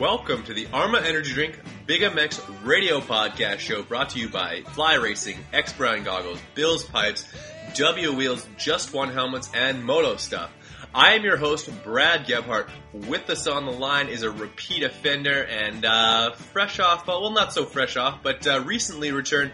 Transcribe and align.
Welcome 0.00 0.44
to 0.44 0.54
the 0.54 0.66
Arma 0.72 1.00
Energy 1.00 1.34
Drink 1.34 1.60
Big 1.84 2.00
MX 2.00 2.64
radio 2.64 3.00
podcast 3.00 3.58
show 3.58 3.82
brought 3.82 4.08
to 4.10 4.18
you 4.18 4.30
by 4.30 4.62
Fly 4.68 4.94
Racing, 4.94 5.36
X 5.52 5.74
Brand 5.74 6.06
Goggles, 6.06 6.38
Bill's 6.54 6.86
Pipes, 6.86 7.30
W 7.74 8.14
Wheels, 8.14 8.48
Just 8.56 8.94
One 8.94 9.12
Helmets, 9.12 9.50
and 9.52 9.84
Moto 9.84 10.16
Stuff. 10.16 10.50
I 10.94 11.12
am 11.16 11.22
your 11.22 11.36
host, 11.36 11.70
Brad 11.84 12.24
Gebhardt. 12.26 12.70
With 12.94 13.28
us 13.28 13.46
on 13.46 13.66
the 13.66 13.72
line 13.72 14.08
is 14.08 14.22
a 14.22 14.30
repeat 14.30 14.84
offender 14.84 15.44
and 15.44 15.84
uh, 15.84 16.32
fresh 16.32 16.80
off, 16.80 17.06
well, 17.06 17.30
not 17.32 17.52
so 17.52 17.66
fresh 17.66 17.98
off, 17.98 18.22
but 18.22 18.46
uh, 18.46 18.62
recently 18.64 19.12
returned 19.12 19.52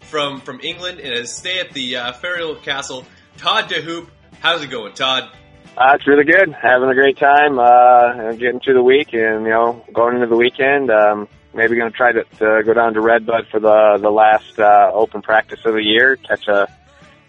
from, 0.00 0.40
from 0.40 0.58
England 0.60 0.98
in 0.98 1.12
a 1.12 1.24
stay 1.24 1.60
at 1.60 1.70
the 1.70 1.98
uh, 1.98 2.54
Castle. 2.64 3.06
Todd 3.36 3.70
DeHoop, 3.70 4.08
how's 4.40 4.60
it 4.60 4.70
going, 4.70 4.92
Todd? 4.94 5.30
Uh, 5.76 5.92
it's 5.94 6.06
really 6.06 6.24
good. 6.24 6.52
Having 6.52 6.90
a 6.90 6.94
great 6.94 7.18
time. 7.18 7.58
Uh, 7.58 8.32
getting 8.32 8.60
through 8.60 8.74
the 8.74 8.82
week 8.82 9.12
and, 9.12 9.44
you 9.44 9.50
know, 9.50 9.84
going 9.92 10.14
into 10.14 10.28
the 10.28 10.36
weekend. 10.36 10.88
Um, 10.90 11.28
maybe 11.52 11.76
going 11.76 11.90
to 11.90 11.96
try 11.96 12.12
to, 12.12 12.22
to 12.38 12.62
go 12.64 12.74
down 12.74 12.94
to 12.94 13.00
Redbud 13.00 13.48
for 13.50 13.58
the, 13.58 13.98
the 14.00 14.10
last, 14.10 14.58
uh, 14.58 14.90
open 14.92 15.20
practice 15.20 15.60
of 15.64 15.74
the 15.74 15.82
year. 15.82 16.16
Catch 16.16 16.46
a, 16.46 16.68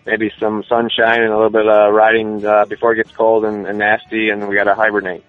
maybe 0.05 0.31
some 0.39 0.63
sunshine 0.69 1.21
and 1.21 1.31
a 1.31 1.35
little 1.35 1.49
bit 1.49 1.67
of 1.67 1.93
riding, 1.93 2.45
uh, 2.45 2.65
before 2.65 2.93
it 2.93 2.97
gets 2.97 3.11
cold 3.11 3.45
and, 3.45 3.65
and 3.65 3.79
nasty 3.79 4.29
and 4.29 4.47
we 4.47 4.55
got 4.55 4.65
to 4.65 4.75
hibernate. 4.75 5.23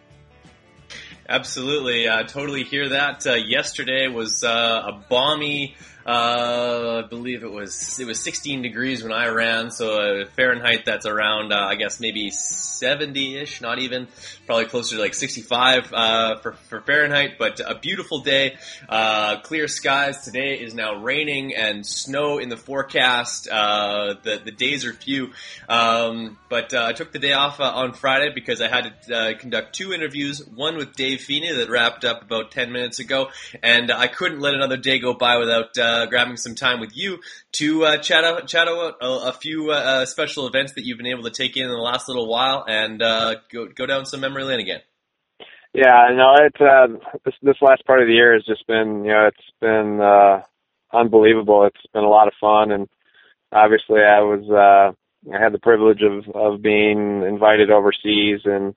Absolutely. 1.29 2.07
Uh, 2.07 2.23
totally 2.23 2.63
hear 2.63 2.91
that. 2.91 3.27
Uh, 3.27 3.35
yesterday 3.35 4.07
was, 4.07 4.45
uh, 4.45 4.83
a 4.87 5.05
balmy, 5.09 5.75
uh, 6.07 7.03
I 7.05 7.09
believe 7.09 7.43
it 7.43 7.51
was 7.51 7.99
it 7.99 8.07
was 8.07 8.23
16 8.23 8.63
degrees 8.63 9.03
when 9.03 9.13
I 9.13 9.27
ran, 9.27 9.73
so 9.73 10.01
uh, 10.01 10.27
Fahrenheit 10.37 10.85
that's 10.85 11.05
around 11.05 11.53
uh, 11.53 11.57
I 11.57 11.75
guess 11.75 11.99
maybe 11.99 12.31
70 12.31 13.39
ish, 13.39 13.61
not 13.61 13.81
even 13.81 14.07
probably 14.47 14.67
closer 14.67 14.95
to 14.95 15.03
like 15.03 15.15
65 15.15 15.93
uh, 15.93 16.37
for 16.37 16.53
for 16.53 16.81
Fahrenheit. 16.83 17.39
But 17.41 17.59
a 17.59 17.75
beautiful 17.75 18.21
day, 18.21 18.57
clear 19.43 19.67
skies. 19.67 20.23
Today 20.23 20.55
is 20.61 20.75
now 20.75 20.95
raining 21.03 21.57
and 21.57 21.85
snow 21.85 22.39
in 22.39 22.51
the 22.51 22.57
forecast. 22.57 23.47
The 23.47 24.41
the 24.45 24.53
days 24.53 24.85
are 24.85 24.93
few, 24.93 25.33
um, 25.69 26.39
but 26.49 26.73
I 26.73 26.93
took 26.93 27.11
the 27.11 27.19
day 27.19 27.33
off 27.33 27.59
on 27.59 27.95
Friday 27.95 28.31
because 28.33 28.61
I 28.61 28.69
had 28.69 28.95
to 29.09 29.35
conduct 29.41 29.75
two 29.75 29.93
interviews. 29.93 30.47
One 30.55 30.77
with 30.77 30.95
Dave 30.95 31.16
That 31.17 31.69
wrapped 31.71 32.05
up 32.05 32.23
about 32.23 32.51
10 32.51 32.73
minutes 32.73 32.99
ago, 32.99 33.29
and 33.63 33.91
I 33.91 34.07
couldn't 34.07 34.41
let 34.41 34.55
another 34.55 34.77
day 34.77 34.99
go 34.99 35.15
by 35.15 35.39
without 35.39 35.77
uh, 35.79 36.07
grabbing 36.07 36.37
some 36.37 36.55
time 36.55 36.81
with 36.81 36.97
you 36.97 37.21
to 37.53 37.85
uh, 37.85 37.97
chat 37.99 38.25
out, 38.25 38.47
chat 38.47 38.69
about 38.69 38.97
a, 39.01 39.29
a 39.29 39.33
few 39.33 39.71
uh, 39.71 40.07
special 40.07 40.47
events 40.47 40.75
that 40.75 40.85
you've 40.85 40.99
been 40.99 41.07
able 41.07 41.25
to 41.25 41.31
take 41.31 41.57
in 41.57 41.65
in 41.65 41.71
the 41.71 41.77
last 41.77 42.09
little 42.09 42.29
while 42.29 42.65
and 42.69 43.03
uh, 43.03 43.37
go 43.53 43.67
go 43.67 43.87
down 43.87 44.07
some 44.07 44.21
memory 44.21 44.45
lane 44.45 44.61
again. 44.61 44.81
Yeah, 45.73 46.09
no, 46.15 46.37
it's 46.41 46.61
uh, 46.61 47.19
this 47.25 47.35
this 47.43 47.57
last 47.61 47.85
part 47.85 48.01
of 48.01 48.07
the 48.07 48.15
year 48.15 48.35
has 48.35 48.45
just 48.45 48.67
been 48.67 49.05
you 49.05 49.13
know 49.13 49.27
it's 49.27 49.51
been 49.61 50.01
uh, 50.01 50.43
unbelievable. 50.93 51.67
It's 51.67 51.93
been 51.93 52.05
a 52.05 52.09
lot 52.09 52.29
of 52.29 52.35
fun, 52.41 52.73
and 52.73 52.89
obviously 53.53 54.01
I 54.01 54.21
was 54.21 54.49
uh, 54.49 55.35
I 55.35 55.43
had 55.43 55.53
the 55.53 55.59
privilege 55.59 56.03
of 56.03 56.35
of 56.35 56.63
being 56.63 57.23
invited 57.23 57.71
overseas 57.71 58.41
and 58.45 58.75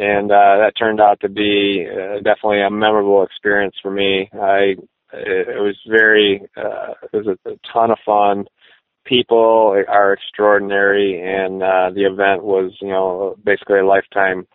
and 0.00 0.32
uh, 0.32 0.56
that 0.56 0.72
turned 0.78 0.98
out 0.98 1.20
to 1.20 1.28
be 1.28 1.86
uh, 1.86 2.16
definitely 2.16 2.62
a 2.62 2.70
memorable 2.70 3.22
experience 3.22 3.76
for 3.82 3.90
me. 3.90 4.30
I 4.32 4.76
it, 5.12 5.60
was 5.60 5.76
very, 5.86 6.40
uh, 6.56 6.94
it 7.12 7.26
was 7.26 7.26
a, 7.26 7.50
a 7.50 7.56
ton 7.70 7.90
of 7.90 7.98
fun. 8.06 8.46
People 9.04 9.84
are 9.88 10.12
extraordinary, 10.14 11.20
and 11.20 11.62
uh, 11.62 11.90
the 11.94 12.04
event 12.04 12.44
was, 12.44 12.72
you 12.80 12.88
know, 12.88 13.36
basically 13.44 13.80
a 13.80 13.86
lifetime, 13.86 14.46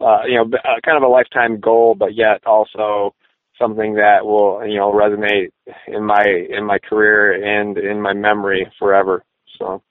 uh, 0.00 0.22
you 0.28 0.36
know, 0.36 0.44
kind 0.84 0.96
of 0.96 1.02
a 1.02 1.08
lifetime 1.08 1.58
goal, 1.58 1.96
but 1.96 2.14
yet 2.14 2.46
also 2.46 3.16
something 3.58 3.94
that 3.94 4.24
will, 4.24 4.64
you 4.64 4.78
know, 4.78 4.92
resonate 4.92 5.50
in 5.88 6.04
my 6.04 6.24
in 6.24 6.64
my 6.64 6.78
career 6.78 7.32
and 7.32 7.78
in 7.78 8.00
my 8.00 8.12
memory 8.12 8.70
forever. 8.78 9.24
So. 9.58 9.82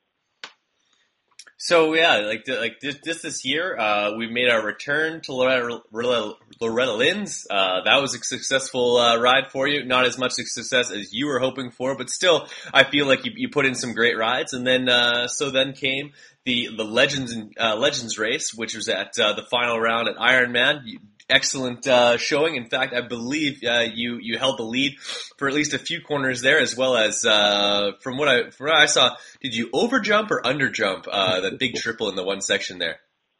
So 1.63 1.93
yeah, 1.93 2.17
like 2.17 2.45
like 2.45 2.81
this 2.81 2.97
this, 3.05 3.21
this 3.21 3.45
year, 3.45 3.77
uh, 3.77 4.17
we 4.17 4.27
made 4.27 4.49
our 4.49 4.61
return 4.61 5.21
to 5.21 5.33
Loretta, 5.33 5.79
Loretta 5.93 6.93
Lynn's. 6.93 7.47
Uh, 7.49 7.79
that 7.85 8.01
was 8.01 8.13
a 8.13 8.17
successful 8.17 8.97
uh, 8.97 9.17
ride 9.17 9.49
for 9.49 9.65
you. 9.65 9.85
Not 9.85 10.03
as 10.03 10.17
much 10.17 10.33
success 10.33 10.91
as 10.91 11.13
you 11.13 11.27
were 11.27 11.39
hoping 11.39 11.71
for, 11.71 11.97
but 11.97 12.09
still, 12.09 12.49
I 12.73 12.83
feel 12.83 13.05
like 13.05 13.23
you, 13.23 13.31
you 13.37 13.47
put 13.47 13.65
in 13.65 13.75
some 13.75 13.93
great 13.93 14.17
rides. 14.17 14.51
And 14.51 14.67
then 14.67 14.89
uh, 14.89 15.29
so 15.29 15.51
then 15.51 15.71
came 15.71 16.11
the 16.43 16.67
the 16.75 16.83
Legends 16.83 17.33
uh, 17.57 17.77
Legends 17.77 18.19
race, 18.19 18.53
which 18.53 18.75
was 18.75 18.89
at 18.89 19.17
uh, 19.17 19.31
the 19.31 19.43
final 19.43 19.79
round 19.79 20.09
at 20.09 20.17
Ironman. 20.17 20.81
Excellent 21.29 21.87
uh, 21.87 22.17
showing. 22.17 22.55
In 22.55 22.65
fact, 22.65 22.93
I 22.93 23.01
believe 23.01 23.63
uh, 23.63 23.85
you 23.93 24.17
you 24.21 24.37
held 24.37 24.59
the 24.59 24.63
lead 24.63 24.99
for 25.37 25.47
at 25.47 25.53
least 25.53 25.73
a 25.73 25.79
few 25.79 26.01
corners 26.01 26.41
there, 26.41 26.59
as 26.59 26.75
well 26.75 26.97
as 26.97 27.25
uh, 27.25 27.91
from 28.01 28.17
what 28.17 28.27
I 28.27 28.49
from 28.49 28.67
what 28.67 28.75
I 28.75 28.85
saw. 28.87 29.15
Did 29.41 29.55
you 29.55 29.69
overjump 29.69 30.31
or 30.31 30.41
underjump 30.41 31.07
uh, 31.09 31.41
that 31.41 31.59
big 31.59 31.75
triple 31.77 32.09
in 32.09 32.15
the 32.15 32.23
one 32.23 32.41
section 32.41 32.77
there? 32.77 32.97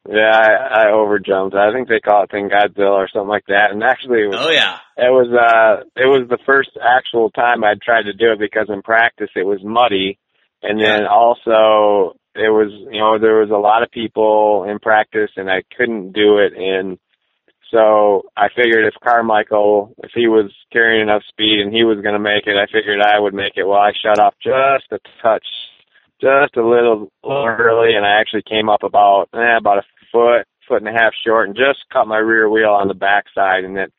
Yeah, 0.10 0.32
I, 0.32 0.82
I 0.82 0.86
overjumped. 0.88 1.56
I 1.56 1.72
think 1.74 1.88
they 1.88 2.00
call 2.00 2.24
it 2.24 2.32
Thing 2.32 2.50
Godzilla 2.50 2.92
or 2.92 3.10
something 3.12 3.30
like 3.30 3.46
that. 3.48 3.72
And 3.72 3.84
actually, 3.84 4.24
it 4.24 4.28
was, 4.28 4.38
oh 4.38 4.52
yeah, 4.52 4.78
it 4.98 5.12
was 5.12 5.28
uh, 5.32 5.84
it 5.96 6.08
was 6.08 6.28
the 6.30 6.40
first 6.46 6.72
actual 6.82 7.32
time 7.32 7.64
I'd 7.64 7.82
tried 7.82 8.04
to 8.04 8.14
do 8.14 8.32
it 8.32 8.40
because 8.40 8.68
in 8.70 8.82
practice 8.82 9.30
it 9.36 9.46
was 9.46 9.60
muddy, 9.64 10.20
and 10.62 10.80
then 10.80 11.06
also 11.06 12.16
it 12.36 12.50
was 12.50 12.72
you 12.92 13.00
know 13.00 13.20
there 13.20 13.40
was 13.42 13.50
a 13.52 13.60
lot 13.60 13.84
of 13.84 13.92
people 13.92 14.66
in 14.70 14.80
practice 14.80 15.30
and 15.38 15.50
I 15.50 15.64
couldn't 15.78 16.14
do 16.14 16.40
it 16.40 16.54
in 16.54 16.98
so 17.74 18.22
I 18.38 18.50
figured 18.56 18.86
if 18.86 18.94
Carmichael, 19.04 19.96
if 20.04 20.12
he 20.14 20.28
was 20.28 20.52
carrying 20.72 21.02
enough 21.02 21.24
speed 21.28 21.60
and 21.60 21.74
he 21.74 21.84
was 21.84 22.02
going 22.02 22.14
to 22.14 22.20
make 22.20 22.46
it, 22.46 22.56
I 22.56 22.68
figured 22.72 23.02
I 23.02 23.20
would 23.20 23.34
make 23.34 23.54
it. 23.56 23.64
Well, 23.64 23.80
I 23.80 23.92
shut 24.00 24.20
off 24.20 24.36
just 24.42 24.92
a 24.92 25.00
touch, 25.24 25.46
just 26.22 26.56
a 26.56 26.66
little, 26.66 27.12
little 27.24 27.46
early, 27.48 27.96
and 27.96 28.06
I 28.06 28.22
actually 28.22 28.44
came 28.44 28.70
up 28.70 28.84
about 28.84 29.30
eh, 29.34 29.58
about 29.58 29.80
a 29.80 29.84
foot, 30.12 30.46
foot 30.68 30.84
and 30.84 30.88
a 30.88 31.00
half 31.00 31.14
short, 31.26 31.48
and 31.48 31.58
just 31.58 31.80
cut 31.92 32.06
my 32.06 32.20
rear 32.20 32.48
wheel 32.48 32.70
on 32.70 32.88
the 32.88 32.94
backside, 32.94 33.64
and 33.64 33.76
it, 33.78 33.92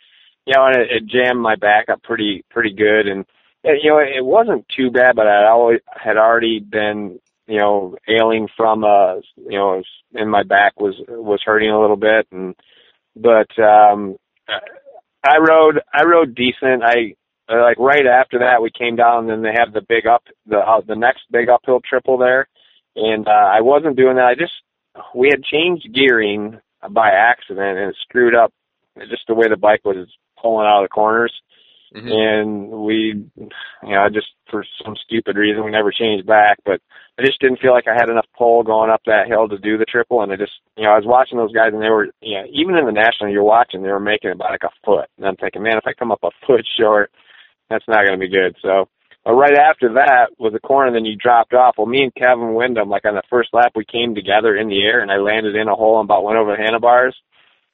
you 0.47 0.55
know, 0.55 0.67
and 0.67 0.76
it, 0.76 0.88
it 0.93 1.06
jammed 1.06 1.41
my 1.41 1.56
back 1.56 1.88
up 1.88 2.00
pretty, 2.05 2.44
pretty 2.50 2.73
good, 2.73 3.09
and 3.09 3.25
it, 3.65 3.81
you 3.82 3.91
know, 3.91 3.99
it 3.99 4.25
wasn't 4.25 4.67
too 4.69 4.93
bad, 4.93 5.17
but 5.17 5.26
I 5.26 5.49
always 5.49 5.81
had 5.93 6.17
already 6.17 6.61
been 6.61 7.19
you 7.47 7.59
know, 7.59 7.94
ailing 8.09 8.49
from 8.56 8.85
uh, 8.85 9.17
you 9.37 9.59
know, 9.59 9.82
in 10.15 10.31
my 10.31 10.43
back 10.44 10.81
was 10.81 10.94
was 11.09 11.43
hurting 11.44 11.71
a 11.71 11.81
little 11.81 11.97
bit, 11.97 12.26
and 12.31 12.55
but 13.16 13.50
um, 13.62 14.16
I 15.25 15.38
rode 15.38 15.81
I 15.93 16.05
rode 16.05 16.34
decent. 16.34 16.82
I 16.82 17.14
uh, 17.49 17.62
like 17.62 17.78
right 17.78 18.06
after 18.06 18.38
that 18.40 18.62
we 18.62 18.70
came 18.70 18.96
down 18.96 19.20
and 19.20 19.31
then 19.31 19.43
they 19.43 19.58
have 19.58 19.72
the 19.72 19.82
big 19.88 20.06
up 20.06 20.22
the 20.46 20.58
uh, 20.58 20.81
the 20.87 20.96
next 20.96 21.22
big 21.31 21.49
uphill 21.49 21.81
triple 21.88 22.19
there, 22.19 22.49
and 22.96 23.26
uh, 23.26 23.31
I 23.31 23.61
wasn't 23.61 23.96
doing 23.96 24.16
that. 24.16 24.26
I 24.26 24.34
just 24.34 24.52
we 25.14 25.28
had 25.31 25.43
changed 25.43 25.93
gearing 25.94 26.61
by 26.90 27.11
accident 27.11 27.78
and 27.78 27.90
it 27.90 27.96
screwed 28.02 28.34
up 28.34 28.52
just 29.08 29.22
the 29.26 29.34
way 29.34 29.49
the 29.49 29.56
bike 29.56 29.84
was 29.84 30.08
pulling 30.40 30.66
out 30.66 30.82
of 30.82 30.84
the 30.84 30.94
corners. 30.94 31.32
Mm-hmm. 31.94 32.08
And 32.08 32.70
we, 32.70 33.25
you 33.37 33.49
know, 33.82 34.08
just 34.12 34.26
for 34.50 34.64
some 34.84 34.96
stupid 35.05 35.37
reason, 35.37 35.64
we 35.64 35.70
never 35.70 35.93
changed 35.93 36.26
back. 36.26 36.58
But 36.64 36.81
I 37.19 37.22
just 37.22 37.40
didn't 37.40 37.61
feel 37.61 37.72
like 37.72 37.87
I 37.87 37.94
had 37.94 38.11
enough 38.11 38.26
pull 38.37 38.64
going 38.64 38.90
up 38.90 39.02
that 39.06 39.28
hill 39.28 39.49
to 39.49 39.58
do 39.58 39.78
the 39.78 39.84
triple. 39.84 40.22
And 40.22 40.32
I 40.32 40.37
just, 40.37 40.52
you 40.76 40.82
know, 40.82 40.90
I 40.90 40.96
was 40.96 41.06
watching 41.06 41.38
those 41.38 41.52
guys, 41.52 41.72
and 41.72 41.81
they 41.81 41.90
were, 41.90 42.08
you 42.20 42.34
know, 42.34 42.46
even 42.52 42.76
in 42.76 42.87
the 42.87 42.93
national, 42.93 43.31
you're 43.31 43.44
watching, 43.44 43.82
they 43.82 43.93
were 43.93 44.00
making 44.00 44.31
it 44.31 44.38
by 44.38 44.50
like 44.50 44.64
a 44.64 44.75
foot. 44.84 45.08
And 45.16 45.26
I'm 45.26 45.37
thinking, 45.37 45.62
man, 45.62 45.78
if 45.78 45.87
I 45.87 45.93
come 45.93 46.11
up 46.11 46.25
a 46.25 46.31
foot 46.46 46.66
short, 46.78 47.12
that's 47.70 47.87
not 47.87 48.05
going 48.05 48.19
to 48.19 48.26
be 48.26 48.32
good. 48.32 48.56
So 48.61 48.88
uh, 49.26 49.32
right 49.32 49.55
after 49.55 49.94
that 49.94 50.31
was 50.38 50.55
a 50.55 50.61
corner, 50.61 50.88
and 50.88 50.96
then 50.96 51.05
you 51.05 51.16
dropped 51.16 51.55
off. 51.55 51.76
Well, 51.78 51.87
me 51.87 52.02
and 52.02 52.14
Kevin 52.14 52.55
Windham, 52.55 52.90
like 52.90 53.05
on 53.05 53.14
the 53.14 53.22
first 53.31 53.50
lap, 53.52 53.72
we 53.75 53.84
came 53.84 54.14
together 54.14 54.56
in 54.56 54.69
the 54.69 54.82
air, 54.82 55.00
and 55.00 55.11
I 55.11 55.16
landed 55.16 55.56
in 55.56 55.69
a 55.69 55.75
hole 55.75 56.00
and 56.00 56.06
about 56.06 56.25
went 56.25 56.38
over 56.38 56.52
the 56.56 56.62
handlebars. 56.62 57.16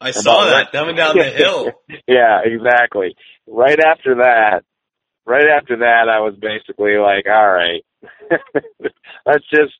I 0.00 0.12
saw 0.12 0.46
that 0.46 0.72
coming 0.72 0.96
down 0.96 1.16
the 1.16 1.24
hill. 1.24 1.72
yeah, 2.08 2.40
exactly. 2.44 3.16
Right 3.46 3.78
after 3.80 4.16
that, 4.16 4.62
right 5.26 5.48
after 5.54 5.78
that, 5.78 6.08
I 6.08 6.20
was 6.20 6.34
basically 6.40 6.96
like, 6.96 7.26
all 7.26 7.52
right, 7.52 7.84
let's 9.26 9.44
just 9.50 9.74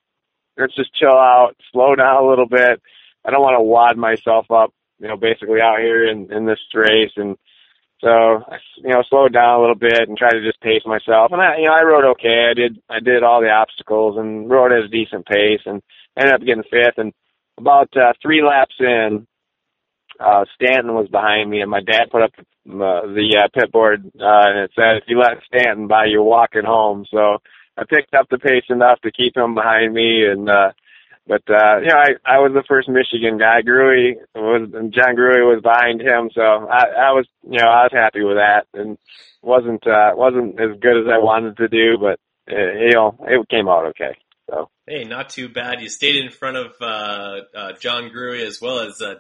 let's 0.57 0.75
just 0.75 0.95
chill 0.95 1.11
out, 1.11 1.57
slow 1.73 1.95
down 1.95 2.23
a 2.23 2.29
little 2.29 2.47
bit. 2.47 2.81
I 3.25 3.31
don't 3.31 3.43
want 3.43 3.59
to 3.59 3.63
wad 3.63 3.97
myself 3.97 4.51
up, 4.51 4.73
you 4.99 5.09
know, 5.09 5.17
basically 5.17 5.61
out 5.61 5.79
here 5.79 6.09
in 6.09 6.33
in 6.33 6.47
this 6.47 6.61
race, 6.75 7.13
and 7.17 7.37
so 8.01 8.09
I, 8.09 8.57
you 8.77 8.91
know, 8.91 9.03
slowed 9.09 9.33
down 9.33 9.59
a 9.59 9.61
little 9.61 9.77
bit 9.77 10.09
and 10.09 10.17
tried 10.17 10.33
to 10.33 10.45
just 10.45 10.61
pace 10.61 10.83
myself. 10.87 11.33
And 11.33 11.41
I, 11.41 11.59
you 11.59 11.67
know, 11.67 11.73
I 11.73 11.83
rode 11.83 12.11
okay. 12.13 12.49
I 12.51 12.55
did 12.55 12.81
I 12.89 13.01
did 13.01 13.23
all 13.23 13.41
the 13.41 13.51
obstacles 13.51 14.17
and 14.19 14.49
rode 14.51 14.73
at 14.73 14.85
a 14.85 14.89
decent 14.89 15.27
pace, 15.27 15.61
and 15.67 15.83
ended 16.19 16.35
up 16.35 16.41
getting 16.41 16.65
fifth. 16.65 16.99
And 16.99 17.13
about 17.59 17.95
uh, 17.97 18.13
three 18.23 18.43
laps 18.43 18.75
in, 18.81 19.27
uh, 20.19 20.45
Stanton 20.55 20.95
was 20.95 21.09
behind 21.09 21.51
me, 21.51 21.61
and 21.61 21.71
my 21.71 21.81
dad 21.81 22.11
put 22.11 22.23
up 22.23 22.33
uh, 22.39 23.07
the 23.07 23.37
uh, 23.39 23.49
pit 23.53 23.71
board, 23.71 24.11
uh, 24.19 24.47
and 24.49 24.59
it 24.61 24.71
said, 24.75 24.97
"If 24.97 25.05
you 25.09 25.19
let 25.19 25.43
Stanton 25.45 25.87
by, 25.87 26.07
you're 26.07 26.23
walking 26.23 26.65
home." 26.65 27.05
So 27.11 27.39
I 27.81 27.85
picked 27.89 28.13
up 28.13 28.29
the 28.29 28.39
pace 28.39 28.65
enough 28.69 29.01
to 29.01 29.11
keep 29.11 29.35
him 29.35 29.55
behind 29.55 29.95
me, 29.95 30.27
and 30.27 30.49
uh, 30.51 30.73
but 31.27 31.43
uh, 31.49 31.79
you 31.81 31.89
know, 31.89 31.97
I 31.97 32.11
I 32.27 32.39
was 32.39 32.53
the 32.53 32.65
first 32.69 32.89
Michigan 32.89 33.39
guy. 33.39 33.63
Gruy 33.63 34.17
was 34.35 34.69
John 34.93 35.17
Gruy 35.17 35.41
was 35.49 35.63
behind 35.63 36.03
him, 36.03 36.29
so 36.35 36.43
I 36.43 37.09
I 37.09 37.13
was 37.13 37.27
you 37.43 37.59
know 37.59 37.69
I 37.69 37.85
was 37.85 37.93
happy 37.93 38.23
with 38.23 38.37
that, 38.37 38.67
and 38.75 38.99
wasn't 39.41 39.87
uh, 39.87 40.13
wasn't 40.15 40.61
as 40.61 40.79
good 40.79 40.99
as 40.99 41.07
I 41.11 41.19
wanted 41.19 41.57
to 41.57 41.69
do, 41.69 41.97
but 41.99 42.21
uh, 42.53 42.73
you 42.81 42.93
know 42.93 43.17
it 43.23 43.49
came 43.49 43.67
out 43.69 43.87
okay. 43.87 44.19
So 44.51 44.69
hey, 44.87 45.05
not 45.05 45.31
too 45.31 45.49
bad. 45.49 45.81
You 45.81 45.89
stayed 45.89 46.17
in 46.17 46.31
front 46.31 46.59
of 46.59 46.73
uh, 46.83 47.41
uh, 47.57 47.73
John 47.81 48.11
Gruy 48.11 48.45
as 48.47 48.61
well 48.61 48.81
as 48.81 49.01
uh, 49.01 49.15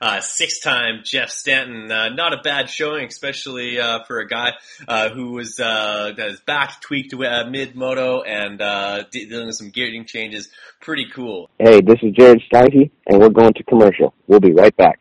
uh, 0.00 0.20
six-time 0.20 1.00
Jeff 1.04 1.30
Stanton. 1.30 1.90
Uh, 1.90 2.08
not 2.10 2.32
a 2.32 2.40
bad 2.42 2.68
showing, 2.68 3.06
especially 3.06 3.78
uh, 3.78 4.04
for 4.04 4.20
a 4.20 4.28
guy 4.28 4.52
uh, 4.86 5.10
who 5.10 5.32
was 5.32 5.58
uh, 5.60 6.12
his 6.16 6.40
back 6.40 6.80
tweaked 6.80 7.14
uh, 7.14 7.44
mid-moto 7.48 8.22
and 8.22 8.60
uh, 8.60 9.04
dealing 9.10 9.46
with 9.46 9.56
some 9.56 9.70
gearing 9.70 10.04
changes. 10.04 10.50
Pretty 10.80 11.06
cool. 11.14 11.48
Hey, 11.58 11.80
this 11.80 11.98
is 12.02 12.12
Jared 12.12 12.42
Steinke, 12.52 12.90
and 13.06 13.20
we're 13.20 13.30
going 13.30 13.54
to 13.54 13.62
commercial. 13.64 14.14
We'll 14.26 14.40
be 14.40 14.52
right 14.52 14.76
back. 14.76 15.00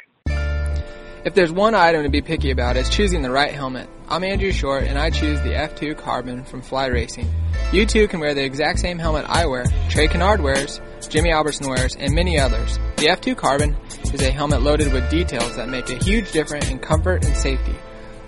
If 1.26 1.34
there's 1.34 1.52
one 1.52 1.74
item 1.74 2.04
to 2.04 2.10
be 2.10 2.22
picky 2.22 2.52
about, 2.52 2.78
it's 2.78 2.88
choosing 2.88 3.24
the 3.24 3.32
right 3.32 3.52
helmet. 3.52 3.90
I'm 4.08 4.24
Andrew 4.24 4.52
Short, 4.52 4.84
and 4.84 5.00
I 5.00 5.10
choose 5.10 5.42
the 5.42 5.54
F2 5.54 5.98
Carbon 5.98 6.44
from 6.44 6.62
Fly 6.62 6.86
Racing. 6.86 7.28
You 7.72 7.88
too 7.88 8.08
can 8.08 8.20
wear 8.20 8.36
the 8.36 8.44
exact 8.44 8.78
same 8.78 9.00
helmet 9.00 9.26
I 9.28 9.48
wear, 9.48 9.66
Trey 9.90 10.08
Canard 10.08 10.42
wears, 10.42 10.80
Jimmy 11.08 11.32
Albertson 11.32 11.70
wears, 11.70 11.96
and 11.96 12.14
many 12.14 12.40
others. 12.40 12.78
The 12.98 13.08
F2 13.08 13.38
Carbon 13.38 13.76
is 14.14 14.22
a 14.22 14.32
helmet 14.32 14.62
loaded 14.62 14.92
with 14.94 15.10
details 15.10 15.56
that 15.56 15.70
make 15.70 15.90
a 15.90 16.04
huge 16.04 16.32
difference 16.32 16.70
in 16.70 16.80
comfort 16.80 17.26
and 17.26 17.36
safety. 17.36 17.76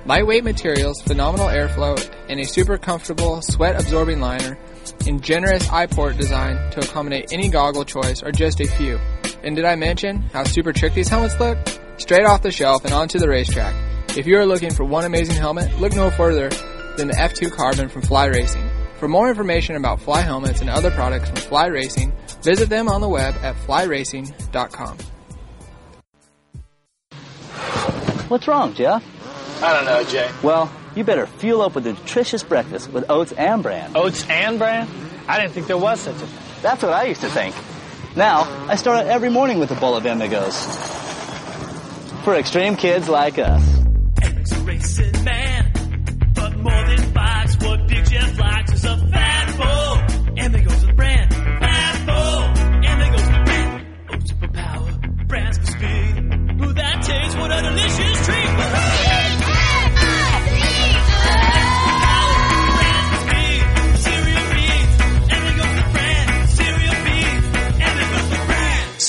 Lightweight 0.06 0.44
materials, 0.44 1.02
phenomenal 1.02 1.48
airflow, 1.48 1.98
and 2.30 2.40
a 2.40 2.46
super 2.46 2.78
comfortable 2.78 3.42
sweat 3.42 3.80
absorbing 3.80 4.22
liner, 4.22 4.58
and 5.06 5.22
generous 5.22 5.70
eye 5.70 5.88
port 5.88 6.18
design 6.18 6.56
to 6.72 6.80
accommodate 6.80 7.34
any 7.34 7.50
goggle 7.50 7.84
choice 7.84 8.24
are 8.24 8.32
just 8.32 8.60
a 8.60 8.68
few. 8.68 9.00
And 9.44 9.56
did 9.56 9.66
I 9.66 9.76
mention 9.76 10.22
how 10.34 10.44
super 10.44 10.74
trick 10.74 10.94
these 10.94 11.10
helmets 11.10 11.40
look? 11.40 11.58
Straight 11.98 12.26
off 12.26 12.42
the 12.42 12.52
shelf 12.52 12.86
and 12.86 12.94
onto 12.94 13.20
the 13.20 13.28
racetrack. 13.28 13.76
If 14.18 14.26
you 14.28 14.38
are 14.38 14.46
looking 14.46 14.74
for 14.74 14.84
one 14.84 15.06
amazing 15.06 15.36
helmet, 15.36 15.78
look 15.80 15.94
no 15.94 16.10
further 16.10 16.50
than 16.98 17.08
the 17.08 17.14
F2 17.14 17.52
Carbon 17.52 17.90
from 17.90 18.02
Fly 18.02 18.28
Racing. 18.28 18.70
For 19.00 19.08
more 19.08 19.30
information 19.30 19.76
about 19.76 20.02
Fly 20.02 20.22
helmets 20.22 20.62
and 20.62 20.70
other 20.70 20.90
products 20.90 21.30
from 21.30 21.38
Fly 21.38 21.68
Racing, 21.68 22.12
visit 22.48 22.70
them 22.70 22.88
on 22.88 23.02
the 23.02 23.10
web 23.10 23.36
at 23.42 23.56
flyracing.com. 23.58 24.98
What's 28.30 28.48
wrong, 28.48 28.74
Jeff? 28.74 29.04
I 29.62 29.74
don't 29.74 29.84
know, 29.84 30.02
Jay. 30.06 30.30
Well, 30.42 30.72
you 30.96 31.04
better 31.04 31.28
fuel 31.28 31.62
up 31.62 31.76
with 31.76 31.86
a 31.88 31.92
nutritious 31.92 32.44
breakfast 32.44 32.90
with 32.94 33.10
oats 33.10 33.34
and 33.34 33.62
bran. 33.62 33.92
Oats 33.96 34.26
and 34.30 34.58
bran? 34.58 34.88
I 35.28 35.42
didn't 35.42 35.54
think 35.56 35.68
there 35.68 35.78
was 35.78 36.00
such 36.00 36.16
a 36.16 36.20
thing. 36.20 36.62
That's 36.62 36.82
what 36.82 36.94
I 36.94 37.04
used 37.04 37.20
to 37.22 37.30
think. 37.30 37.54
Now, 38.16 38.44
I 38.70 38.76
start 38.76 39.00
out 39.00 39.08
every 39.08 39.30
morning 39.30 39.60
with 39.60 39.70
a 39.72 39.76
bowl 39.76 39.98
of 39.98 40.06
Amigos. 40.06 40.66
For 42.24 42.34
extreme 42.36 42.78
kids 42.78 43.10
like 43.10 43.38
us. 43.40 43.62
Eric's 44.24 44.52
a 44.54 44.60
racing 44.62 45.24
man, 45.26 45.72
but 46.34 46.58
more 46.58 46.96
than 46.96 47.12
bikes, 47.12 47.58
what 47.60 47.88
Big 47.88 48.06
Jeff 48.06 48.40
likes 48.40 48.74
is 48.74 48.86
a 48.86 48.98
fat 49.12 49.58
bowl. 49.58 50.46
Amigos 50.46 50.84
a 50.84 50.94
brand, 50.94 51.27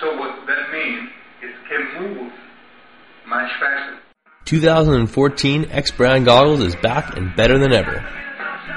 So 0.00 0.16
what 0.18 0.46
that 0.46 0.72
means 0.72 1.08
is 1.42 1.54
can 1.68 2.02
move 2.02 2.32
much 3.26 3.50
faster. 3.58 3.98
2014 4.44 5.70
X 5.70 5.90
Brand 5.90 6.26
Goggles 6.26 6.60
is 6.60 6.76
back 6.76 7.16
and 7.16 7.34
better 7.34 7.58
than 7.58 7.72
ever. 7.72 8.04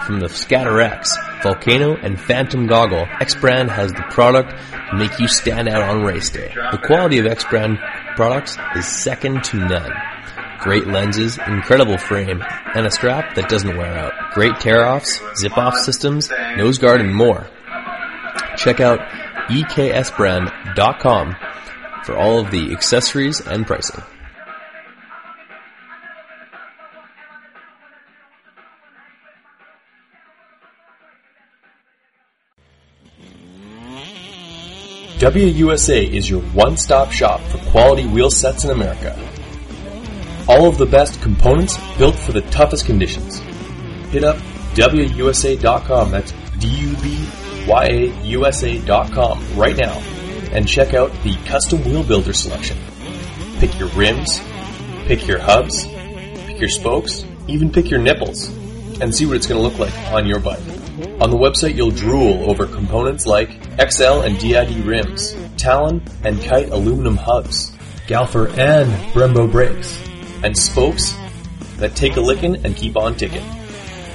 From 0.06 0.20
the 0.20 0.30
Scatter 0.30 0.80
X, 0.82 1.16
Volcano, 1.44 1.96
and 1.96 2.20
Phantom 2.20 2.68
Goggle, 2.68 3.06
X 3.20 3.36
Brand 3.36 3.70
has 3.70 3.92
the 3.92 4.04
product 4.10 4.52
to 4.92 4.98
make 4.98 5.20
you 5.20 5.28
stand 5.28 5.68
out 5.68 5.82
on 5.82 6.04
race 6.04 6.30
day. 6.30 6.54
The 6.72 6.80
quality 6.84 7.20
of 7.20 7.26
X 7.26 7.44
Brand 7.44 7.80
products 8.16 8.58
is 8.76 8.88
second 8.88 9.44
to 9.46 9.58
none. 9.58 9.92
Great 10.60 10.88
lenses, 10.88 11.38
incredible 11.48 11.98
frame, 11.98 12.42
and 12.76 12.86
a 12.86 12.92
strap 12.92 13.36
that 13.36 13.50
doesn't 13.50 13.78
wear 13.78 13.98
out. 13.98 14.34
Great 14.34 14.60
tear-offs, 14.60 15.22
zip-off 15.38 15.78
systems, 15.78 16.32
nose 16.58 16.78
guard, 16.78 17.02
and 17.02 17.14
more. 17.14 17.48
Check 18.58 18.80
out 18.80 19.00
eksbrand.com 19.50 21.36
for 22.04 22.16
all 22.16 22.40
of 22.40 22.52
the 22.52 22.72
accessories 22.72 23.42
and 23.42 23.68
pricing. 23.68 24.04
WUSA 35.20 36.14
is 36.14 36.30
your 36.30 36.42
one-stop 36.54 37.12
shop 37.12 37.42
for 37.42 37.58
quality 37.72 38.08
wheel 38.08 38.32
sets 38.32 38.64
in 38.64 38.70
America. 38.70 39.20
All 40.48 40.70
of 40.70 40.78
the 40.78 40.86
best 40.86 41.22
components 41.22 41.78
built 41.98 42.16
for 42.16 42.32
the 42.32 42.42
toughest 42.44 42.86
conditions. 42.86 43.40
Hit 44.12 44.24
up 44.24 44.38
WUSA.com, 44.76 46.12
that's 46.12 46.32
D-U-B-Y-A-U-S-A.com 47.66 49.58
right 49.58 49.78
now 49.78 49.98
and 50.52 50.68
check 50.68 50.94
out 50.94 51.12
the 51.24 51.36
custom 51.46 51.84
wheel 51.84 52.04
builder 52.04 52.34
selection. 52.34 52.78
Pick 53.60 53.78
your 53.80 53.90
rims, 53.90 54.40
pick 55.06 55.28
your 55.28 55.40
hubs, 55.40 55.86
pick 55.86 56.60
your 56.60 56.70
spokes, 56.70 57.26
even 57.48 57.72
pick 57.72 57.90
your 57.90 58.00
nipples, 58.00 58.48
and 59.00 59.14
see 59.14 59.26
what 59.26 59.36
it's 59.36 59.48
going 59.48 59.62
to 59.62 59.68
look 59.68 59.80
like 59.80 59.94
on 60.12 60.26
your 60.26 60.40
bike. 60.40 60.64
On 61.22 61.30
the 61.30 61.38
website, 61.38 61.76
you'll 61.76 61.92
drool 61.92 62.50
over 62.50 62.66
components 62.66 63.26
like 63.26 63.50
Excel 63.78 64.22
and 64.22 64.40
DID 64.40 64.86
rims, 64.86 65.36
Talon 65.58 66.04
and 66.24 66.42
Kite 66.42 66.70
aluminum 66.70 67.16
hubs, 67.18 67.72
Galfer 68.08 68.50
and 68.58 68.92
Brembo 69.14 69.52
brakes, 69.52 70.00
and 70.44 70.58
spokes 70.58 71.16
that 71.78 71.96
take 71.96 72.18
a 72.18 72.22
licking 72.22 72.66
and 72.66 72.76
keep 72.76 72.98
on 72.98 73.16
ticking. 73.16 73.46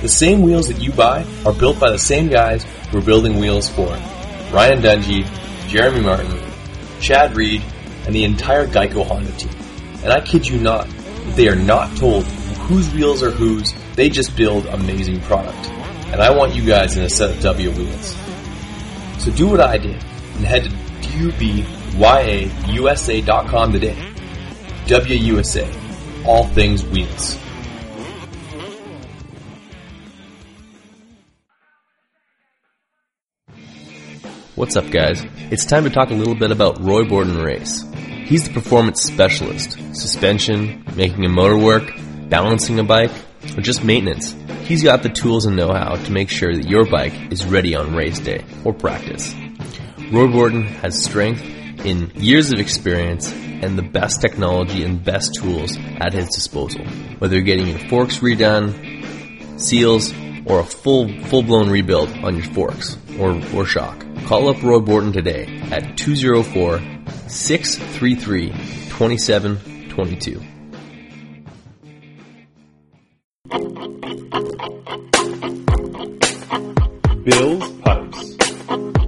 The 0.03 0.09
same 0.09 0.43
wheels 0.43 0.69
that 0.69 0.81
you 0.81 0.93
buy 0.93 1.25
are 1.47 1.53
built 1.55 1.79
by 1.81 1.91
the 1.91 1.99
same 1.99 2.29
guys 2.29 2.67
we're 2.95 3.03
building 3.03 3.39
wheels 3.41 3.69
for. 3.69 3.89
Ryan 4.53 4.81
Dungey, 4.81 5.27
Jeremy 5.69 6.01
Martin, 6.01 6.41
Chad 7.01 7.37
Reed, 7.37 7.63
and 8.07 8.15
the 8.15 8.25
entire 8.25 8.67
Geico 8.67 9.05
Honda 9.05 9.33
team. 9.33 9.53
And 10.05 10.13
I 10.13 10.21
kid 10.21 10.47
you 10.47 10.61
not, 10.61 10.89
they 11.35 11.49
are 11.49 11.57
not 11.57 11.97
told 11.97 12.25
whose 12.25 12.93
wheels 12.95 13.23
are 13.23 13.31
whose, 13.31 13.75
they 13.97 14.09
just 14.09 14.37
build 14.37 14.67
amazing 14.67 15.21
product. 15.23 15.67
And 16.13 16.23
I 16.23 16.31
want 16.31 16.55
you 16.55 16.65
guys 16.65 16.97
in 16.97 17.03
a 17.05 17.11
set 17.11 17.31
of 17.31 17.41
W 17.41 17.71
wheels. 17.73 18.17
So 19.19 19.33
do 19.33 19.49
what 19.49 19.61
I 19.61 19.79
did 19.79 20.03
and 20.37 20.45
head 20.45 20.65
to 20.65 20.71
WBYAUSA.com 21.95 23.73
today. 23.73 23.97
WUSA, 24.87 26.27
all 26.27 26.45
things 26.49 26.85
wheels. 26.85 27.39
What's 34.57 34.77
up, 34.77 34.89
guys? 34.89 35.27
It's 35.51 35.65
time 35.65 35.83
to 35.83 35.91
talk 35.91 36.11
a 36.11 36.15
little 36.15 36.37
bit 36.37 36.53
about 36.53 36.81
Roy 36.81 37.03
Borden 37.03 37.43
Race. 37.43 37.85
He's 38.25 38.47
the 38.47 38.55
performance 38.55 39.03
specialist. 39.03 39.77
Suspension, 39.97 40.85
making 40.95 41.25
a 41.25 41.29
motor 41.29 41.59
work, 41.59 41.93
balancing 42.29 42.79
a 42.79 42.85
bike, 42.85 43.11
or 43.57 43.63
just 43.63 43.83
maintenance. 43.83 44.33
He's 44.63 44.85
got 44.85 45.03
the 45.03 45.09
tools 45.09 45.47
and 45.47 45.57
know-how 45.57 45.97
to 45.97 46.13
make 46.13 46.31
sure 46.31 46.55
that 46.55 46.69
your 46.69 46.89
bike 46.89 47.33
is 47.33 47.45
ready 47.45 47.75
on 47.75 47.97
race 47.97 48.21
day 48.21 48.45
or 48.65 48.73
practice. 48.73 49.35
Roy 50.13 50.29
Borden 50.29 50.63
has 50.63 51.03
strength 51.03 51.43
in 51.85 52.13
years 52.15 52.53
of 52.53 52.61
experience 52.61 53.33
and 53.33 53.77
the 53.77 53.83
best 53.83 54.21
technology 54.21 54.85
and 54.85 55.03
best 55.03 55.35
tools 55.35 55.77
at 55.99 56.13
his 56.13 56.29
disposal. 56.29 56.85
Whether 57.19 57.35
you're 57.35 57.45
getting 57.45 57.67
your 57.67 57.89
forks 57.89 58.19
redone, 58.21 59.61
seals, 59.61 60.15
or 60.47 60.61
a 60.61 60.65
full 60.65 61.09
full-blown 61.25 61.71
rebuild 61.71 62.11
on 62.19 62.37
your 62.37 62.47
forks 62.53 62.97
or, 63.19 63.43
or 63.53 63.67
shock. 63.67 64.05
Call 64.27 64.49
up 64.49 64.63
Roy 64.63 64.81
Borden 64.81 65.13
today 65.13 65.45
at 65.71 65.99
204 65.99 66.81
633 67.29 68.49
2722. 68.89 70.41
Bill's 77.23 77.71
Pipes, 77.81 78.37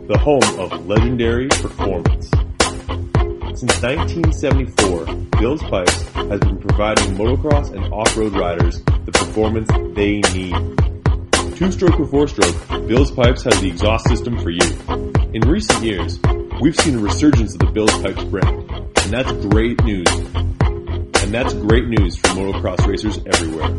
the 0.06 0.18
home 0.20 0.42
of 0.60 0.86
legendary 0.86 1.48
performance. 1.48 2.30
Since 3.58 3.80
1974, 3.82 5.06
Bill's 5.40 5.62
Pipes 5.62 6.02
has 6.12 6.40
been 6.40 6.58
providing 6.58 7.16
motocross 7.16 7.72
and 7.72 7.90
off-road 7.90 8.34
riders 8.34 8.82
the 9.06 9.12
performance 9.12 9.68
they 9.94 10.20
need. 10.34 10.85
Two-stroke 11.56 11.98
or 11.98 12.06
four-stroke, 12.06 12.86
Bill's 12.86 13.10
Pipes 13.12 13.42
has 13.44 13.58
the 13.62 13.68
exhaust 13.68 14.06
system 14.08 14.38
for 14.38 14.50
you. 14.50 14.60
In 15.32 15.40
recent 15.48 15.82
years, 15.82 16.20
we've 16.60 16.76
seen 16.76 16.96
a 16.96 16.98
resurgence 16.98 17.54
of 17.54 17.60
the 17.60 17.70
Bill's 17.72 17.96
Pipes 18.02 18.24
brand, 18.24 18.70
and 18.70 19.10
that's 19.10 19.32
great 19.46 19.82
news. 19.82 20.06
And 20.60 21.32
that's 21.32 21.54
great 21.54 21.86
news 21.86 22.18
for 22.18 22.28
motocross 22.28 22.86
racers 22.86 23.20
everywhere. 23.24 23.70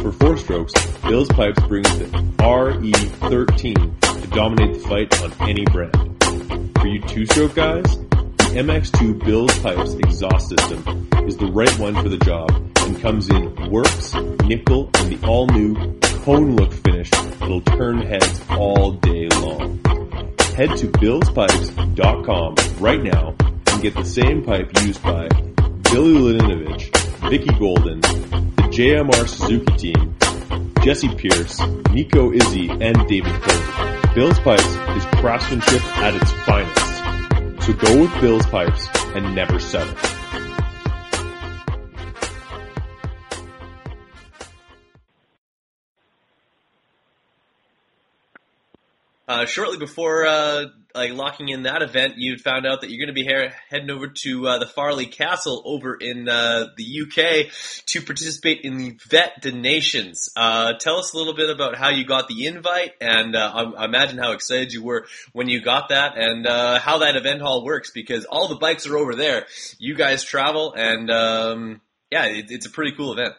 For 0.00 0.10
four 0.10 0.38
strokes, 0.38 0.72
Bill's 1.02 1.28
Pipes 1.28 1.62
brings 1.68 1.98
the 1.98 2.06
RE13 2.38 4.22
to 4.22 4.26
dominate 4.28 4.72
the 4.72 4.88
fight 4.88 5.22
on 5.22 5.48
any 5.50 5.66
brand. 5.66 6.72
For 6.80 6.86
you 6.86 7.02
two-stroke 7.02 7.56
guys, 7.56 7.84
the 7.84 8.09
MX2 8.50 9.24
Bill's 9.24 9.56
Pipes 9.60 9.94
exhaust 9.94 10.48
system 10.48 11.08
is 11.24 11.36
the 11.36 11.46
right 11.46 11.78
one 11.78 11.94
for 11.94 12.08
the 12.08 12.18
job 12.18 12.50
and 12.80 13.00
comes 13.00 13.30
in 13.30 13.70
works, 13.70 14.12
nickel, 14.42 14.90
and 14.98 15.12
the 15.12 15.24
all-new 15.24 15.76
cone 16.24 16.56
look 16.56 16.72
finish 16.72 17.08
that'll 17.10 17.60
turn 17.60 18.02
heads 18.02 18.40
all 18.50 18.90
day 18.90 19.28
long. 19.28 19.78
Head 20.56 20.76
to 20.78 20.88
billspipes.com 20.88 22.56
right 22.80 23.00
now 23.00 23.36
and 23.38 23.82
get 23.82 23.94
the 23.94 24.04
same 24.04 24.42
pipe 24.42 24.68
used 24.82 25.00
by 25.04 25.28
Billy 25.28 26.14
Laninovich, 26.14 26.90
Vicky 27.30 27.56
Golden, 27.56 28.00
the 28.00 28.68
JMR 28.72 29.28
Suzuki 29.28 29.92
team, 29.92 30.16
Jesse 30.82 31.14
Pierce, 31.14 31.60
Nico 31.92 32.32
Izzi, 32.32 32.68
and 32.82 33.08
David 33.08 33.40
Cole. 33.42 34.14
Bill's 34.16 34.40
Pipes 34.40 34.66
is 34.96 35.04
craftsmanship 35.20 35.84
at 35.98 36.16
its 36.16 36.32
finest. 36.32 36.99
So 37.60 37.74
go 37.74 38.00
with 38.00 38.20
Bill's 38.20 38.46
Pipes 38.46 38.88
and 39.14 39.34
never 39.34 39.58
settle. 39.58 40.19
Uh, 49.30 49.46
shortly 49.46 49.78
before 49.78 50.26
uh, 50.26 50.64
like 50.92 51.12
locking 51.12 51.50
in 51.50 51.62
that 51.62 51.82
event, 51.82 52.14
you 52.16 52.36
found 52.36 52.66
out 52.66 52.80
that 52.80 52.90
you're 52.90 52.98
going 52.98 53.14
to 53.14 53.22
be 53.22 53.22
he- 53.22 53.54
heading 53.68 53.88
over 53.88 54.08
to 54.08 54.48
uh, 54.48 54.58
the 54.58 54.66
Farleigh 54.66 55.06
Castle 55.08 55.62
over 55.64 55.94
in 55.94 56.28
uh, 56.28 56.66
the 56.76 57.02
UK 57.02 57.46
to 57.86 58.02
participate 58.02 58.62
in 58.62 58.76
the 58.76 58.98
Vet 59.08 59.40
de 59.40 59.52
Nations. 59.52 60.30
Uh, 60.34 60.72
tell 60.80 60.96
us 60.96 61.12
a 61.12 61.16
little 61.16 61.36
bit 61.36 61.48
about 61.48 61.76
how 61.76 61.90
you 61.90 62.04
got 62.04 62.26
the 62.26 62.44
invite, 62.44 62.94
and 63.00 63.36
uh, 63.36 63.52
I, 63.54 63.82
I 63.82 63.84
imagine 63.84 64.18
how 64.18 64.32
excited 64.32 64.72
you 64.72 64.82
were 64.82 65.06
when 65.32 65.48
you 65.48 65.60
got 65.60 65.90
that, 65.90 66.18
and 66.18 66.44
how 66.44 66.98
that 66.98 67.14
event 67.14 67.40
hall 67.40 67.64
works. 67.64 67.92
Because 67.92 68.24
all 68.24 68.48
the 68.48 68.56
bikes 68.56 68.88
are 68.88 68.96
over 68.96 69.14
there. 69.14 69.46
You 69.78 69.94
guys 69.94 70.24
travel, 70.24 70.74
and 70.76 71.08
um, 71.08 71.80
yeah, 72.10 72.26
it, 72.26 72.46
it's 72.48 72.66
a 72.66 72.70
pretty 72.70 72.96
cool 72.96 73.12
event. 73.12 73.34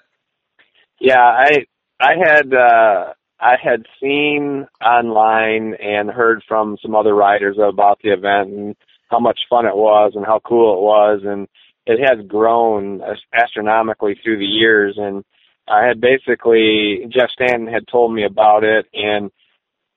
Yeah, 1.02 1.20
I 1.20 1.66
I 2.00 2.14
had 2.18 2.54
uh 2.54 3.14
I 3.42 3.56
had 3.62 3.86
seen 4.00 4.68
online 4.86 5.74
and 5.74 6.10
heard 6.12 6.44
from 6.48 6.78
some 6.82 6.96
other 6.96 7.16
riders 7.16 7.58
about 7.58 8.00
the 8.04 8.12
event 8.14 8.50
and 8.52 8.76
how 9.10 9.20
much 9.20 9.40
fun 9.50 9.66
it 9.66 9.76
was 9.76 10.14
and 10.16 10.26
how 10.26 10.40
cool 10.40 10.78
it 10.78 10.82
was 10.82 11.22
and 11.26 11.48
it 11.88 12.00
has 12.00 12.26
grown 12.28 13.02
astronomically 13.34 14.16
through 14.24 14.38
the 14.38 14.46
years 14.46 14.96
and 14.98 15.24
I 15.68 15.86
had 15.88 16.00
basically 16.00 17.06
Jeff 17.10 17.30
Stanton 17.32 17.68
had 17.68 17.88
told 17.88 18.14
me 18.14 18.24
about 18.26 18.64
it 18.64 18.86
and 18.94 19.32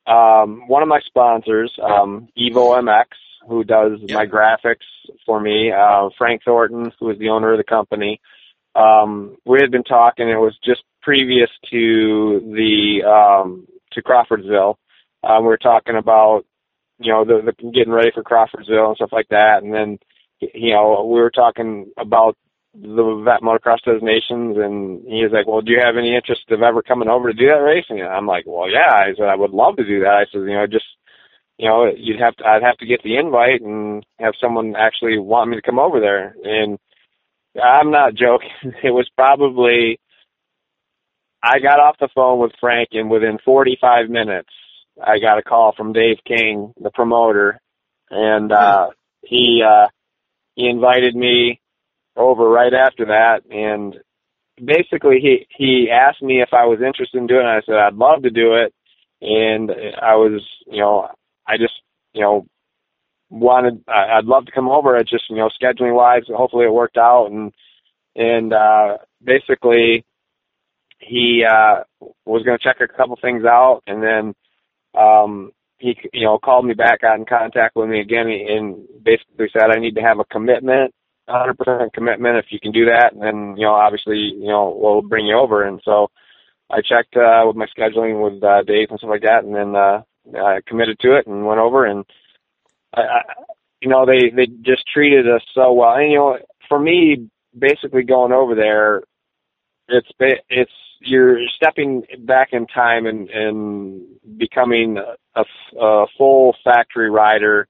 um 0.07 0.67
one 0.69 0.83
of 0.83 0.89
my 0.89 1.01
sponsors, 1.07 1.73
um 1.83 2.29
Evo 2.39 2.79
MX, 2.83 3.07
who 3.49 3.63
does 3.63 3.99
Yeah. 4.01 4.17
my 4.17 4.27
graphics 4.27 4.87
for 5.27 5.39
me, 5.39 5.71
uh 5.71 6.09
Frank 6.17 6.43
Thornton, 6.45 6.93
who 6.99 7.11
is 7.11 7.19
the 7.19 7.29
owner 7.29 7.53
of 7.53 7.59
the 7.59 7.65
company. 7.65 8.21
Um 8.75 9.37
we 9.45 9.61
had 9.61 9.71
been 9.71 9.85
talking, 9.85 10.29
it 10.31 10.37
was 10.41 10.57
just 10.65 10.83
previous 11.05 11.51
to 11.71 12.41
the 12.55 13.07
um 13.07 13.67
to 13.93 14.03
Crawfordsville. 14.03 14.79
Um 15.23 15.43
we 15.43 15.49
were 15.49 15.59
talking 15.59 15.97
about 15.97 16.45
you 16.99 17.13
know 17.13 17.25
the, 17.25 17.43
the 17.45 17.71
getting 17.71 17.93
ready 17.93 18.11
for 18.13 18.23
Crawfordsville 18.23 18.89
and 18.89 18.97
stuff 18.97 19.13
like 19.13 19.29
that 19.29 19.63
and 19.63 19.73
then 19.73 19.99
you 20.41 20.73
know 20.73 21.05
we 21.05 21.21
were 21.21 21.31
talking 21.31 21.93
about 21.99 22.37
the 22.75 23.23
vet 23.25 23.41
motocross 23.41 23.79
des 23.85 24.05
Nations 24.05 24.57
and 24.59 25.03
he 25.07 25.23
was 25.23 25.31
like, 25.33 25.47
Well, 25.47 25.61
do 25.61 25.71
you 25.71 25.81
have 25.85 25.97
any 25.97 26.17
interest 26.17 26.43
of 26.51 26.63
ever 26.63 26.83
coming 26.83 27.09
over 27.09 27.31
to 27.31 27.39
do 27.39 27.47
that 27.47 27.63
racing? 27.63 28.01
And 28.01 28.09
I'm 28.09 28.27
like, 28.27 28.45
Well 28.47 28.71
yeah 28.71 28.93
I 28.93 29.13
said 29.17 29.29
I 29.29 29.37
would 29.37 29.53
love 29.53 29.77
to 29.77 29.85
do 29.85 30.01
that. 30.01 30.15
I 30.15 30.25
said, 30.33 30.39
you 30.39 30.55
know, 30.55 30.67
just 30.67 30.87
you 31.59 31.69
know, 31.69 31.87
you'd 31.97 32.21
have 32.21 32.35
to 32.37 32.45
I'd 32.47 32.63
have 32.63 32.79
to 32.79 32.87
get 32.87 33.03
the 33.03 33.17
invite 33.17 33.61
and 33.61 34.05
have 34.19 34.35
someone 34.41 34.75
actually 34.77 35.19
want 35.19 35.51
me 35.51 35.57
to 35.57 35.63
come 35.63 35.79
over 35.79 36.01
there 36.01 36.35
and 36.43 36.79
I'm 37.63 37.91
not 37.91 38.15
joking. 38.15 38.51
It 38.83 38.91
was 38.91 39.09
probably 39.17 40.01
I 41.45 41.59
got 41.59 41.79
off 41.79 41.97
the 42.01 42.09
phone 42.15 42.39
with 42.41 42.53
Frank 42.59 42.89
and 42.93 43.11
within 43.11 43.39
45 43.45 44.09
minutes 44.09 44.49
I 45.01 45.19
got 45.19 45.39
a 45.39 45.43
call 45.43 45.75
from 45.77 45.93
Dave 45.93 46.17
King, 46.27 46.73
the 46.81 46.91
promoter, 46.91 47.61
and 48.11 48.51
uh 48.51 48.89
he 49.23 49.63
uh 49.63 49.89
he 50.55 50.69
invited 50.69 51.15
me 51.15 51.61
over 52.17 52.49
right 52.49 52.73
after 52.73 53.07
that 53.07 53.43
and 53.51 53.97
basically 54.57 55.19
he 55.21 55.47
he 55.51 55.91
asked 55.91 56.23
me 56.23 56.41
if 56.41 56.51
I 56.53 56.65
was 56.65 56.81
interested 56.81 57.19
in 57.19 57.27
doing 57.27 57.45
it. 57.45 57.51
I 57.51 57.61
said 57.67 57.75
I'd 57.75 57.95
love 57.95 58.23
to 58.23 58.31
do 58.31 58.55
it 58.55 58.73
and 59.21 59.71
I 59.71 60.15
was, 60.17 60.43
you 60.67 60.81
know, 60.81 61.09
I 61.47 61.59
just, 61.59 61.75
you 62.15 62.23
know, 62.23 62.47
wanted 63.29 63.85
I'd 63.87 64.25
love 64.25 64.47
to 64.47 64.53
come 64.53 64.69
over. 64.71 64.97
It's 64.97 65.11
just, 65.11 65.29
you 65.29 65.37
know, 65.37 65.51
scheduling 65.63 65.95
wise, 65.95 66.23
hopefully 66.27 66.65
it 66.65 66.73
worked 66.73 66.97
out 66.97 67.27
and 67.31 67.53
and 68.17 68.55
uh 68.55 68.97
basically 69.23 70.07
he 71.07 71.45
uh 71.49 71.83
was 72.25 72.43
going 72.45 72.59
to 72.59 72.65
check 72.65 72.77
a 72.81 72.89
couple 72.97 73.17
things 73.21 73.45
out 73.45 73.83
and 73.87 74.03
then 74.03 74.35
um 75.01 75.53
he 75.79 75.97
you 76.13 76.25
know 76.25 76.39
called 76.39 76.65
me 76.65 76.75
back 76.75 77.01
got 77.01 77.19
in 77.19 77.27
contact 77.27 77.77
with 77.77 77.89
me 77.89 78.01
again 78.01 78.29
and 78.29 78.87
basically 79.03 79.49
said 79.53 79.71
I 79.71 79.81
need 79.81 79.97
to 79.97 80.03
have 80.03 80.19
a 80.19 80.25
commitment 80.25 80.95
100% 81.29 81.93
commitment 81.93 82.37
if 82.37 82.47
you 82.51 82.61
can 82.61 82.73
do 82.73 82.87
that 82.87 83.13
and 83.13 83.23
then 83.23 83.57
you 83.57 83.65
know 83.65 83.75
obviously 83.75 84.17
you 84.17 84.49
know 84.49 84.77
we'll 84.79 85.03
bring 85.03 85.27
you 85.27 85.39
over. 85.39 85.65
And 85.65 85.81
so 85.85 86.09
I 86.71 86.77
checked 86.79 87.17
uh 87.17 87.45
with 87.47 87.57
my 87.57 87.67
scheduling 87.77 88.23
with 88.23 88.43
uh 88.43 88.63
Dave 88.63 88.89
and 88.91 88.99
stuff 88.99 89.11
like 89.11 89.23
that 89.23 89.45
and 89.45 89.55
then 89.55 89.77
uh 89.77 90.03
I 90.39 90.61
committed 90.67 90.99
to 91.01 91.17
it 91.17 91.27
and 91.27 91.47
went 91.47 91.61
over 91.61 91.85
and 91.85 92.05
I, 92.95 93.01
I 93.01 93.21
you 93.81 93.89
know 93.89 94.07
they 94.07 94.31
they 94.35 94.47
just 94.47 94.85
treated 94.93 95.29
us 95.29 95.43
so 95.55 95.73
well. 95.73 95.95
And 95.95 96.11
you 96.11 96.19
know 96.19 96.39
for 96.69 96.79
me 96.79 97.29
basically 97.59 98.03
going 98.03 98.33
over 98.33 98.55
there 98.55 99.03
it's 99.89 100.09
it's 100.49 100.73
you're 101.01 101.39
stepping 101.55 102.05
back 102.21 102.49
in 102.53 102.67
time 102.67 103.07
and 103.07 103.29
and 103.31 104.07
becoming 104.37 104.99
a, 105.35 105.45
a 105.81 106.07
full 106.17 106.57
factory 106.65 107.11
rider 107.11 107.69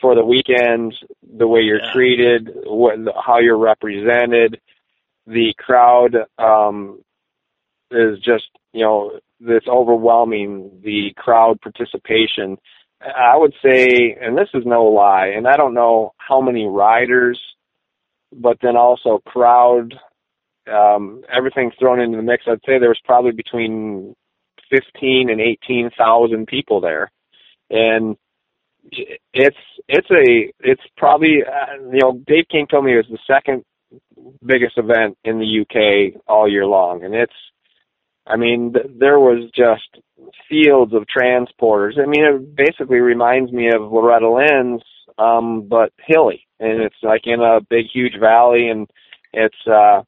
for 0.00 0.14
the 0.14 0.24
weekend, 0.24 0.94
the 1.36 1.46
way 1.46 1.60
you're 1.60 1.82
yeah. 1.82 1.92
treated, 1.92 2.50
what 2.64 2.98
how 3.24 3.38
you're 3.38 3.58
represented, 3.58 4.60
the 5.26 5.54
crowd 5.58 6.16
um 6.38 7.00
is 7.90 8.18
just 8.18 8.44
you 8.72 8.84
know 8.84 9.18
this 9.40 9.62
overwhelming 9.68 10.80
the 10.84 11.12
crowd 11.16 11.60
participation. 11.60 12.58
I 13.00 13.36
would 13.36 13.54
say, 13.62 14.16
and 14.20 14.36
this 14.36 14.48
is 14.54 14.64
no 14.66 14.86
lie, 14.86 15.28
and 15.36 15.46
I 15.46 15.56
don't 15.56 15.74
know 15.74 16.14
how 16.16 16.40
many 16.40 16.66
riders, 16.66 17.40
but 18.32 18.58
then 18.60 18.76
also 18.76 19.22
crowd 19.24 19.94
um, 20.68 21.22
everything 21.34 21.70
thrown 21.78 22.00
into 22.00 22.16
the 22.16 22.22
mix, 22.22 22.44
I'd 22.46 22.60
say 22.66 22.78
there 22.78 22.88
was 22.88 23.00
probably 23.04 23.32
between 23.32 24.14
fifteen 24.70 25.30
and 25.30 25.40
eighteen 25.40 25.90
thousand 25.96 26.46
people 26.46 26.80
there, 26.80 27.10
and 27.70 28.16
it's 29.32 29.56
it's 29.88 30.10
a 30.10 30.52
it's 30.60 30.82
probably 30.96 31.38
uh, 31.46 31.82
you 31.92 32.00
know 32.00 32.20
Dave 32.26 32.44
King 32.50 32.66
told 32.70 32.84
me 32.84 32.94
it 32.94 33.06
was 33.08 33.18
the 33.18 33.18
second 33.26 33.64
biggest 34.44 34.78
event 34.78 35.16
in 35.24 35.38
the 35.38 35.60
UK 35.62 36.20
all 36.26 36.50
year 36.50 36.66
long, 36.66 37.04
and 37.04 37.14
it's 37.14 37.32
I 38.26 38.36
mean 38.36 38.72
th- 38.72 38.86
there 38.98 39.18
was 39.18 39.50
just 39.54 40.02
fields 40.48 40.92
of 40.94 41.04
transporters. 41.04 41.98
I 41.98 42.06
mean 42.06 42.24
it 42.24 42.56
basically 42.56 42.98
reminds 42.98 43.52
me 43.52 43.68
of 43.68 43.92
Loretta 43.92 44.30
Lynn's, 44.30 44.82
um, 45.18 45.66
but 45.68 45.92
hilly, 46.06 46.46
and 46.60 46.82
it's 46.82 47.02
like 47.02 47.22
in 47.24 47.40
a 47.40 47.60
big 47.68 47.86
huge 47.92 48.18
valley, 48.18 48.68
and 48.68 48.88
it's 49.32 49.66
uh 49.66 50.02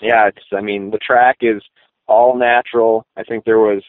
yeah, 0.00 0.28
it's 0.28 0.44
I 0.52 0.60
mean 0.60 0.90
the 0.90 0.98
track 0.98 1.38
is 1.40 1.62
all 2.06 2.36
natural. 2.36 3.06
I 3.16 3.24
think 3.24 3.44
there 3.44 3.58
was 3.58 3.82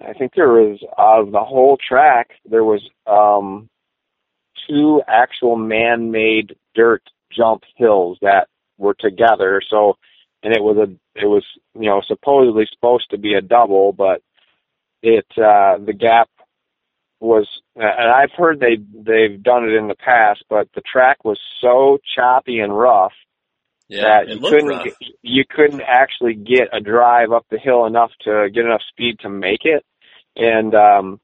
I 0.00 0.12
think 0.12 0.32
there 0.34 0.48
was 0.48 0.78
of 0.96 1.32
the 1.32 1.44
whole 1.44 1.76
track 1.76 2.30
there 2.44 2.64
was 2.64 2.82
um 3.06 3.68
two 4.68 5.02
actual 5.06 5.56
man-made 5.56 6.56
dirt 6.74 7.02
jump 7.32 7.62
hills 7.76 8.18
that 8.22 8.48
were 8.78 8.94
together. 8.94 9.60
So 9.68 9.96
and 10.42 10.54
it 10.54 10.62
was 10.62 10.76
a 10.76 11.20
it 11.20 11.26
was 11.26 11.44
you 11.74 11.88
know 11.88 12.02
supposedly 12.06 12.66
supposed 12.70 13.10
to 13.10 13.18
be 13.18 13.34
a 13.34 13.40
double, 13.40 13.92
but 13.92 14.22
it 15.02 15.26
uh 15.36 15.78
the 15.78 15.94
gap 15.98 16.28
was 17.20 17.48
and 17.74 18.10
I've 18.10 18.32
heard 18.32 18.60
they 18.60 18.76
they've 18.76 19.42
done 19.42 19.64
it 19.64 19.74
in 19.74 19.88
the 19.88 19.94
past, 19.94 20.44
but 20.50 20.68
the 20.74 20.82
track 20.82 21.24
was 21.24 21.40
so 21.60 21.98
choppy 22.14 22.60
and 22.60 22.76
rough 22.76 23.12
yeah, 23.88 24.24
that 24.24 24.28
you 24.28 24.40
couldn't 24.40 24.84
get, 24.84 24.94
you 25.22 25.44
couldn't 25.48 25.82
actually 25.82 26.34
get 26.34 26.68
a 26.72 26.80
drive 26.80 27.32
up 27.32 27.46
the 27.50 27.58
hill 27.58 27.86
enough 27.86 28.10
to 28.22 28.48
get 28.52 28.64
enough 28.64 28.82
speed 28.88 29.18
to 29.20 29.28
make 29.28 29.64
it. 29.64 29.84
And 30.36 30.74
um 30.74 31.20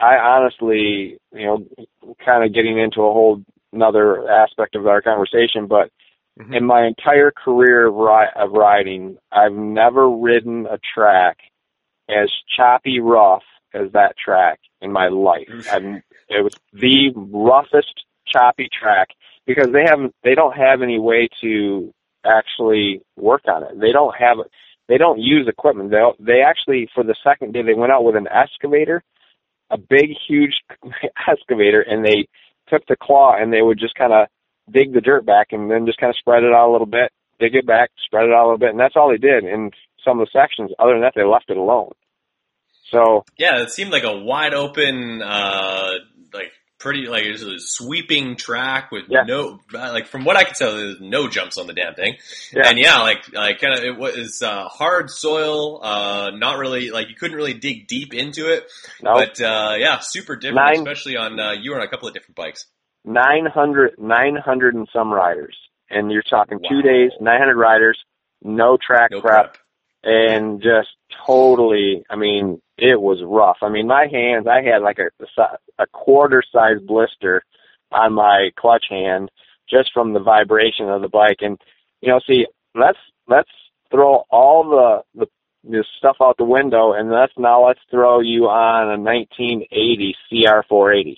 I 0.00 0.16
honestly, 0.16 1.18
you 1.32 1.46
know, 1.46 1.66
kind 2.24 2.44
of 2.44 2.54
getting 2.54 2.78
into 2.78 3.00
a 3.00 3.12
whole 3.12 3.42
another 3.72 4.28
aspect 4.28 4.74
of 4.74 4.86
our 4.86 5.02
conversation, 5.02 5.66
but 5.66 5.90
mm-hmm. 6.38 6.54
in 6.54 6.64
my 6.64 6.86
entire 6.86 7.30
career 7.30 7.86
of, 7.86 7.94
ri- 7.94 8.32
of 8.34 8.50
riding, 8.52 9.16
I've 9.30 9.52
never 9.52 10.10
ridden 10.10 10.66
a 10.66 10.78
track 10.94 11.38
as 12.08 12.30
choppy 12.56 12.98
rough 12.98 13.44
as 13.72 13.92
that 13.92 14.16
track 14.22 14.58
in 14.80 14.90
my 14.90 15.08
life. 15.08 15.68
I've, 15.70 16.02
it 16.28 16.42
was 16.42 16.54
the 16.72 17.12
roughest 17.14 18.04
choppy 18.26 18.68
track 18.72 19.08
because 19.46 19.70
they 19.72 19.84
haven't 19.84 20.14
they 20.22 20.34
don't 20.34 20.56
have 20.56 20.82
any 20.82 20.98
way 20.98 21.28
to 21.40 21.92
actually 22.24 23.02
work 23.16 23.42
on 23.48 23.62
it. 23.64 23.80
They 23.80 23.92
don't 23.92 24.14
have 24.16 24.38
they 24.88 24.98
don't 24.98 25.20
use 25.20 25.46
equipment. 25.48 25.90
They 25.90 26.02
they 26.18 26.40
actually 26.42 26.88
for 26.94 27.04
the 27.04 27.16
second 27.22 27.52
day 27.52 27.62
they 27.62 27.74
went 27.74 27.92
out 27.92 28.04
with 28.04 28.16
an 28.16 28.28
excavator, 28.28 29.02
a 29.70 29.78
big 29.78 30.10
huge 30.28 30.54
excavator, 31.28 31.80
and 31.80 32.04
they 32.04 32.26
took 32.68 32.86
the 32.86 32.96
claw 33.00 33.34
and 33.36 33.52
they 33.52 33.62
would 33.62 33.78
just 33.78 33.94
kind 33.94 34.12
of 34.12 34.28
dig 34.72 34.92
the 34.92 35.00
dirt 35.00 35.26
back 35.26 35.48
and 35.52 35.70
then 35.70 35.86
just 35.86 35.98
kind 35.98 36.10
of 36.10 36.16
spread 36.16 36.44
it 36.44 36.52
out 36.52 36.70
a 36.70 36.72
little 36.72 36.86
bit, 36.86 37.12
dig 37.38 37.54
it 37.54 37.66
back, 37.66 37.90
spread 38.04 38.24
it 38.24 38.32
out 38.32 38.44
a 38.44 38.46
little 38.46 38.58
bit, 38.58 38.70
and 38.70 38.80
that's 38.80 38.96
all 38.96 39.10
they 39.10 39.18
did 39.18 39.44
in 39.44 39.70
some 40.04 40.20
of 40.20 40.26
the 40.26 40.40
sections. 40.40 40.70
Other 40.78 40.92
than 40.92 41.02
that, 41.02 41.12
they 41.14 41.24
left 41.24 41.50
it 41.50 41.56
alone. 41.56 41.92
So 42.90 43.24
yeah, 43.38 43.62
it 43.62 43.70
seemed 43.70 43.92
like 43.92 44.04
a 44.04 44.16
wide 44.16 44.54
open, 44.54 45.22
uh, 45.22 45.92
like 46.32 46.52
pretty 46.80 47.06
like 47.06 47.24
it's 47.24 47.42
a 47.42 47.58
sweeping 47.58 48.34
track 48.36 48.90
with 48.90 49.04
yeah. 49.08 49.22
no 49.22 49.60
like 49.72 50.06
from 50.06 50.24
what 50.24 50.36
I 50.36 50.44
can 50.44 50.54
tell 50.54 50.76
there's 50.76 51.00
no 51.00 51.28
jumps 51.28 51.58
on 51.58 51.66
the 51.66 51.74
damn 51.74 51.94
thing. 51.94 52.16
Yeah. 52.52 52.68
And 52.68 52.78
yeah, 52.78 52.98
like 53.00 53.32
like 53.32 53.60
kind 53.60 53.78
of 53.78 53.84
it 53.84 53.96
was 53.96 54.42
uh, 54.42 54.64
hard 54.64 55.10
soil, 55.10 55.80
uh, 55.84 56.30
not 56.34 56.58
really 56.58 56.90
like 56.90 57.08
you 57.08 57.14
couldn't 57.14 57.36
really 57.36 57.54
dig 57.54 57.86
deep 57.86 58.14
into 58.14 58.52
it. 58.52 58.66
Nope. 59.02 59.16
But 59.16 59.40
uh, 59.40 59.74
yeah, 59.78 59.98
super 60.00 60.34
different, 60.34 60.66
Nine, 60.66 60.78
especially 60.78 61.16
on 61.16 61.38
uh, 61.38 61.52
you 61.52 61.70
were 61.70 61.76
on 61.76 61.86
a 61.86 61.90
couple 61.90 62.08
of 62.08 62.14
different 62.14 62.34
bikes. 62.34 62.66
900, 63.04 63.94
900 63.98 64.74
and 64.74 64.88
some 64.92 65.10
riders, 65.12 65.56
and 65.88 66.10
you're 66.10 66.22
talking 66.22 66.58
wow. 66.62 66.68
two 66.68 66.82
days, 66.82 67.12
900 67.20 67.56
riders, 67.56 67.98
no 68.42 68.76
track 68.84 69.10
no 69.10 69.20
prep, 69.20 69.54
prep, 69.54 69.56
and 70.04 70.60
just 70.62 70.88
totally. 71.26 72.04
I 72.10 72.16
mean, 72.16 72.60
it 72.80 73.00
was 73.00 73.22
rough. 73.22 73.58
I 73.62 73.68
mean, 73.68 73.86
my 73.86 74.06
hands, 74.10 74.46
I 74.46 74.62
had 74.62 74.82
like 74.82 74.98
a 74.98 75.10
a 75.78 75.86
quarter 75.86 76.42
size 76.52 76.80
blister 76.84 77.42
on 77.92 78.14
my 78.14 78.50
clutch 78.56 78.84
hand 78.88 79.30
just 79.68 79.90
from 79.92 80.12
the 80.12 80.20
vibration 80.20 80.88
of 80.88 81.02
the 81.02 81.08
bike. 81.08 81.38
And 81.40 81.58
you 82.00 82.08
know, 82.08 82.20
see, 82.26 82.46
let's 82.74 82.98
let's 83.28 83.50
throw 83.90 84.24
all 84.30 85.04
the 85.14 85.20
the 85.20 85.26
this 85.62 85.86
stuff 85.98 86.16
out 86.22 86.36
the 86.38 86.44
window, 86.44 86.92
and 86.92 87.10
let's 87.10 87.32
now 87.36 87.66
let's 87.66 87.80
throw 87.90 88.20
you 88.20 88.44
on 88.44 88.88
a 88.88 89.02
1980 89.02 90.16
CR480 90.32 91.16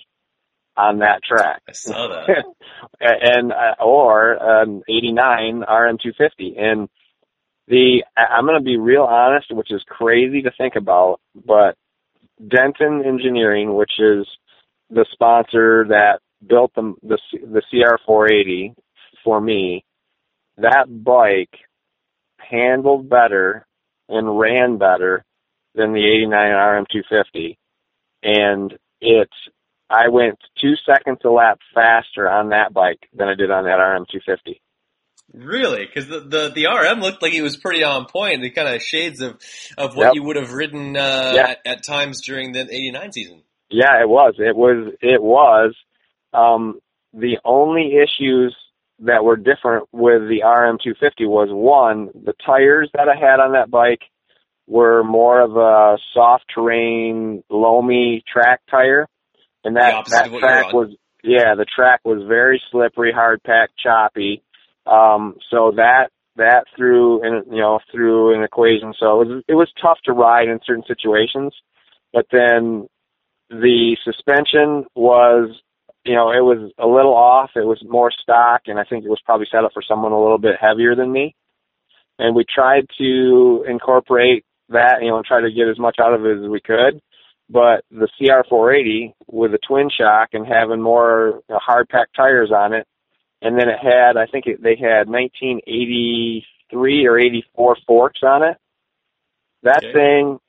on 0.75 0.99
that 0.99 1.23
track. 1.23 1.61
I 1.67 1.71
saw 1.71 2.07
that. 2.07 2.43
and 2.99 3.53
uh, 3.53 3.81
or 3.81 4.33
an 4.33 4.81
89 4.89 5.63
RM250 5.67 6.59
and 6.59 6.89
the 7.67 8.03
I'm 8.17 8.45
going 8.45 8.59
to 8.59 8.63
be 8.63 8.77
real 8.77 9.03
honest, 9.03 9.47
which 9.51 9.71
is 9.71 9.83
crazy 9.87 10.41
to 10.41 10.51
think 10.57 10.75
about, 10.75 11.19
but 11.45 11.75
Denton 12.45 13.03
Engineering, 13.05 13.73
which 13.75 13.93
is 13.99 14.27
the 14.89 15.05
sponsor 15.11 15.85
that 15.89 16.19
built 16.45 16.71
the 16.75 16.93
the, 17.03 17.17
the 17.31 17.61
CR480 17.71 18.75
for 19.23 19.39
me, 19.39 19.85
that 20.57 20.85
bike 21.03 21.57
handled 22.37 23.09
better 23.09 23.65
and 24.09 24.37
ran 24.37 24.77
better 24.77 25.23
than 25.75 25.93
the 25.93 26.05
89 26.05 26.85
RM250, 26.91 27.57
and 28.23 28.77
it 29.01 29.29
I 29.89 30.09
went 30.09 30.39
two 30.59 30.73
seconds 30.85 31.19
a 31.23 31.29
lap 31.29 31.59
faster 31.73 32.29
on 32.29 32.49
that 32.49 32.73
bike 32.73 33.07
than 33.13 33.27
I 33.27 33.35
did 33.35 33.51
on 33.51 33.65
that 33.65 33.79
RM250. 33.79 34.59
Really? 35.31 35.85
Because 35.85 36.07
the, 36.09 36.19
the 36.19 36.51
the 36.53 36.65
RM 36.65 36.99
looked 36.99 37.21
like 37.21 37.31
he 37.33 37.41
was 37.41 37.57
pretty 37.57 37.83
on 37.83 38.05
point. 38.05 38.41
The 38.41 38.49
kind 38.51 38.67
of 38.67 38.81
shades 38.81 39.21
of 39.21 39.39
of 39.77 39.95
what 39.95 40.05
Yep. 40.07 40.15
you 40.15 40.23
would 40.23 40.35
have 40.35 40.51
ridden 40.51 40.95
uh, 40.97 41.31
Yeah. 41.35 41.47
at, 41.49 41.59
at 41.65 41.83
times 41.85 42.21
during 42.25 42.51
the 42.51 42.61
'89 42.61 43.11
season. 43.13 43.41
Yeah, 43.69 44.01
it 44.01 44.09
was. 44.09 44.35
It 44.37 44.55
was. 44.55 44.93
It 45.01 45.21
was. 45.21 45.75
Um, 46.33 46.79
the 47.13 47.37
only 47.45 47.93
issues 47.95 48.55
that 48.99 49.23
were 49.23 49.35
different 49.37 49.87
with 49.91 50.21
the 50.29 50.41
RM250 50.45 51.27
was 51.27 51.49
one, 51.51 52.09
the 52.13 52.33
tires 52.45 52.89
that 52.93 53.07
I 53.09 53.15
had 53.15 53.39
on 53.39 53.53
that 53.53 53.69
bike 53.71 54.01
were 54.67 55.03
more 55.03 55.41
of 55.41 55.55
a 55.57 55.97
soft 56.13 56.45
terrain, 56.53 57.43
loamy 57.49 58.23
track 58.31 58.61
tire, 58.69 59.07
and 59.63 59.75
that 59.75 60.05
that 60.09 60.27
of 60.27 60.31
what 60.33 60.41
you're 60.41 60.49
track 60.49 60.73
was 60.73 60.95
yeah, 61.23 61.55
the 61.55 61.65
track 61.65 62.01
was 62.03 62.21
very 62.27 62.61
slippery, 62.71 63.11
hard 63.13 63.41
packed, 63.43 63.73
choppy. 63.81 64.43
Um, 64.85 65.35
so 65.49 65.71
that 65.75 66.09
that 66.35 66.65
through 66.75 67.23
and 67.23 67.45
you 67.53 67.61
know 67.61 67.79
through 67.91 68.35
an 68.35 68.43
equation. 68.43 68.93
So 68.99 69.21
it 69.21 69.27
was 69.27 69.43
it 69.47 69.53
was 69.55 69.71
tough 69.81 69.99
to 70.05 70.13
ride 70.13 70.47
in 70.47 70.59
certain 70.65 70.83
situations, 70.87 71.53
but 72.11 72.25
then 72.31 72.87
the 73.49 73.97
suspension 74.03 74.85
was 74.95 75.55
you 76.05 76.15
know 76.15 76.31
it 76.31 76.43
was 76.43 76.71
a 76.77 76.87
little 76.87 77.13
off. 77.13 77.51
It 77.55 77.65
was 77.65 77.83
more 77.87 78.11
stock, 78.11 78.63
and 78.67 78.79
I 78.79 78.83
think 78.83 79.05
it 79.05 79.09
was 79.09 79.21
probably 79.25 79.47
set 79.51 79.63
up 79.63 79.71
for 79.73 79.83
someone 79.87 80.11
a 80.11 80.21
little 80.21 80.39
bit 80.39 80.55
heavier 80.59 80.95
than 80.95 81.11
me. 81.11 81.35
And 82.19 82.35
we 82.35 82.45
tried 82.45 82.85
to 82.99 83.65
incorporate 83.67 84.45
that, 84.69 84.97
you 85.01 85.09
know, 85.09 85.17
and 85.17 85.25
try 85.25 85.41
to 85.41 85.51
get 85.51 85.67
as 85.67 85.79
much 85.79 85.97
out 85.99 86.13
of 86.13 86.25
it 86.25 86.43
as 86.43 86.49
we 86.49 86.61
could. 86.61 87.01
But 87.49 87.83
the 87.91 88.07
CR480 88.19 89.13
with 89.27 89.51
the 89.51 89.59
twin 89.67 89.89
shock 89.89 90.29
and 90.33 90.45
having 90.47 90.81
more 90.81 91.41
hard 91.49 91.89
packed 91.89 92.15
tires 92.15 92.51
on 92.51 92.73
it, 92.73 92.87
and 93.43 93.59
then 93.59 93.67
it 93.67 93.77
had, 93.77 94.15
I 94.15 94.25
think 94.25 94.47
it, 94.47 94.63
they 94.63 94.77
had 94.77 95.09
1983 95.09 97.05
or 97.05 97.19
84 97.19 97.77
forks 97.85 98.21
on 98.23 98.41
it. 98.43 98.57
That 99.63 99.83
Okay. 99.83 99.91
thing, 99.91 100.39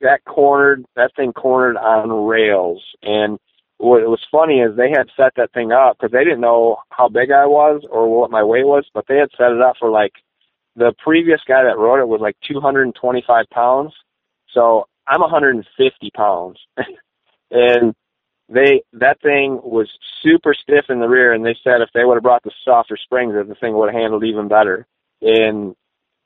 that 0.00 0.24
cornered, 0.24 0.84
that 0.94 1.10
thing 1.16 1.32
cornered 1.32 1.76
on 1.76 2.26
rails. 2.26 2.84
And 3.02 3.38
what 3.78 4.02
was 4.08 4.24
funny 4.30 4.60
is 4.60 4.76
they 4.76 4.90
had 4.90 5.10
set 5.16 5.32
that 5.36 5.52
thing 5.52 5.72
up 5.72 5.98
because 5.98 6.12
they 6.12 6.22
didn't 6.22 6.40
know 6.40 6.76
how 6.90 7.08
big 7.08 7.32
I 7.32 7.46
was 7.46 7.82
or 7.90 8.08
what 8.16 8.30
my 8.30 8.44
weight 8.44 8.66
was, 8.66 8.86
but 8.94 9.06
they 9.08 9.16
had 9.16 9.30
set 9.36 9.50
it 9.50 9.60
up 9.60 9.74
for 9.80 9.90
like 9.90 10.12
the 10.76 10.94
previous 11.02 11.40
guy 11.48 11.64
that 11.64 11.78
rode 11.78 12.00
it 12.00 12.06
was 12.06 12.20
like 12.20 12.36
225 12.46 13.46
pounds. 13.50 13.92
So 14.52 14.86
I'm 15.06 15.20
150 15.20 16.10
pounds. 16.10 16.58
and 17.50 17.92
they, 18.48 18.82
that 18.92 19.20
thing 19.20 19.60
was 19.62 19.88
super 20.22 20.54
stiff 20.54 20.86
in 20.88 21.00
the 21.00 21.08
rear 21.08 21.32
and 21.32 21.44
they 21.44 21.56
said 21.64 21.80
if 21.80 21.88
they 21.94 22.04
would 22.04 22.14
have 22.14 22.22
brought 22.22 22.42
the 22.42 22.52
softer 22.64 22.96
springs 22.96 23.34
that 23.34 23.48
the 23.48 23.54
thing 23.56 23.76
would 23.76 23.92
have 23.92 24.00
handled 24.00 24.24
even 24.24 24.48
better. 24.48 24.86
And 25.20 25.74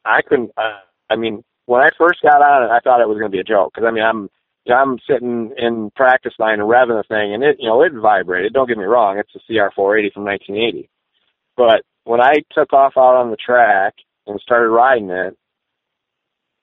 I 0.04 0.20
couldn't, 0.22 0.50
uh, 0.56 0.80
I 1.09 1.16
mean, 1.16 1.42
when 1.66 1.80
I 1.80 1.88
first 1.96 2.20
got 2.22 2.42
on 2.42 2.64
it, 2.64 2.72
I 2.72 2.80
thought 2.80 3.00
it 3.00 3.09
was 3.09 3.18
going 3.18 3.30
to 3.30 3.35
be 3.35 3.40
a 3.40 3.44
joke 3.44 3.72
because 3.74 3.87
I 3.87 3.92
mean, 3.92 4.04
I'm, 4.04 4.28
I'm 4.70 4.98
sitting 5.09 5.54
in 5.56 5.90
practice 5.96 6.35
line 6.38 6.61
and 6.61 6.68
revving 6.68 7.00
the 7.00 7.04
thing 7.09 7.35
and 7.35 7.42
it, 7.42 7.56
you 7.59 7.68
know, 7.68 7.83
it 7.83 7.92
vibrated. 7.94 8.52
Don't 8.52 8.68
get 8.68 8.78
me 8.78 8.85
wrong. 8.85 9.18
It's 9.18 9.35
a 9.35 9.52
CR480 9.52 10.12
from 10.12 10.24
1980. 10.24 10.90
But 11.56 11.83
when 12.04 12.20
I 12.20 12.37
took 12.52 12.72
off 12.72 12.94
out 12.96 13.16
on 13.16 13.30
the 13.30 13.37
track 13.37 13.94
and 14.26 14.40
started 14.40 14.68
riding 14.68 15.11
it, 15.11 15.37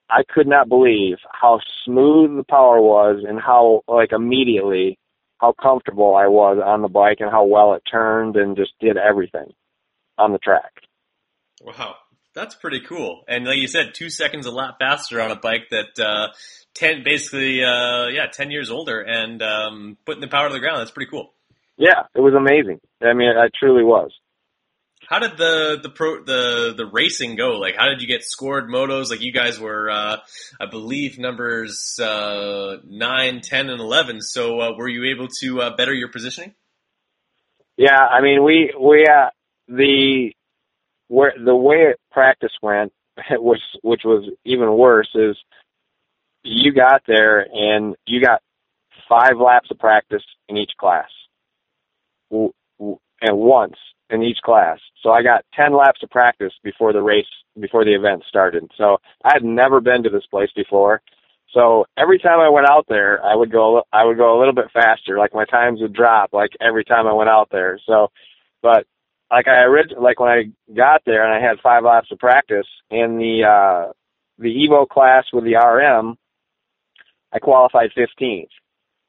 I 0.10 0.24
could 0.28 0.48
not 0.48 0.70
believe 0.70 1.18
how 1.32 1.60
smooth 1.84 2.38
the 2.38 2.44
power 2.44 2.80
was 2.80 3.24
and 3.28 3.40
how 3.40 3.82
like 3.88 4.14
immediately 4.14 4.98
how 5.40 5.54
comfortable 5.62 6.16
I 6.16 6.28
was 6.28 6.62
on 6.64 6.82
the 6.82 6.88
bike 6.88 7.18
and 7.20 7.30
how 7.30 7.46
well 7.46 7.74
it 7.74 7.84
turned 7.90 8.36
and 8.36 8.56
just 8.56 8.72
did 8.80 8.98
everything 8.98 9.54
on 10.18 10.32
the 10.32 10.40
track. 10.40 10.72
Wow, 11.62 11.96
that's 12.34 12.56
pretty 12.56 12.82
cool. 12.82 13.24
And 13.28 13.46
like 13.46 13.58
you 13.58 13.68
said, 13.68 13.94
two 13.94 14.10
seconds 14.10 14.46
a 14.46 14.52
lap 14.52 14.78
faster 14.80 15.22
on 15.22 15.32
a 15.32 15.36
bike 15.36 15.70
that 15.72 16.00
uh, 16.00 16.34
ten 16.74 17.04
basically 17.04 17.64
uh, 17.64 18.08
yeah 18.08 18.28
ten 18.32 18.52
years 18.52 18.70
older 18.70 19.02
and 19.02 19.42
um, 19.42 19.98
putting 20.06 20.22
the 20.22 20.28
power 20.28 20.48
to 20.48 20.54
the 20.54 20.60
ground. 20.60 20.80
That's 20.80 20.92
pretty 20.92 21.10
cool. 21.10 21.34
Yeah, 21.78 22.04
it 22.16 22.22
was 22.22 22.34
amazing. 22.34 22.80
I 23.02 23.14
mean, 23.14 23.30
it 23.30 23.52
truly 23.60 23.84
was. 23.84 24.12
How 25.08 25.20
did 25.20 25.38
the 25.38 25.80
the 25.82 25.90
pro 25.90 26.22
the 26.22 26.74
the 26.76 26.86
racing 26.86 27.38
go? 27.38 27.52
Like, 27.58 27.76
how 27.78 27.88
did 27.88 28.02
you 28.02 28.08
get 28.08 28.24
scored 28.24 28.70
motos? 28.70 29.10
Like, 29.10 29.22
you 29.22 29.32
guys 29.32 29.58
were, 29.58 29.90
uh, 29.90 30.18
I 30.60 30.66
believe, 30.66 31.18
numbers 31.18 31.98
uh, 31.98 32.78
nine, 32.86 33.40
ten, 33.40 33.70
and 33.70 33.80
eleven. 33.80 34.22
So, 34.22 34.60
uh, 34.60 34.76
were 34.78 34.90
you 34.90 35.16
able 35.16 35.30
to 35.40 35.62
uh, 35.62 35.76
better 35.78 35.94
your 35.94 36.10
positioning? 36.10 36.56
Yeah, 37.78 37.98
I 37.98 38.22
mean, 38.22 38.44
we 38.44 38.74
we 38.78 39.06
uh, 39.06 39.30
the 39.70 40.34
where 41.08 41.34
the 41.42 41.56
way 41.56 41.94
practice 42.12 42.52
went, 42.62 42.92
which 43.32 43.62
which 43.84 44.02
was 44.04 44.30
even 44.44 44.74
worse, 44.74 45.10
is 45.16 45.38
you 46.44 46.74
got 46.74 47.04
there 47.08 47.48
and 47.50 47.96
you 48.06 48.22
got 48.22 48.42
five 49.08 49.38
laps 49.38 49.72
of 49.72 49.80
practice 49.80 50.24
in 50.50 50.58
each 50.58 50.72
class, 50.78 51.08
and 52.30 52.58
once 53.22 53.78
in 54.10 54.24
each 54.24 54.40
class. 54.44 54.80
So 55.02 55.12
I 55.12 55.24
got 55.24 55.46
ten 55.54 55.74
laps 55.76 56.02
of 56.04 56.10
practice 56.10 56.54
before 56.64 56.94
the 56.94 57.02
race, 57.02 57.26
before 57.60 57.86
the 57.86 57.94
event 57.96 58.24
started. 58.28 58.70
So 58.78 58.98
I 59.24 59.32
had 59.34 59.44
never 59.44 59.82
been 59.82 60.04
to 60.04 60.10
this 60.10 60.26
place 60.28 60.50
before. 60.56 61.02
So 61.54 61.86
every 61.98 62.20
time 62.20 62.40
I 62.40 62.50
went 62.50 62.70
out 62.70 62.86
there, 62.90 63.24
I 63.24 63.34
would 63.36 63.52
go, 63.52 63.84
I 63.92 64.04
would 64.06 64.18
go 64.18 64.38
a 64.38 64.40
little 64.40 64.54
bit 64.54 64.72
faster. 64.74 65.18
Like 65.18 65.34
my 65.34 65.46
times 65.46 65.80
would 65.82 65.94
drop, 65.94 66.34
like 66.34 66.52
every 66.62 66.84
time 66.84 67.08
I 67.08 67.14
went 67.14 67.30
out 67.30 67.50
there. 67.52 67.80
So, 67.86 68.10
but 68.62 68.86
like 69.32 69.48
I 69.48 69.64
orig- 69.64 69.98
like 69.98 70.20
when 70.20 70.30
I 70.30 70.44
got 70.74 71.02
there 71.06 71.24
and 71.26 71.34
I 71.34 71.46
had 71.46 71.60
five 71.62 71.84
laps 71.84 72.12
of 72.12 72.20
practice 72.20 72.68
in 72.90 73.18
the 73.18 73.44
uh 73.46 73.92
the 74.40 74.50
Evo 74.50 74.88
class 74.88 75.26
with 75.34 75.46
the 75.46 75.56
RM, 75.56 76.16
I 77.34 77.40
qualified 77.40 77.90
15th, 77.98 78.50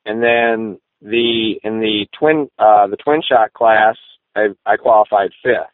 and 0.06 0.22
then 0.22 0.78
the 1.02 1.60
in 1.62 1.80
the 1.80 2.06
twin 2.18 2.48
uh 2.58 2.86
the 2.86 2.96
twin 2.96 3.20
shock 3.28 3.52
class, 3.52 3.96
I 4.34 4.48
I 4.66 4.76
qualified 4.76 5.30
fifth. 5.42 5.72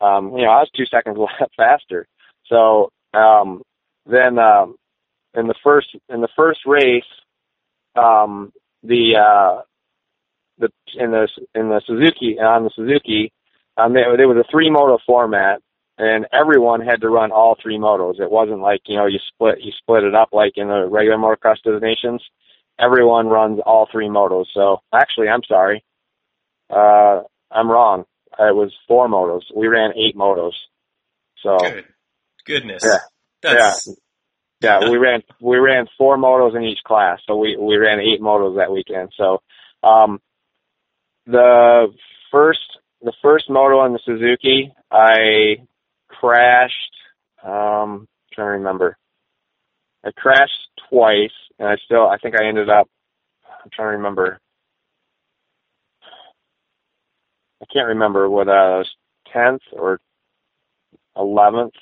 Um, 0.00 0.32
you 0.36 0.44
know, 0.44 0.50
I 0.50 0.60
was 0.60 0.70
two 0.76 0.86
seconds 0.86 1.18
faster. 1.56 2.06
So 2.46 2.90
um, 3.14 3.62
then 4.06 4.38
um, 4.38 4.76
in 5.34 5.46
the 5.46 5.54
first 5.62 5.88
in 6.08 6.20
the 6.20 6.28
first 6.36 6.60
race, 6.66 7.04
um, 7.96 8.52
the 8.82 9.16
uh, 9.16 9.62
the 10.58 10.68
in 10.94 11.10
the 11.10 11.28
in 11.54 11.68
the 11.68 11.80
Suzuki 11.86 12.38
on 12.38 12.64
the 12.64 12.70
Suzuki, 12.74 13.32
um, 13.76 13.92
was 13.92 14.44
a 14.46 14.50
three 14.50 14.70
moto 14.70 14.98
format, 15.06 15.60
and 15.98 16.26
everyone 16.32 16.80
had 16.80 17.00
to 17.02 17.08
run 17.08 17.30
all 17.32 17.56
three 17.60 17.78
motos. 17.78 18.20
It 18.20 18.30
wasn't 18.30 18.60
like 18.60 18.80
you 18.86 18.96
know 18.96 19.06
you 19.06 19.18
split 19.28 19.60
you 19.60 19.72
split 19.78 20.04
it 20.04 20.14
up 20.14 20.30
like 20.32 20.52
in 20.56 20.68
the 20.68 20.86
regular 20.88 21.18
motocross 21.18 21.56
nations. 21.80 22.22
Everyone 22.78 23.26
runs 23.26 23.60
all 23.64 23.88
three 23.92 24.08
motos. 24.08 24.46
So 24.54 24.78
actually, 24.94 25.28
I'm 25.28 25.42
sorry, 25.46 25.84
uh, 26.70 27.22
I'm 27.50 27.70
wrong. 27.70 28.04
It 28.38 28.54
was 28.54 28.72
four 28.86 29.08
motos. 29.08 29.42
We 29.54 29.66
ran 29.66 29.92
eight 29.96 30.16
motos. 30.16 30.52
So 31.42 31.58
Good. 31.58 31.84
Goodness. 32.46 32.82
Yeah. 32.84 32.98
That's, 33.42 33.88
yeah, 34.60 34.90
we 34.90 34.98
ran 34.98 35.22
we 35.40 35.56
ran 35.56 35.86
four 35.96 36.18
motos 36.18 36.54
in 36.54 36.64
each 36.64 36.82
class, 36.84 37.20
so 37.26 37.36
we 37.36 37.56
we 37.56 37.76
ran 37.76 37.98
eight 37.98 38.20
motos 38.20 38.56
that 38.56 38.70
weekend. 38.70 39.10
So 39.16 39.40
um, 39.82 40.20
the 41.26 41.86
first 42.30 42.60
the 43.00 43.14
first 43.22 43.48
moto 43.48 43.78
on 43.78 43.94
the 43.94 44.00
Suzuki, 44.04 44.72
I 44.90 45.66
crashed. 46.08 46.74
Um, 47.42 48.06
trying 48.34 48.48
to 48.48 48.58
remember. 48.58 48.98
I 50.04 50.10
crashed 50.14 50.68
twice, 50.90 51.32
and 51.58 51.66
I 51.66 51.76
still 51.86 52.06
I 52.06 52.18
think 52.18 52.34
I 52.38 52.46
ended 52.46 52.68
up. 52.68 52.88
I'm 53.46 53.70
trying 53.72 53.92
to 53.92 53.96
remember. 53.96 54.40
I 57.62 57.66
can't 57.72 57.88
remember 57.88 58.28
whether 58.28 58.52
I 58.52 58.78
was 58.78 58.90
tenth 59.32 59.62
or 59.72 60.00
eleventh. 61.16 61.74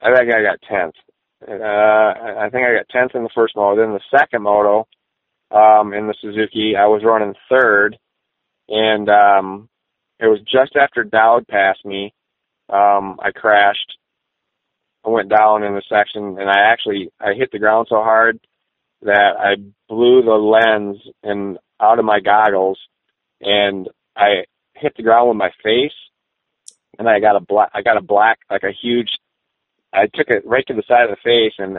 I 0.00 0.14
think 0.14 0.32
I 0.32 0.42
got 0.42 0.60
tenth. 0.68 0.94
Uh, 1.46 1.52
I 1.54 2.48
think 2.50 2.66
I 2.66 2.74
got 2.74 2.88
tenth 2.90 3.14
in 3.14 3.22
the 3.22 3.30
first 3.34 3.56
moto. 3.56 3.80
Then 3.80 3.92
the 3.94 4.18
second 4.18 4.42
moto, 4.42 4.86
um, 5.50 5.92
in 5.92 6.06
the 6.06 6.14
Suzuki, 6.20 6.74
I 6.76 6.86
was 6.86 7.02
running 7.04 7.34
third, 7.50 7.98
and 8.68 9.08
um, 9.08 9.68
it 10.18 10.26
was 10.26 10.40
just 10.40 10.76
after 10.76 11.04
Dowd 11.04 11.46
passed 11.46 11.84
me. 11.84 12.12
Um, 12.70 13.18
I 13.22 13.30
crashed. 13.34 13.98
I 15.04 15.10
went 15.10 15.28
down 15.28 15.62
in 15.62 15.74
the 15.74 15.82
section, 15.88 16.38
and 16.38 16.48
I 16.48 16.72
actually 16.72 17.10
I 17.20 17.34
hit 17.34 17.50
the 17.52 17.58
ground 17.58 17.88
so 17.90 17.96
hard 17.96 18.40
that 19.02 19.34
I 19.38 19.56
blew 19.88 20.22
the 20.22 20.32
lens 20.32 20.96
and 21.22 21.58
out 21.80 21.98
of 21.98 22.06
my 22.06 22.20
goggles, 22.20 22.78
and 23.44 23.88
I 24.16 24.44
hit 24.74 24.94
the 24.96 25.02
ground 25.02 25.28
with 25.28 25.36
my 25.36 25.50
face, 25.62 25.92
and 26.98 27.08
I 27.08 27.20
got 27.20 27.36
a 27.36 27.40
black 27.40 27.70
I 27.74 27.82
got 27.82 27.96
a 27.96 28.02
black 28.02 28.38
like 28.50 28.64
a 28.64 28.72
huge 28.72 29.10
I 29.92 30.06
took 30.12 30.28
it 30.28 30.46
right 30.46 30.66
to 30.66 30.74
the 30.74 30.82
side 30.88 31.08
of 31.08 31.10
the 31.10 31.22
face 31.22 31.54
and 31.58 31.76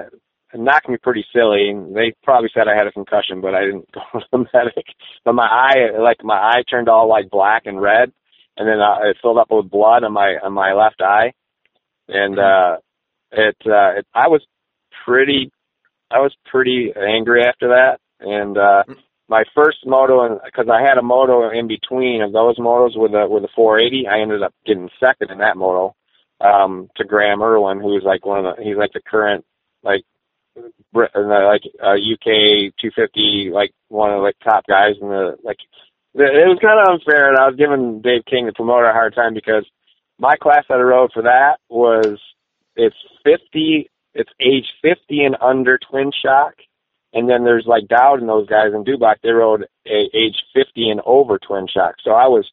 it 0.54 0.60
knocked 0.60 0.88
me 0.88 0.98
pretty 0.98 1.26
silly. 1.34 1.70
And 1.70 1.96
they 1.96 2.14
probably 2.24 2.50
said 2.54 2.68
I 2.68 2.78
had 2.78 2.88
a 2.88 2.92
concussion, 2.92 3.42
but 3.42 3.54
I 3.54 3.66
didn't 3.66 3.92
go 3.94 4.02
to 4.20 4.26
the 4.32 4.38
medic. 4.54 4.86
But 5.24 5.34
my 5.34 5.46
eye, 5.46 6.00
like 6.00 6.24
my 6.24 6.38
eye 6.38 6.64
turned 6.70 6.90
all 6.90 7.10
like 7.10 7.30
black 7.30 7.64
and 7.66 7.82
red. 7.82 8.12
and 8.58 8.68
then 8.68 8.80
uh, 8.80 9.10
it 9.10 9.18
filled 9.22 9.38
up 9.38 9.48
with 9.52 9.70
blood 9.70 10.04
on 10.04 10.14
my 10.14 10.38
on 10.42 10.54
my 10.54 10.74
left 10.74 11.02
eye, 11.02 11.34
and 12.08 12.40
uh, 12.40 12.78
it, 13.32 13.58
uh, 13.66 14.00
it 14.00 14.08
I 14.14 14.28
was 14.28 14.42
pretty 15.06 15.52
I 16.10 16.20
was 16.20 16.34
pretty 16.46 16.94
angry 16.96 17.44
after 17.44 17.70
that, 17.70 18.00
and 18.20 18.58
uh, 18.58 18.84
my 19.28 19.44
first 19.56 19.80
moto, 19.86 20.40
because 20.44 20.68
I 20.72 20.82
had 20.82 20.98
a 20.98 21.04
moto 21.04 21.50
in 21.50 21.68
between 21.68 22.22
of 22.22 22.32
those 22.32 22.58
motos 22.58 22.98
with 22.98 23.14
a 23.14 23.28
with 23.28 23.44
a 23.44 23.50
480, 23.56 24.08
I 24.08 24.22
ended 24.22 24.44
up 24.44 24.54
getting 24.66 24.90
second 25.00 25.32
in 25.32 25.40
that 25.40 25.58
moto 25.58 25.96
um, 26.42 26.90
to 26.98 27.04
Graeme 27.04 27.42
Irwin, 27.42 27.80
who's 27.80 28.04
like 28.06 28.26
one 28.26 28.46
of 28.46 28.56
the 28.56 28.64
he's 28.64 28.78
like 28.78 28.94
the 28.94 29.02
current 29.02 29.46
like 29.84 30.04
Brit- 30.94 31.12
uh, 31.16 31.22
like 31.22 31.64
uh, 31.82 31.98
UK 31.98 32.72
250 32.80 33.52
like 33.54 33.72
one 33.90 34.12
of 34.12 34.18
the 34.18 34.24
like 34.24 34.36
top 34.44 34.66
guys 34.68 34.96
in 35.02 35.10
the 35.10 35.38
like. 35.44 35.58
It 36.18 36.48
was 36.48 36.60
kind 36.62 36.80
of 36.80 36.94
unfair, 36.94 37.28
and 37.28 37.38
I 37.38 37.46
was 37.46 37.58
giving 37.58 38.00
Dave 38.00 38.24
King 38.24 38.46
the 38.46 38.54
promoter 38.54 38.86
a 38.86 38.94
hard 38.94 39.14
time 39.14 39.34
because 39.34 39.66
my 40.18 40.38
class 40.38 40.64
that 40.70 40.76
I 40.76 40.82
rode 40.82 41.12
for 41.12 41.24
that 41.24 41.58
was 41.68 42.22
it's 42.76 42.96
50 43.24 43.90
it's 44.14 44.32
age 44.40 44.66
50 44.82 45.26
and 45.26 45.36
under 45.42 45.78
twin 45.78 46.12
shock 46.24 46.54
and 47.16 47.28
then 47.28 47.44
there's 47.44 47.66
like 47.66 47.88
Dowd 47.88 48.20
and 48.20 48.30
those 48.30 48.48
guys 48.48 48.74
in 48.74 48.84
Dubach 48.84 49.16
they 49.24 49.32
rode 49.32 49.64
a 49.88 50.10
age 50.14 50.36
50 50.54 50.90
and 50.90 51.02
over 51.06 51.40
twin 51.40 51.68
shock 51.68 51.96
so 52.04 52.12
I 52.12 52.28
was 52.28 52.48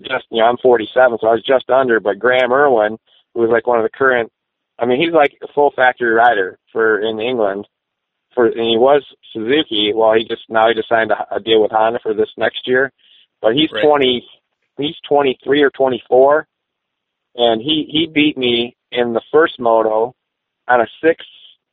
just 0.00 0.26
you 0.30 0.40
know 0.40 0.46
I'm 0.46 0.58
47 0.58 1.18
so 1.20 1.26
I 1.26 1.32
was 1.32 1.44
just 1.44 1.68
under 1.68 1.98
but 1.98 2.20
Graeme 2.20 2.52
Irwin 2.52 2.98
who 3.34 3.40
was 3.40 3.50
like 3.50 3.66
one 3.66 3.78
of 3.78 3.84
the 3.84 3.96
current 3.96 4.30
I 4.78 4.86
mean 4.86 5.00
he's 5.00 5.14
like 5.14 5.36
a 5.42 5.52
full 5.52 5.72
factory 5.74 6.12
rider 6.12 6.58
for 6.72 7.00
in 7.00 7.18
England 7.18 7.66
for 8.34 8.46
and 8.46 8.54
he 8.54 8.76
was 8.76 9.02
Suzuki 9.32 9.92
well 9.94 10.14
he 10.14 10.24
just 10.28 10.42
now 10.48 10.68
he 10.68 10.74
just 10.74 10.88
signed 10.88 11.10
a, 11.10 11.34
a 11.34 11.40
deal 11.40 11.62
with 11.62 11.72
Honda 11.72 11.98
for 12.02 12.14
this 12.14 12.30
next 12.36 12.68
year 12.68 12.92
but 13.42 13.54
he's 13.54 13.72
Right. 13.72 13.84
20 13.84 14.28
he's 14.78 14.96
23 15.08 15.62
or 15.62 15.70
24 15.70 16.46
and 17.34 17.60
he 17.60 17.88
he 17.90 18.04
mm-hmm. 18.04 18.12
beat 18.12 18.38
me 18.38 18.76
in 18.92 19.12
the 19.12 19.22
first 19.32 19.58
moto 19.58 20.14
on 20.68 20.80
a 20.80 20.86
six 21.02 21.24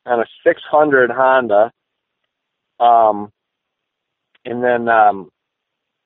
on 0.06 0.20
a 0.20 0.26
six 0.46 0.62
hundred 0.70 1.10
Honda. 1.10 1.72
Um, 2.80 3.32
and 4.46 4.64
then 4.64 4.90
um, 4.90 5.30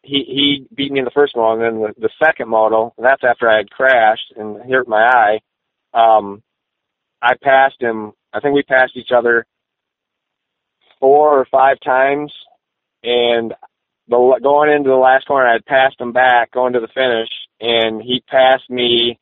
he 0.03 0.23
he 0.27 0.67
beat 0.75 0.91
me 0.91 0.99
in 0.99 1.05
the 1.05 1.11
first 1.11 1.35
moto, 1.35 1.53
and 1.53 1.61
then 1.61 1.81
the, 1.81 2.07
the 2.07 2.09
second 2.23 2.49
moto, 2.49 2.93
and 2.97 3.05
that's 3.05 3.23
after 3.23 3.49
I 3.49 3.57
had 3.57 3.69
crashed 3.69 4.33
and 4.35 4.57
hurt 4.69 4.87
my 4.87 5.03
eye. 5.03 5.39
Um, 5.93 6.41
I 7.21 7.33
passed 7.41 7.81
him. 7.81 8.13
I 8.33 8.39
think 8.39 8.53
we 8.53 8.63
passed 8.63 8.95
each 8.95 9.11
other 9.15 9.45
four 10.99 11.39
or 11.39 11.45
five 11.45 11.79
times, 11.79 12.31
and 13.03 13.53
the 14.07 14.39
going 14.41 14.71
into 14.71 14.89
the 14.89 14.95
last 14.95 15.27
corner, 15.27 15.47
I 15.47 15.53
had 15.53 15.65
passed 15.65 15.99
him 15.99 16.13
back 16.13 16.51
going 16.51 16.73
to 16.73 16.79
the 16.79 16.87
finish, 16.87 17.29
and 17.59 18.01
he 18.01 18.23
passed 18.27 18.69
me. 18.69 19.19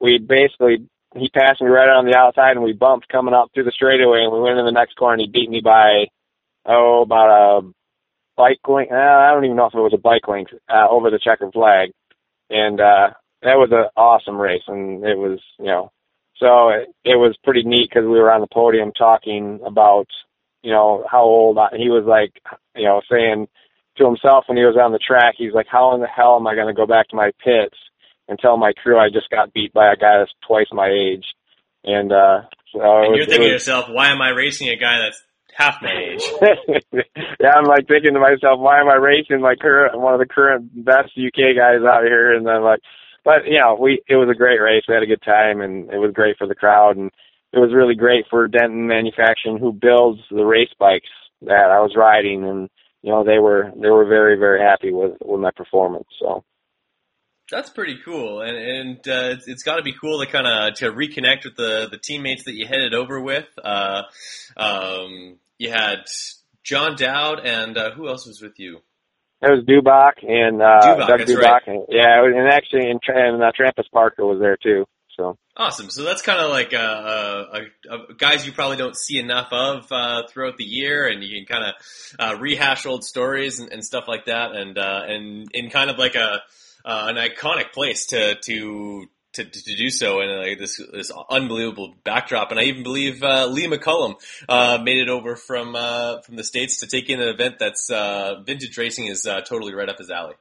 We 0.00 0.18
basically 0.18 0.88
he 1.16 1.28
passed 1.30 1.60
me 1.60 1.68
right 1.68 1.88
on 1.88 2.06
the 2.06 2.16
outside, 2.16 2.52
and 2.52 2.62
we 2.62 2.72
bumped 2.72 3.08
coming 3.08 3.34
up 3.34 3.50
through 3.52 3.64
the 3.64 3.72
straightaway, 3.72 4.22
and 4.22 4.32
we 4.32 4.40
went 4.40 4.58
in 4.58 4.64
the 4.64 4.72
next 4.72 4.96
corner, 4.96 5.14
and 5.14 5.22
he 5.22 5.28
beat 5.28 5.50
me 5.50 5.60
by 5.60 6.06
oh 6.68 7.02
about 7.02 7.30
a 7.30 7.72
bike 8.36 8.60
length. 8.68 8.92
Uh, 8.92 8.96
I 8.96 9.32
don't 9.32 9.44
even 9.44 9.56
know 9.56 9.66
if 9.66 9.74
it 9.74 9.78
was 9.78 9.94
a 9.94 9.98
bike 9.98 10.28
length 10.28 10.52
uh, 10.68 10.86
over 10.88 11.10
the 11.10 11.18
checkered 11.22 11.52
flag, 11.52 11.90
and 12.50 12.80
uh, 12.80 13.10
that 13.42 13.56
was 13.58 13.70
an 13.72 13.86
awesome 13.96 14.36
race, 14.40 14.62
and 14.68 15.04
it 15.04 15.18
was 15.18 15.40
you 15.58 15.66
know 15.66 15.90
so 16.38 16.68
it, 16.68 16.88
it 17.04 17.16
was 17.16 17.36
pretty 17.42 17.62
neat 17.64 17.88
because 17.90 18.04
we 18.04 18.18
were 18.20 18.30
on 18.30 18.40
the 18.40 18.46
podium 18.52 18.92
talking 18.92 19.60
about 19.66 20.06
you 20.62 20.70
know 20.72 21.04
how 21.10 21.22
old 21.22 21.58
I, 21.58 21.76
he 21.76 21.88
was 21.88 22.04
like 22.06 22.32
you 22.76 22.84
know 22.84 23.00
saying 23.10 23.48
to 23.96 24.04
himself 24.06 24.44
when 24.46 24.56
he 24.56 24.64
was 24.64 24.76
on 24.80 24.92
the 24.92 24.98
track 24.98 25.34
he's 25.36 25.52
like 25.52 25.66
how 25.68 25.94
in 25.94 26.00
the 26.00 26.06
hell 26.06 26.36
am 26.36 26.46
I 26.46 26.54
going 26.54 26.68
to 26.68 26.72
go 26.74 26.86
back 26.86 27.08
to 27.08 27.16
my 27.16 27.32
pits 27.44 27.76
and 28.28 28.38
tell 28.38 28.56
my 28.56 28.72
crew 28.72 28.96
I 28.98 29.08
just 29.12 29.30
got 29.30 29.52
beat 29.52 29.72
by 29.72 29.92
a 29.92 29.96
guy 29.96 30.18
that's 30.18 30.30
twice 30.46 30.66
my 30.72 30.88
age 30.88 31.24
and 31.84 32.12
uh 32.12 32.42
so 32.72 32.80
And 32.80 33.14
it 33.14 33.16
you're 33.16 33.16
was- 33.18 33.26
thinking 33.26 33.46
to 33.48 33.52
yourself, 33.52 33.86
why 33.88 34.10
am 34.10 34.20
I 34.22 34.28
racing 34.30 34.68
a 34.68 34.76
guy 34.76 34.98
that's 34.98 35.20
half 35.58 35.82
my 35.82 35.90
age? 35.90 36.22
yeah, 37.40 37.50
I'm 37.54 37.64
like 37.64 37.88
thinking 37.88 38.14
to 38.14 38.20
myself, 38.20 38.60
why 38.60 38.80
am 38.80 38.88
I 38.88 38.94
racing 38.94 39.40
my 39.40 39.56
current 39.56 39.98
one 39.98 40.14
of 40.14 40.20
the 40.20 40.32
current 40.32 40.84
best 40.84 41.10
UK 41.18 41.58
guys 41.58 41.82
out 41.86 42.04
here? 42.04 42.32
And 42.34 42.46
then 42.46 42.62
like, 42.62 42.80
but 43.24 43.44
you 43.46 43.58
know, 43.60 43.76
we 43.78 44.00
it 44.08 44.16
was 44.16 44.28
a 44.30 44.38
great 44.38 44.60
race. 44.60 44.84
We 44.88 44.94
had 44.94 45.02
a 45.02 45.06
good 45.06 45.22
time, 45.22 45.60
and 45.60 45.90
it 45.92 45.98
was 45.98 46.12
great 46.14 46.38
for 46.38 46.46
the 46.46 46.54
crowd, 46.54 46.96
and 46.96 47.10
it 47.52 47.58
was 47.58 47.74
really 47.74 47.96
great 47.96 48.26
for 48.30 48.46
Denton 48.46 48.86
Manufacturing, 48.86 49.58
who 49.58 49.72
builds 49.72 50.20
the 50.30 50.44
race 50.44 50.72
bikes 50.78 51.08
that 51.42 51.70
I 51.70 51.80
was 51.80 51.94
riding, 51.96 52.44
and 52.44 52.70
you 53.02 53.10
know 53.10 53.24
they 53.24 53.38
were 53.38 53.72
they 53.74 53.90
were 53.90 54.06
very 54.06 54.38
very 54.38 54.60
happy 54.60 54.92
with 54.92 55.16
with 55.24 55.40
my 55.40 55.50
performance. 55.50 56.06
So 56.20 56.44
That's 57.50 57.70
pretty 57.70 57.98
cool, 58.04 58.42
and 58.42 58.56
and 58.56 58.96
uh, 59.08 59.34
it's, 59.34 59.48
it's 59.48 59.62
got 59.64 59.76
to 59.76 59.82
be 59.82 59.92
cool 59.92 60.20
to 60.20 60.30
kind 60.30 60.46
of 60.46 60.74
to 60.74 60.92
reconnect 60.92 61.44
with 61.44 61.56
the 61.56 61.88
the 61.90 61.98
teammates 61.98 62.44
that 62.44 62.54
you 62.54 62.66
headed 62.66 62.94
over 62.94 63.20
with. 63.20 63.48
Uh, 63.62 64.02
um, 64.56 65.38
you 65.58 65.70
had 65.70 66.06
John 66.64 66.96
Dowd, 66.96 67.40
and 67.44 67.76
uh, 67.76 67.90
who 67.92 68.08
else 68.08 68.26
was 68.26 68.40
with 68.40 68.58
you? 68.58 68.80
it 69.40 69.50
was 69.50 69.64
Dubach 69.64 70.28
and 70.28 70.60
uh, 70.60 70.80
Dubach, 70.82 71.06
Doug 71.06 71.20
Dubach, 71.20 71.42
right. 71.42 71.62
and, 71.66 71.86
yeah, 71.88 72.24
and 72.24 72.48
actually 72.48 72.90
and, 72.90 73.00
and 73.06 73.42
uh, 73.42 73.52
Trampus 73.58 73.90
Parker 73.92 74.26
was 74.26 74.40
there 74.40 74.56
too. 74.56 74.84
So. 75.16 75.36
Awesome. 75.56 75.90
So 75.90 76.04
that's 76.04 76.22
kind 76.22 76.38
of 76.38 76.50
like 76.50 76.72
uh, 76.72 76.76
uh, 76.76 77.60
uh, 77.90 77.96
guys 78.16 78.46
you 78.46 78.52
probably 78.52 78.76
don't 78.76 78.96
see 78.96 79.18
enough 79.18 79.48
of 79.50 79.90
uh, 79.90 80.22
throughout 80.28 80.56
the 80.56 80.64
year, 80.64 81.08
and 81.08 81.24
you 81.24 81.36
can 81.36 81.46
kind 81.46 81.74
of 81.74 81.74
uh, 82.20 82.38
rehash 82.38 82.86
old 82.86 83.04
stories 83.04 83.58
and, 83.58 83.72
and 83.72 83.84
stuff 83.84 84.04
like 84.06 84.26
that, 84.26 84.52
and 84.52 84.78
uh, 84.78 85.02
and 85.06 85.48
in 85.54 85.70
kind 85.70 85.90
of 85.90 85.98
like 85.98 86.14
a 86.14 86.40
uh, 86.84 87.06
an 87.08 87.16
iconic 87.16 87.72
place 87.72 88.06
to 88.06 88.36
to. 88.44 89.06
To, 89.34 89.44
to 89.44 89.76
do 89.76 89.90
so 89.90 90.20
in 90.20 90.36
like 90.36 90.58
this 90.58 90.80
this 90.90 91.12
unbelievable 91.30 91.94
backdrop, 92.02 92.50
and 92.50 92.58
I 92.58 92.64
even 92.64 92.82
believe 92.82 93.22
uh, 93.22 93.46
Lee 93.46 93.68
McCollum 93.68 94.14
uh, 94.48 94.78
made 94.82 94.96
it 94.96 95.10
over 95.10 95.36
from 95.36 95.76
uh, 95.76 96.22
from 96.22 96.36
the 96.36 96.42
states 96.42 96.80
to 96.80 96.86
take 96.86 97.10
in 97.10 97.20
an 97.20 97.28
event 97.28 97.56
that's 97.60 97.90
uh, 97.90 98.40
vintage 98.44 98.76
racing 98.78 99.06
is 99.06 99.26
uh, 99.26 99.42
totally 99.42 99.74
right 99.74 99.88
up 99.88 99.98
his 99.98 100.10
alley. 100.10 100.34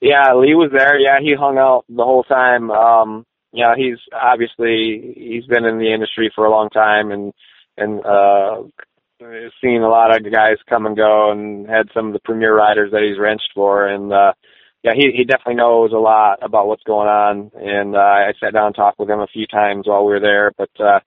Yeah, 0.00 0.34
Lee 0.34 0.54
was 0.54 0.70
there. 0.72 0.98
Yeah, 0.98 1.20
he 1.20 1.34
hung 1.38 1.56
out 1.56 1.84
the 1.88 2.04
whole 2.04 2.24
time. 2.24 2.70
Um, 2.70 3.24
yeah, 3.52 3.74
he's 3.76 3.98
obviously 4.12 5.14
he's 5.16 5.46
been 5.46 5.64
in 5.64 5.78
the 5.78 5.92
industry 5.92 6.32
for 6.34 6.46
a 6.46 6.50
long 6.50 6.68
time 6.70 7.10
and 7.10 7.32
and 7.76 8.04
uh 8.04 8.62
seen 9.60 9.82
a 9.82 9.88
lot 9.88 10.16
of 10.16 10.32
guys 10.32 10.56
come 10.68 10.86
and 10.86 10.96
go 10.96 11.30
and 11.30 11.68
had 11.68 11.88
some 11.92 12.08
of 12.08 12.12
the 12.12 12.20
premier 12.24 12.54
riders 12.54 12.90
that 12.92 13.02
he's 13.02 13.18
wrenched 13.18 13.50
for 13.54 13.86
and 13.86 14.12
uh 14.12 14.32
yeah, 14.82 14.92
he 14.94 15.10
he 15.14 15.24
definitely 15.24 15.56
knows 15.56 15.92
a 15.92 15.98
lot 15.98 16.38
about 16.42 16.66
what's 16.66 16.82
going 16.84 17.08
on 17.08 17.50
and 17.54 17.94
uh 17.94 17.98
I 17.98 18.32
sat 18.40 18.54
down 18.54 18.68
and 18.68 18.74
talked 18.74 18.98
with 18.98 19.10
him 19.10 19.20
a 19.20 19.26
few 19.26 19.46
times 19.46 19.86
while 19.86 20.04
we 20.04 20.12
were 20.12 20.20
there. 20.20 20.52
But 20.56 20.70
uh 20.80 21.00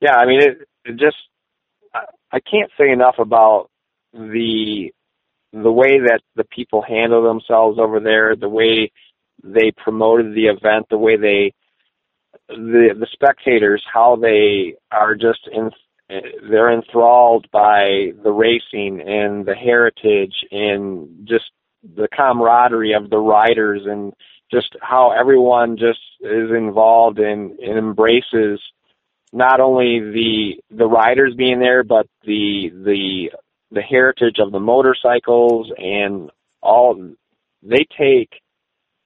yeah, 0.00 0.16
I 0.16 0.26
mean 0.26 0.42
it, 0.42 0.68
it 0.84 0.96
just 0.96 1.16
I, 1.94 2.04
I 2.32 2.40
can't 2.40 2.70
say 2.78 2.90
enough 2.90 3.16
about 3.18 3.68
the 4.12 4.92
the 5.52 5.72
way 5.72 5.98
that 5.98 6.20
the 6.34 6.44
people 6.44 6.82
handle 6.82 7.22
themselves 7.22 7.78
over 7.78 8.00
there, 8.00 8.36
the 8.36 8.48
way 8.48 8.92
they 9.42 9.72
promoted 9.76 10.34
the 10.34 10.46
event, 10.46 10.86
the 10.90 10.98
way 10.98 11.16
they 11.16 11.52
the 12.48 12.94
the 12.98 13.08
spectators, 13.12 13.82
how 13.92 14.16
they 14.16 14.74
are 14.92 15.14
just 15.14 15.48
in 15.52 15.70
they're 16.08 16.72
enthralled 16.72 17.48
by 17.50 18.12
the 18.22 18.30
racing 18.30 19.00
and 19.00 19.44
the 19.44 19.54
heritage 19.54 20.34
and 20.52 21.26
just 21.26 21.50
the 21.94 22.08
camaraderie 22.14 22.94
of 22.94 23.10
the 23.10 23.18
riders 23.18 23.82
and 23.86 24.12
just 24.50 24.76
how 24.80 25.12
everyone 25.12 25.76
just 25.76 26.00
is 26.20 26.50
involved 26.50 27.18
and, 27.18 27.58
and 27.58 27.78
embraces 27.78 28.60
not 29.32 29.60
only 29.60 30.00
the 30.00 30.62
the 30.70 30.86
riders 30.86 31.34
being 31.36 31.58
there 31.58 31.82
but 31.82 32.06
the 32.24 32.70
the 32.84 33.30
the 33.72 33.82
heritage 33.82 34.36
of 34.38 34.52
the 34.52 34.60
motorcycles 34.60 35.70
and 35.76 36.30
all 36.62 36.94
they 37.62 37.86
take 37.98 38.30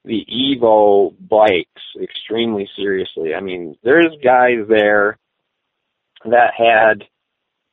the 0.05 0.25
Evo 0.31 1.15
bikes 1.29 1.83
extremely 2.03 2.69
seriously. 2.77 3.35
I 3.35 3.41
mean, 3.41 3.77
there's 3.83 4.15
guys 4.23 4.67
there 4.69 5.19
that 6.25 6.53
had 6.57 7.05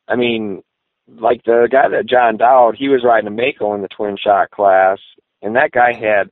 I 0.08 0.16
mean, 0.16 0.64
like 1.08 1.44
the 1.44 1.68
guy 1.72 1.90
that 1.90 2.08
John 2.08 2.38
Dowd, 2.38 2.76
he 2.78 2.90
was 2.90 3.04
riding 3.04 3.28
a 3.28 3.32
Maico 3.32 3.76
in 3.76 3.82
the 3.82 3.88
twin 3.88 4.18
shock 4.18 4.52
class 4.52 5.00
and 5.42 5.56
that 5.56 5.72
guy 5.72 5.94
had 5.94 6.30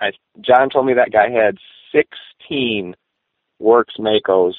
I 0.00 0.12
John 0.40 0.70
told 0.70 0.86
me 0.86 0.94
that 0.94 1.12
guy 1.12 1.30
had 1.30 1.58
16 1.92 2.94
works 3.58 3.94
Maicos 3.98 4.54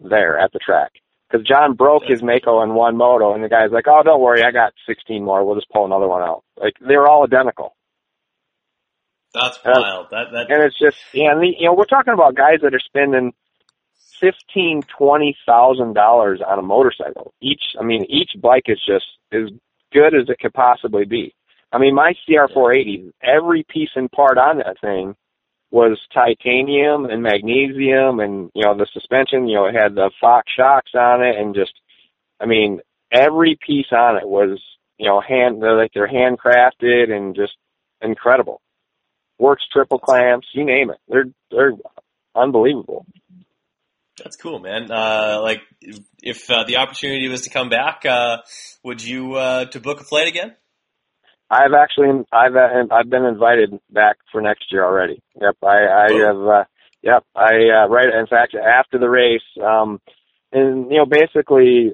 there 0.00 0.38
at 0.38 0.52
the 0.52 0.58
track. 0.58 0.92
Because 1.28 1.46
John 1.46 1.74
broke 1.74 2.04
his 2.06 2.22
Maico 2.22 2.62
in 2.62 2.74
one 2.74 2.96
moto, 2.96 3.34
and 3.34 3.42
the 3.42 3.48
guy's 3.48 3.72
like, 3.72 3.86
"Oh, 3.88 4.02
don't 4.04 4.20
worry, 4.20 4.44
I 4.44 4.52
got 4.52 4.74
16 4.86 5.24
more. 5.24 5.44
We'll 5.44 5.56
just 5.56 5.68
pull 5.70 5.84
another 5.84 6.06
one 6.06 6.22
out." 6.22 6.44
Like 6.56 6.74
they 6.80 6.96
were 6.96 7.08
all 7.08 7.24
identical, 7.24 7.74
That's 9.34 9.58
wild. 9.64 10.06
That 10.12 10.30
that 10.32 10.50
and 10.50 10.62
it's 10.62 10.78
just, 10.78 10.98
yeah, 11.12 11.32
and 11.32 11.42
the, 11.42 11.48
you 11.58 11.66
know, 11.66 11.74
we're 11.74 11.84
talking 11.84 12.14
about 12.14 12.36
guys 12.36 12.60
that 12.62 12.74
are 12.74 12.80
spending 12.80 13.34
fifteen, 14.20 14.82
twenty 14.82 15.36
thousand 15.46 15.94
dollars 15.94 16.40
on 16.46 16.58
a 16.58 16.62
motorcycle. 16.62 17.32
Each, 17.40 17.62
I 17.78 17.84
mean, 17.84 18.04
each 18.08 18.30
bike 18.40 18.64
is 18.66 18.80
just 18.86 19.06
as 19.32 19.50
good 19.92 20.14
as 20.14 20.28
it 20.28 20.38
could 20.40 20.54
possibly 20.54 21.04
be. 21.04 21.34
I 21.72 21.78
mean, 21.78 21.94
my 21.94 22.14
CR480, 22.28 23.12
every 23.22 23.64
piece 23.68 23.90
and 23.96 24.10
part 24.10 24.38
on 24.38 24.58
that 24.58 24.80
thing 24.80 25.14
was 25.70 26.00
titanium 26.14 27.06
and 27.06 27.22
magnesium 27.22 28.20
and 28.20 28.50
you 28.54 28.62
know 28.64 28.76
the 28.76 28.86
suspension 28.92 29.48
you 29.48 29.56
know 29.56 29.66
it 29.66 29.74
had 29.74 29.94
the 29.94 30.10
Fox 30.20 30.50
shocks 30.56 30.92
on 30.94 31.22
it 31.22 31.36
and 31.36 31.54
just 31.54 31.72
I 32.40 32.46
mean 32.46 32.80
every 33.10 33.58
piece 33.66 33.90
on 33.90 34.16
it 34.16 34.26
was 34.26 34.60
you 34.96 35.08
know 35.08 35.20
hand 35.20 35.62
they're 35.62 35.76
like 35.76 35.90
they're 35.92 36.08
handcrafted 36.08 37.10
and 37.10 37.34
just 37.34 37.54
incredible 38.00 38.60
works 39.38 39.64
triple 39.72 39.98
clamps 39.98 40.46
you 40.52 40.64
name 40.64 40.90
it 40.90 40.98
they're 41.08 41.26
they're 41.50 41.72
unbelievable 42.34 43.04
That's 44.22 44.36
cool, 44.36 44.58
man. 44.58 44.90
Uh, 44.90 45.40
like, 45.42 45.60
if 46.22 46.50
uh, 46.50 46.64
the 46.64 46.78
opportunity 46.78 47.28
was 47.28 47.42
to 47.42 47.50
come 47.50 47.68
back, 47.68 48.06
uh, 48.06 48.38
would 48.82 49.02
you 49.02 49.34
uh, 49.34 49.66
to 49.66 49.80
book 49.80 50.00
a 50.00 50.04
flight 50.04 50.28
again? 50.28 50.54
I've 51.50 51.74
actually 51.78 52.24
I've 52.32 52.56
uh, 52.56 52.94
I've 52.94 53.10
been 53.10 53.24
invited 53.24 53.78
back 53.90 54.16
for 54.32 54.40
next 54.40 54.64
year 54.72 54.84
already. 54.84 55.22
Yep, 55.40 55.56
I 55.62 55.66
I 55.68 56.12
have. 56.26 56.36
Uh, 56.36 56.64
yep, 57.02 57.24
I 57.36 57.84
uh, 57.84 57.88
right. 57.88 58.08
In 58.12 58.26
fact, 58.26 58.54
after 58.56 58.98
the 58.98 59.08
race, 59.08 59.40
um, 59.64 60.00
and 60.50 60.90
you 60.90 60.98
know, 60.98 61.06
basically, 61.06 61.92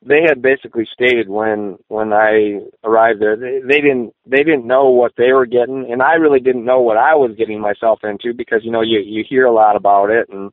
they 0.00 0.22
had 0.26 0.40
basically 0.40 0.88
stated 0.90 1.28
when 1.28 1.76
when 1.88 2.14
I 2.14 2.60
arrived 2.82 3.20
there, 3.20 3.36
they, 3.36 3.60
they 3.66 3.80
didn't 3.82 4.14
they 4.24 4.42
didn't 4.42 4.66
know 4.66 4.88
what 4.88 5.12
they 5.18 5.32
were 5.32 5.46
getting, 5.46 5.88
and 5.90 6.00
I 6.00 6.14
really 6.14 6.40
didn't 6.40 6.64
know 6.64 6.80
what 6.80 6.96
I 6.96 7.14
was 7.16 7.34
getting 7.36 7.60
myself 7.60 8.00
into 8.04 8.32
because 8.34 8.60
you 8.62 8.72
know 8.72 8.82
you 8.82 9.00
you 9.04 9.22
hear 9.28 9.44
a 9.44 9.52
lot 9.52 9.76
about 9.76 10.08
it, 10.08 10.28
and 10.30 10.50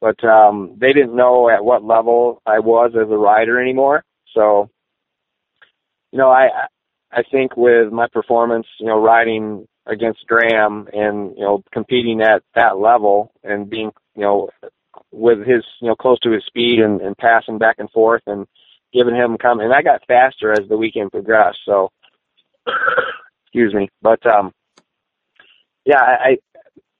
but 0.00 0.22
um, 0.24 0.76
they 0.78 0.92
didn't 0.92 1.14
know 1.16 1.48
at 1.50 1.64
what 1.64 1.84
level 1.84 2.42
I 2.46 2.60
was 2.60 2.92
as 2.94 3.10
a 3.10 3.16
rider 3.16 3.60
anymore. 3.60 4.04
So, 4.34 4.70
you 6.12 6.18
know, 6.18 6.30
I 6.30 6.48
I 7.12 7.22
think 7.30 7.56
with 7.56 7.92
my 7.92 8.06
performance, 8.08 8.66
you 8.78 8.86
know, 8.86 9.00
riding 9.00 9.66
against 9.86 10.26
Graeme 10.26 10.88
and 10.92 11.36
you 11.36 11.42
know 11.42 11.62
competing 11.72 12.20
at 12.20 12.42
that 12.54 12.78
level 12.78 13.32
and 13.42 13.68
being 13.68 13.90
you 14.14 14.22
know 14.22 14.48
with 15.10 15.38
his 15.38 15.64
you 15.80 15.88
know 15.88 15.96
close 15.96 16.18
to 16.20 16.30
his 16.30 16.44
speed 16.46 16.78
and, 16.78 17.00
and 17.00 17.16
passing 17.16 17.58
back 17.58 17.76
and 17.78 17.90
forth 17.90 18.22
and 18.26 18.46
giving 18.92 19.14
him 19.14 19.38
come 19.38 19.60
and 19.60 19.72
I 19.72 19.82
got 19.82 20.06
faster 20.06 20.52
as 20.52 20.68
the 20.68 20.76
weekend 20.76 21.10
progressed. 21.10 21.60
So, 21.64 21.90
excuse 23.44 23.74
me, 23.74 23.88
but 24.02 24.24
um, 24.26 24.52
yeah, 25.84 26.00
I, 26.00 26.14
I 26.30 26.38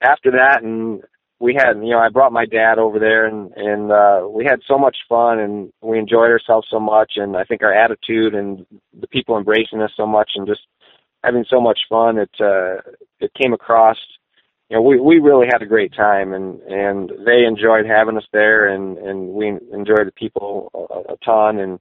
after 0.02 0.32
that 0.32 0.62
and 0.62 1.02
we 1.40 1.54
had 1.54 1.74
you 1.82 1.90
know 1.90 1.98
I 1.98 2.10
brought 2.10 2.32
my 2.32 2.44
dad 2.46 2.78
over 2.78 2.98
there 2.98 3.26
and 3.26 3.50
and 3.56 3.90
uh 3.90 4.28
we 4.28 4.44
had 4.44 4.60
so 4.68 4.78
much 4.78 4.96
fun 5.08 5.38
and 5.40 5.72
we 5.82 5.98
enjoyed 5.98 6.30
ourselves 6.30 6.68
so 6.70 6.78
much 6.78 7.12
and 7.16 7.36
I 7.36 7.44
think 7.44 7.62
our 7.62 7.72
attitude 7.72 8.34
and 8.34 8.64
the 9.00 9.08
people 9.08 9.36
embracing 9.36 9.80
us 9.80 9.90
so 9.96 10.06
much 10.06 10.32
and 10.36 10.46
just 10.46 10.60
having 11.24 11.44
so 11.48 11.60
much 11.60 11.80
fun 11.88 12.18
it 12.18 12.30
uh 12.40 12.76
it 13.18 13.32
came 13.40 13.54
across 13.54 13.96
you 14.68 14.76
know 14.76 14.82
we 14.82 15.00
we 15.00 15.18
really 15.18 15.46
had 15.50 15.62
a 15.62 15.66
great 15.66 15.94
time 15.94 16.34
and 16.34 16.60
and 16.62 17.10
they 17.26 17.44
enjoyed 17.44 17.86
having 17.86 18.18
us 18.18 18.26
there 18.32 18.68
and 18.68 18.98
and 18.98 19.28
we 19.28 19.48
enjoyed 19.72 20.06
the 20.06 20.12
people 20.14 20.70
a, 20.74 21.14
a 21.14 21.16
ton 21.24 21.58
and 21.58 21.80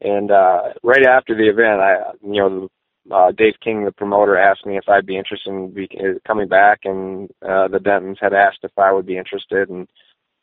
and 0.00 0.30
uh 0.30 0.72
right 0.84 1.04
after 1.06 1.36
the 1.36 1.48
event 1.48 1.80
I 1.80 2.12
you 2.22 2.40
know 2.40 2.68
uh, 3.10 3.32
Dave 3.32 3.54
King, 3.62 3.84
the 3.84 3.92
promoter, 3.92 4.36
asked 4.36 4.66
me 4.66 4.76
if 4.76 4.88
I'd 4.88 5.06
be 5.06 5.18
interested 5.18 5.50
in 5.50 5.72
be, 5.74 5.88
uh, 5.98 6.18
coming 6.26 6.48
back, 6.48 6.80
and 6.84 7.30
uh, 7.42 7.68
the 7.68 7.78
Dentons 7.78 8.18
had 8.20 8.32
asked 8.32 8.60
if 8.62 8.70
I 8.78 8.92
would 8.92 9.06
be 9.06 9.18
interested, 9.18 9.68
and 9.68 9.88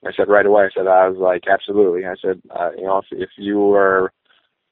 I 0.05 0.11
said 0.15 0.27
right 0.29 0.45
away. 0.45 0.63
I 0.63 0.69
said 0.73 0.87
I 0.87 1.07
was 1.07 1.17
like, 1.17 1.43
absolutely. 1.47 2.05
I 2.05 2.15
said, 2.21 2.41
uh, 2.49 2.71
you 2.77 2.83
know, 2.83 2.97
if, 2.99 3.05
if 3.11 3.29
you 3.37 3.59
were 3.59 4.11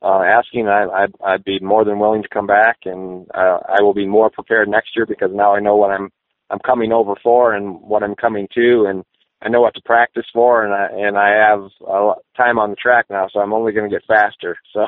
uh, 0.01 0.21
asking, 0.21 0.67
I, 0.67 0.85
I'd, 0.85 1.13
I'd 1.23 1.43
be 1.43 1.59
more 1.59 1.85
than 1.85 1.99
willing 1.99 2.23
to 2.23 2.29
come 2.29 2.47
back, 2.47 2.79
and 2.85 3.27
uh, 3.33 3.59
I 3.67 3.81
will 3.81 3.93
be 3.93 4.07
more 4.07 4.29
prepared 4.29 4.67
next 4.67 4.95
year 4.95 5.05
because 5.05 5.31
now 5.33 5.55
I 5.55 5.59
know 5.59 5.75
what 5.75 5.91
I'm 5.91 6.09
I'm 6.49 6.59
coming 6.59 6.93
over 6.93 7.13
for 7.21 7.53
and 7.53 7.81
what 7.81 8.03
I'm 8.03 8.15
coming 8.15 8.47
to, 8.55 8.85
and 8.87 9.03
I 9.41 9.49
know 9.49 9.61
what 9.61 9.75
to 9.75 9.81
practice 9.81 10.25
for, 10.33 10.63
and 10.63 10.73
I 10.73 11.07
and 11.07 11.17
I 11.17 11.29
have 11.29 11.69
a 11.81 12.01
lot 12.01 12.19
time 12.35 12.59
on 12.59 12.69
the 12.69 12.75
track 12.75 13.05
now, 13.09 13.27
so 13.31 13.39
I'm 13.39 13.53
only 13.53 13.71
going 13.71 13.89
to 13.89 13.95
get 13.95 14.05
faster. 14.07 14.57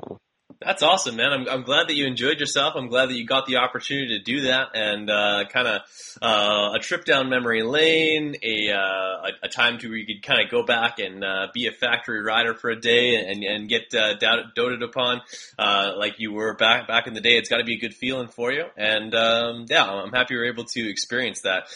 So. 0.00 0.18
That's 0.60 0.82
awesome, 0.82 1.14
man. 1.14 1.32
I'm, 1.32 1.48
I'm 1.48 1.62
glad 1.62 1.86
that 1.86 1.94
you 1.94 2.04
enjoyed 2.06 2.40
yourself. 2.40 2.74
I'm 2.74 2.88
glad 2.88 3.10
that 3.10 3.14
you 3.14 3.24
got 3.24 3.46
the 3.46 3.58
opportunity 3.58 4.18
to 4.18 4.24
do 4.24 4.40
that 4.42 4.70
and 4.74 5.08
uh, 5.08 5.44
kind 5.52 5.68
of 5.68 5.82
uh, 6.20 6.72
a 6.74 6.80
trip 6.80 7.04
down 7.04 7.28
memory 7.28 7.62
lane, 7.62 8.34
a, 8.42 8.72
uh, 8.72 8.78
a, 8.78 9.28
a 9.44 9.48
time 9.48 9.78
to 9.78 9.88
where 9.88 9.96
you 9.96 10.04
could 10.04 10.24
kind 10.24 10.42
of 10.44 10.50
go 10.50 10.64
back 10.64 10.98
and 10.98 11.22
uh, 11.22 11.46
be 11.54 11.68
a 11.68 11.70
factory 11.70 12.20
rider 12.20 12.54
for 12.54 12.70
a 12.70 12.80
day 12.80 13.14
and, 13.14 13.44
and 13.44 13.68
get 13.68 13.94
uh, 13.94 14.14
doted 14.56 14.82
upon 14.82 15.20
uh, 15.60 15.92
like 15.96 16.18
you 16.18 16.32
were 16.32 16.54
back 16.54 16.88
back 16.88 17.06
in 17.06 17.14
the 17.14 17.20
day. 17.20 17.36
It's 17.36 17.48
got 17.48 17.58
to 17.58 17.64
be 17.64 17.76
a 17.76 17.80
good 17.80 17.94
feeling 17.94 18.26
for 18.26 18.50
you. 18.50 18.64
And 18.76 19.14
um, 19.14 19.66
yeah, 19.68 19.84
I'm 19.84 20.10
happy 20.10 20.34
you're 20.34 20.46
able 20.46 20.64
to 20.64 20.90
experience 20.90 21.42
that. 21.42 21.68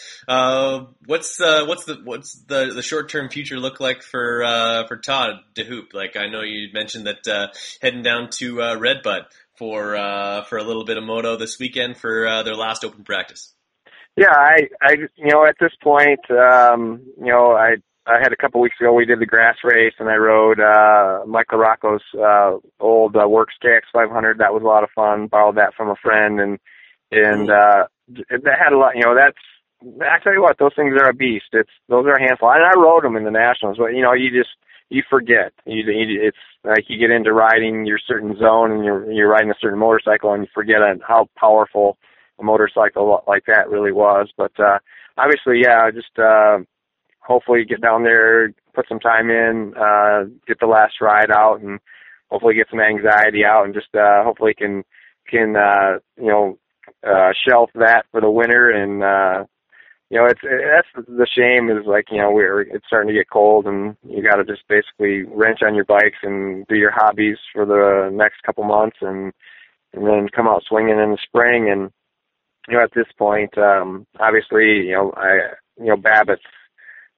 What's 1.05 1.39
uh, 1.39 1.65
what's 1.67 1.85
the 1.85 2.01
what's 2.03 2.33
the, 2.47 2.71
the 2.75 2.81
short 2.81 3.07
term 3.07 3.29
future 3.29 3.57
look 3.57 3.79
like 3.79 4.03
for 4.03 4.43
uh, 4.43 4.87
for 4.87 4.97
Todd 4.97 5.35
DeHoop? 5.55 5.93
Like 5.93 6.17
I 6.17 6.27
know 6.27 6.41
you 6.41 6.67
mentioned 6.73 7.07
that 7.07 7.25
uh, 7.27 7.47
heading 7.81 8.03
down 8.03 8.29
to 8.39 8.72
uh, 8.73 8.79
Redbud 8.79 9.25
for 9.57 9.95
uh, 9.95 10.43
for 10.43 10.57
a 10.57 10.63
little 10.63 10.85
bit 10.85 10.97
of 10.97 11.03
moto 11.03 11.37
this 11.37 11.59
weekend 11.59 11.97
for 11.97 12.27
uh, 12.27 12.43
their 12.43 12.55
last 12.55 12.83
open 12.83 13.03
practice. 13.03 13.53
Yeah, 14.15 14.31
I, 14.31 14.69
I, 14.79 14.91
you 15.15 15.31
know, 15.31 15.45
at 15.45 15.55
this 15.59 15.71
point, 15.81 16.19
um, 16.29 17.01
you 17.17 17.31
know, 17.31 17.53
I, 17.53 17.77
I 18.05 18.19
had 18.21 18.31
a 18.31 18.35
couple 18.35 18.61
weeks 18.61 18.75
ago 18.79 18.93
we 18.93 19.05
did 19.05 19.19
the 19.19 19.25
grass 19.25 19.55
race 19.63 19.93
and 19.97 20.07
I 20.07 20.15
rode 20.15 20.59
uh, 20.59 21.25
Mike 21.25 21.47
LaRocco's 21.51 22.03
uh, 22.15 22.57
old 22.79 23.15
uh, 23.15 23.27
Works 23.27 23.55
KX 23.63 23.81
500. 23.91 24.37
That 24.37 24.53
was 24.53 24.61
a 24.61 24.67
lot 24.67 24.83
of 24.83 24.91
fun. 24.93 25.27
Borrowed 25.27 25.57
that 25.57 25.73
from 25.75 25.89
a 25.89 25.95
friend 25.95 26.39
and 26.39 26.59
and 27.11 27.49
uh, 27.49 27.85
that 28.07 28.59
had 28.59 28.73
a 28.73 28.77
lot. 28.77 28.95
You 28.95 29.03
know, 29.03 29.15
that's 29.15 29.37
I 30.01 30.21
tell 30.23 30.33
you 30.33 30.41
what, 30.41 30.57
those 30.59 30.75
things 30.75 30.93
are 30.99 31.09
a 31.09 31.13
beast. 31.13 31.51
It's 31.51 31.69
those 31.89 32.05
are 32.05 32.15
a 32.15 32.21
handful, 32.21 32.49
and 32.49 32.63
I 32.63 32.79
rode 32.79 33.03
them 33.03 33.15
in 33.15 33.23
the 33.23 33.31
nationals. 33.31 33.77
But 33.77 33.95
you 33.95 34.01
know, 34.01 34.13
you 34.13 34.29
just 34.29 34.53
you 34.93 35.01
forget. 35.09 35.51
You, 35.65 35.83
it's 35.87 36.37
like 36.63 36.85
you 36.87 36.99
get 36.99 37.09
into 37.09 37.33
riding 37.33 37.85
your 37.85 37.99
certain 38.07 38.37
zone 38.37 38.71
and 38.71 38.85
you're 38.85 39.11
you're 39.11 39.29
riding 39.29 39.49
a 39.49 39.55
certain 39.59 39.79
motorcycle 39.79 40.31
and 40.33 40.43
you 40.43 40.49
forget 40.53 40.77
how 41.05 41.27
powerful 41.35 41.97
a 42.39 42.43
motorcycle 42.43 43.23
like 43.27 43.45
that 43.47 43.69
really 43.69 43.91
was. 43.91 44.29
But 44.37 44.51
uh, 44.59 44.77
obviously, 45.17 45.61
yeah, 45.63 45.89
just 45.91 46.17
uh, 46.19 46.59
hopefully 47.19 47.65
get 47.65 47.81
down 47.81 48.03
there, 48.03 48.53
put 48.75 48.87
some 48.87 48.99
time 48.99 49.29
in, 49.31 49.73
uh, 49.75 50.25
get 50.47 50.59
the 50.59 50.67
last 50.67 51.01
ride 51.01 51.31
out, 51.31 51.61
and 51.61 51.79
hopefully 52.29 52.53
get 52.53 52.67
some 52.69 52.79
anxiety 52.79 53.43
out, 53.43 53.65
and 53.65 53.73
just 53.73 53.93
uh, 53.95 54.23
hopefully 54.23 54.53
can 54.55 54.83
can 55.27 55.55
uh, 55.55 55.97
you 56.17 56.27
know 56.27 56.59
uh, 57.03 57.31
shelf 57.47 57.71
that 57.73 58.05
for 58.11 58.21
the 58.21 58.29
winter 58.29 58.69
and. 58.69 59.03
Uh, 59.03 59.45
you 60.13 60.19
know, 60.19 60.27
it's 60.27 60.41
that's 60.43 61.07
the 61.07 61.25
shame 61.25 61.75
is 61.75 61.87
like 61.87 62.05
you 62.11 62.19
know 62.19 62.29
we're 62.31 62.61
it's 62.61 62.85
starting 62.85 63.07
to 63.07 63.19
get 63.19 63.31
cold 63.31 63.65
and 63.65 63.97
you 64.07 64.21
got 64.21 64.35
to 64.35 64.43
just 64.43 64.61
basically 64.69 65.23
wrench 65.23 65.61
on 65.65 65.73
your 65.73 65.85
bikes 65.85 66.19
and 66.21 66.67
do 66.67 66.75
your 66.75 66.91
hobbies 66.91 67.37
for 67.51 67.65
the 67.65 68.15
next 68.15 68.43
couple 68.45 68.63
months 68.63 68.97
and 69.01 69.33
and 69.91 70.05
then 70.05 70.27
come 70.29 70.47
out 70.47 70.61
swinging 70.69 70.99
in 70.99 71.09
the 71.09 71.17
spring. 71.25 71.67
And 71.67 71.89
you 72.67 72.77
know 72.77 72.83
at 72.83 72.93
this 72.93 73.11
point 73.17 73.57
um 73.57 74.05
obviously 74.19 74.85
you 74.85 74.91
know 74.91 75.13
I 75.17 75.55
you 75.79 75.87
know 75.87 75.97
Babbitt 75.97 76.41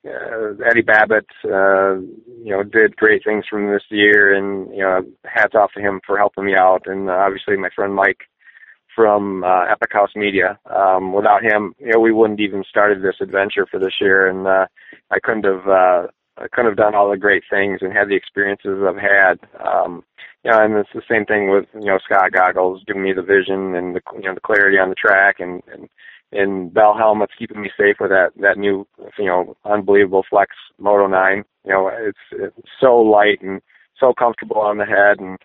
uh, 0.07 0.53
Eddie 0.65 0.81
Babbitt 0.81 1.27
uh 1.43 1.95
you 2.45 2.51
know 2.51 2.63
did 2.63 2.95
great 2.95 3.25
things 3.25 3.43
from 3.49 3.73
this 3.73 3.83
year 3.89 4.33
and 4.33 4.73
you 4.73 4.83
know 4.83 5.01
hats 5.25 5.53
off 5.53 5.73
to 5.73 5.81
him 5.81 5.99
for 6.07 6.17
helping 6.17 6.45
me 6.45 6.55
out. 6.55 6.83
And 6.85 7.09
uh, 7.09 7.13
obviously 7.27 7.57
my 7.57 7.71
friend 7.75 7.93
Mike 7.93 8.29
from 8.95 9.43
uh, 9.43 9.65
Epic 9.65 9.91
House 9.91 10.11
Media. 10.15 10.57
Um, 10.73 11.13
without 11.13 11.43
him, 11.43 11.75
you 11.79 11.91
know, 11.91 11.99
we 11.99 12.11
wouldn't 12.11 12.39
even 12.39 12.63
started 12.67 13.01
this 13.01 13.15
adventure 13.21 13.65
for 13.69 13.79
this 13.79 13.95
year, 13.99 14.27
and 14.27 14.47
uh, 14.47 14.67
I 15.11 15.19
couldn't 15.21 15.45
have 15.45 15.67
uh, 15.67 16.07
I 16.37 16.47
couldn't 16.51 16.71
have 16.71 16.77
done 16.77 16.95
all 16.95 17.09
the 17.09 17.17
great 17.17 17.43
things 17.49 17.79
and 17.81 17.93
had 17.93 18.09
the 18.09 18.15
experiences 18.15 18.79
I've 18.85 18.97
had. 18.97 19.39
Um, 19.65 20.03
you 20.43 20.51
know, 20.51 20.63
and 20.63 20.73
it's 20.75 20.89
the 20.93 21.01
same 21.09 21.25
thing 21.25 21.49
with 21.49 21.65
you 21.73 21.87
know 21.87 21.99
Scott 22.03 22.31
Goggles 22.31 22.83
giving 22.85 23.03
me 23.03 23.13
the 23.13 23.21
vision 23.21 23.75
and 23.75 23.95
the 23.95 24.01
you 24.15 24.23
know 24.23 24.33
the 24.33 24.41
clarity 24.41 24.77
on 24.77 24.89
the 24.89 24.95
track, 24.95 25.37
and 25.39 25.61
and 25.71 25.89
and 26.31 26.73
Bell 26.73 26.95
helmets 26.97 27.33
keeping 27.37 27.61
me 27.61 27.69
safe 27.77 27.97
with 27.99 28.09
that 28.09 28.31
that 28.41 28.57
new 28.57 28.87
you 29.17 29.25
know 29.25 29.55
unbelievable 29.65 30.25
Flex 30.29 30.55
Moto 30.77 31.07
9. 31.07 31.43
You 31.65 31.71
know, 31.71 31.89
it's 31.93 32.17
it's 32.31 32.69
so 32.79 32.97
light 32.97 33.41
and 33.41 33.61
so 33.99 34.13
comfortable 34.13 34.59
on 34.59 34.77
the 34.77 34.85
head 34.85 35.19
and 35.19 35.37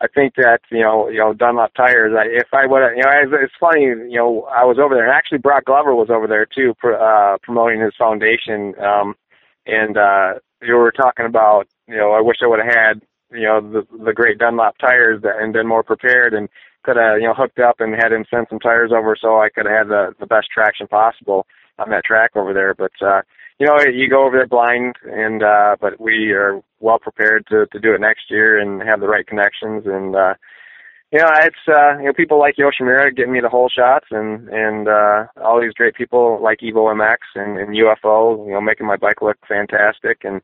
I 0.00 0.06
think 0.06 0.34
that 0.36 0.60
you 0.70 0.80
know, 0.80 1.08
you 1.08 1.18
know, 1.18 1.32
Dunlop 1.32 1.74
tires. 1.74 2.12
I, 2.16 2.26
if 2.26 2.48
I 2.52 2.66
would, 2.66 2.96
you 2.96 3.02
know, 3.02 3.10
it's, 3.22 3.32
it's 3.34 3.54
funny. 3.58 3.82
You 3.82 4.16
know, 4.16 4.42
I 4.44 4.64
was 4.64 4.78
over 4.78 4.94
there, 4.94 5.04
and 5.04 5.12
actually 5.12 5.38
Broc 5.38 5.64
Glover 5.64 5.94
was 5.94 6.08
over 6.10 6.26
there 6.26 6.46
too, 6.46 6.74
pr- 6.78 6.94
uh, 6.94 7.38
promoting 7.42 7.80
his 7.80 7.94
foundation. 7.98 8.74
Um, 8.80 9.16
and 9.66 9.96
uh, 9.96 10.34
you 10.62 10.74
were 10.74 10.92
talking 10.92 11.26
about, 11.26 11.66
you 11.88 11.96
know, 11.96 12.12
I 12.12 12.20
wish 12.20 12.38
I 12.42 12.46
would 12.46 12.60
have 12.60 12.74
had, 12.74 13.02
you 13.32 13.42
know, 13.46 13.60
the 13.60 13.86
the 14.04 14.12
great 14.12 14.38
Dunlop 14.38 14.78
tires 14.78 15.20
that, 15.22 15.38
and 15.40 15.52
been 15.52 15.66
more 15.66 15.82
prepared, 15.82 16.32
and 16.32 16.48
could 16.84 16.96
have, 16.96 17.18
you 17.20 17.26
know, 17.26 17.34
hooked 17.34 17.58
up 17.58 17.80
and 17.80 17.94
had 17.94 18.12
him 18.12 18.24
send 18.30 18.46
some 18.48 18.60
tires 18.60 18.92
over 18.94 19.16
so 19.20 19.40
I 19.40 19.48
could 19.48 19.66
have 19.66 19.76
had 19.76 19.88
the 19.88 20.14
the 20.20 20.26
best 20.26 20.48
traction 20.52 20.86
possible 20.86 21.46
on 21.78 21.90
that 21.90 22.04
track 22.04 22.32
over 22.36 22.52
there. 22.54 22.72
But 22.74 22.92
uh, 23.04 23.22
you 23.58 23.66
know, 23.66 23.78
you 23.80 24.08
go 24.08 24.24
over 24.24 24.36
there 24.36 24.46
blind, 24.46 24.96
and 25.04 25.42
uh, 25.42 25.76
but 25.80 26.00
we 26.00 26.32
are 26.32 26.60
well 26.80 26.98
prepared 26.98 27.46
to 27.48 27.66
to 27.72 27.80
do 27.80 27.92
it 27.94 28.00
next 28.00 28.30
year 28.30 28.58
and 28.58 28.82
have 28.82 29.00
the 29.00 29.08
right 29.08 29.26
connections. 29.26 29.84
And 29.86 30.14
uh, 30.14 30.34
you 31.10 31.18
know, 31.18 31.30
it's 31.40 31.56
uh, 31.66 31.98
you 31.98 32.06
know 32.06 32.12
people 32.12 32.38
like 32.38 32.56
Yoshimura 32.56 33.14
giving 33.16 33.32
me 33.32 33.40
the 33.40 33.48
whole 33.48 33.68
shots, 33.68 34.06
and 34.10 34.48
and 34.48 34.88
uh, 34.88 35.26
all 35.42 35.60
these 35.60 35.72
great 35.72 35.94
people 35.94 36.38
like 36.42 36.60
Evo 36.60 36.94
MX 36.94 37.16
and, 37.34 37.58
and 37.58 37.74
UFO, 37.74 38.46
you 38.46 38.52
know, 38.52 38.60
making 38.60 38.86
my 38.86 38.96
bike 38.96 39.22
look 39.22 39.38
fantastic, 39.48 40.18
and 40.22 40.40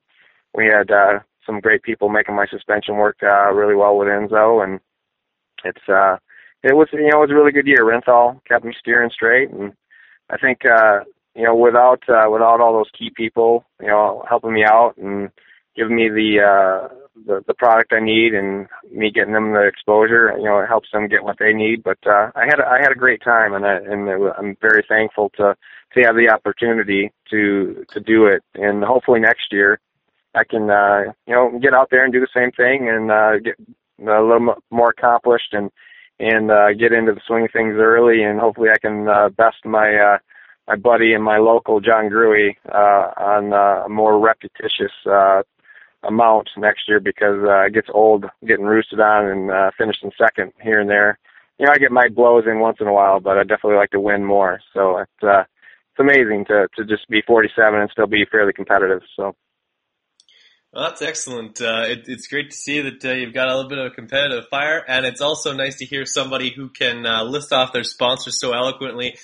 we 0.54 0.66
had 0.66 0.90
uh, 0.90 1.20
some 1.46 1.60
great 1.60 1.82
people 1.82 2.08
making 2.08 2.34
my 2.34 2.46
suspension 2.46 2.96
work 2.96 3.18
uh, 3.22 3.52
really 3.52 3.76
well 3.76 3.96
with 3.96 4.08
Enzo, 4.08 4.64
and 4.64 4.80
it's 5.64 5.88
uh, 5.88 6.16
it 6.64 6.74
was 6.74 6.88
you 6.92 7.10
know 7.10 7.18
it 7.18 7.28
was 7.28 7.30
a 7.30 7.34
really 7.34 7.52
good 7.52 7.66
year. 7.66 7.84
Renthal 7.84 8.40
kept 8.44 8.64
me 8.64 8.74
steering 8.76 9.10
straight, 9.10 9.50
and 9.50 9.72
I 10.30 10.38
think 10.38 10.62
uh, 10.64 11.00
you 11.34 11.42
know 11.44 11.54
without 11.54 12.02
uh, 12.08 12.28
without 12.30 12.60
all 12.60 12.72
those 12.72 12.90
key 12.98 13.10
people, 13.14 13.64
you 13.80 13.88
know, 13.88 14.24
helping 14.28 14.52
me 14.52 14.64
out 14.64 14.96
and 14.96 15.30
giving 15.76 15.96
me 15.96 16.08
the 16.08 16.40
uh, 16.40 16.88
the, 17.26 17.44
the 17.46 17.54
product 17.54 17.92
I 17.92 18.00
need 18.00 18.34
and 18.34 18.66
me 18.90 19.10
getting 19.10 19.32
them 19.32 19.52
the 19.52 19.66
exposure, 19.66 20.34
you 20.36 20.44
know, 20.44 20.58
it 20.58 20.66
helps 20.66 20.88
them 20.92 21.08
get 21.08 21.22
what 21.22 21.38
they 21.38 21.52
need. 21.52 21.82
But 21.82 21.98
uh, 22.06 22.30
I 22.34 22.44
had 22.46 22.60
I 22.60 22.78
had 22.80 22.92
a 22.92 22.98
great 22.98 23.22
time, 23.22 23.54
and 23.54 23.64
I, 23.64 23.76
and 23.76 24.08
I'm 24.36 24.56
very 24.60 24.84
thankful 24.88 25.30
to 25.36 25.56
to 25.94 26.00
have 26.02 26.16
the 26.16 26.30
opportunity 26.30 27.12
to 27.30 27.84
to 27.90 28.00
do 28.00 28.26
it. 28.26 28.42
And 28.54 28.84
hopefully 28.84 29.20
next 29.20 29.52
year, 29.52 29.78
I 30.34 30.44
can 30.44 30.70
uh, 30.70 31.12
you 31.26 31.34
know 31.34 31.58
get 31.60 31.74
out 31.74 31.88
there 31.90 32.04
and 32.04 32.12
do 32.12 32.20
the 32.20 32.28
same 32.34 32.50
thing 32.52 32.88
and 32.88 33.10
uh, 33.10 33.38
get 33.38 33.56
a 34.00 34.22
little 34.22 34.54
more 34.70 34.90
accomplished 34.90 35.52
and 35.52 35.70
and 36.20 36.50
uh, 36.50 36.72
get 36.74 36.92
into 36.92 37.12
the 37.12 37.20
swing 37.26 37.44
of 37.44 37.52
things 37.52 37.74
early. 37.76 38.22
And 38.22 38.40
hopefully 38.40 38.70
I 38.70 38.78
can 38.78 39.08
uh, 39.08 39.28
best 39.30 39.64
my 39.64 39.94
uh, 39.94 40.18
my 40.66 40.76
buddy 40.76 41.12
and 41.12 41.22
my 41.22 41.38
local 41.38 41.80
John 41.80 42.08
Gruey 42.08 42.56
uh, 42.72 43.10
on 43.20 43.52
uh, 43.52 43.84
a 43.84 43.88
more 43.88 44.18
repetitious 44.18 44.92
uh, 45.10 45.42
amount 46.02 46.50
next 46.56 46.82
year 46.88 47.00
because 47.00 47.38
uh, 47.44 47.66
it 47.66 47.74
gets 47.74 47.88
old 47.92 48.26
getting 48.46 48.64
roosted 48.64 49.00
on 49.00 49.26
and 49.26 49.50
uh, 49.50 49.70
finishing 49.76 50.10
second 50.18 50.52
here 50.62 50.80
and 50.80 50.88
there. 50.88 51.18
You 51.58 51.66
know, 51.66 51.72
I 51.72 51.78
get 51.78 51.92
my 51.92 52.08
blows 52.08 52.44
in 52.46 52.60
once 52.60 52.78
in 52.80 52.86
a 52.86 52.92
while, 52.92 53.20
but 53.20 53.38
I 53.38 53.42
definitely 53.42 53.76
like 53.76 53.90
to 53.90 54.00
win 54.00 54.24
more. 54.24 54.60
So 54.72 54.98
it's 54.98 55.22
uh, 55.22 55.42
it's 55.42 56.00
amazing 56.00 56.46
to 56.46 56.66
to 56.76 56.84
just 56.84 57.08
be 57.08 57.22
47 57.26 57.80
and 57.80 57.90
still 57.90 58.06
be 58.06 58.24
fairly 58.30 58.52
competitive. 58.52 59.02
So. 59.16 59.34
Well, 60.72 60.88
that's 60.88 61.02
excellent. 61.02 61.60
Uh, 61.60 61.84
it, 61.86 62.06
it's 62.08 62.26
great 62.26 62.50
to 62.50 62.56
see 62.56 62.80
that 62.80 63.04
uh, 63.04 63.12
you've 63.12 63.32
got 63.32 63.46
a 63.46 63.54
little 63.54 63.68
bit 63.68 63.78
of 63.78 63.92
a 63.92 63.94
competitive 63.94 64.46
fire, 64.50 64.84
and 64.88 65.06
it's 65.06 65.20
also 65.20 65.52
nice 65.52 65.76
to 65.76 65.84
hear 65.84 66.04
somebody 66.04 66.50
who 66.50 66.68
can 66.68 67.06
uh, 67.06 67.22
list 67.22 67.52
off 67.52 67.72
their 67.72 67.84
sponsors 67.84 68.40
so 68.40 68.52
eloquently 68.52 69.16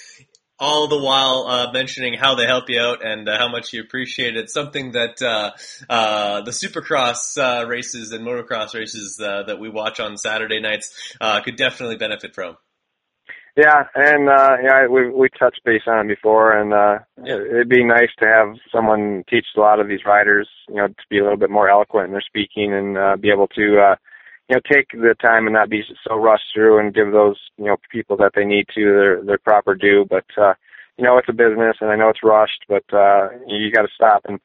all 0.61 0.86
the 0.86 0.98
while 0.98 1.46
uh, 1.48 1.72
mentioning 1.72 2.14
how 2.14 2.34
they 2.34 2.44
help 2.44 2.68
you 2.68 2.78
out 2.78 3.04
and 3.04 3.28
uh, 3.28 3.38
how 3.38 3.48
much 3.48 3.72
you 3.72 3.80
appreciate 3.80 4.36
it. 4.36 4.50
Something 4.50 4.92
that 4.92 5.20
uh, 5.22 5.52
uh, 5.88 6.42
the 6.42 6.50
Supercross 6.50 7.38
uh, 7.38 7.66
races 7.66 8.12
and 8.12 8.24
motocross 8.24 8.74
races 8.74 9.18
uh, 9.20 9.44
that 9.44 9.58
we 9.58 9.70
watch 9.70 9.98
on 9.98 10.18
Saturday 10.18 10.61
nights 10.61 11.16
uh, 11.20 11.40
could 11.40 11.56
definitely 11.56 11.96
benefit 11.96 12.34
from. 12.34 12.56
Yeah, 13.56 13.82
and 13.94 14.28
uh, 14.28 14.56
yeah, 14.62 14.86
we 14.86 15.11
we 15.11 15.28
touched 15.36 15.61
base 15.64 15.82
on 15.86 16.06
it 16.06 16.14
before, 16.14 16.56
and 16.56 16.72
uh, 16.72 16.98
it'd 17.26 17.68
be 17.68 17.84
nice 17.84 18.11
to 18.20 18.26
have 18.26 18.54
someone 18.72 19.24
teach 19.28 19.44
a 19.56 19.61
lot 19.61 19.80
of 19.80 19.88
these 19.88 20.04
riders, 20.06 20.48
you 20.68 20.76
know, 20.76 20.86
to 20.86 20.94
be 21.08 21.18
a 21.18 21.22
little 21.22 21.36
bit 21.36 21.50
more 21.50 21.68
eloquent 21.68 22.06
in 22.06 22.12
their 22.12 22.20
speaking 22.20 22.72
and 22.72 22.96
uh, 22.96 23.16
be 23.16 23.30
able 23.30 23.48
to. 23.48 23.80
Uh, 23.80 23.96
you 24.51 24.57
know, 24.57 24.62
take 24.68 24.90
the 24.90 25.14
time 25.22 25.46
and 25.46 25.55
not 25.55 25.70
be 25.70 25.82
so 26.07 26.16
rushed 26.16 26.46
through 26.53 26.80
and 26.80 26.92
give 26.92 27.12
those, 27.12 27.36
you 27.57 27.66
know, 27.66 27.76
people 27.92 28.16
that 28.16 28.32
they 28.34 28.44
need 28.44 28.66
to 28.74 28.82
their 28.84 29.22
their 29.22 29.38
proper 29.38 29.76
due. 29.76 30.05
But 30.11 30.24
uh, 30.36 30.55
you 30.98 31.05
know, 31.05 31.18
it's 31.18 31.28
a 31.28 31.32
business 31.32 31.76
and 31.80 31.88
I 31.88 31.94
know 31.94 32.09
it's 32.09 32.24
rushed, 32.24 32.64
but 32.68 32.82
uh 32.92 33.28
you 33.46 33.70
gotta 33.70 33.88
stop 33.94 34.22
and 34.24 34.40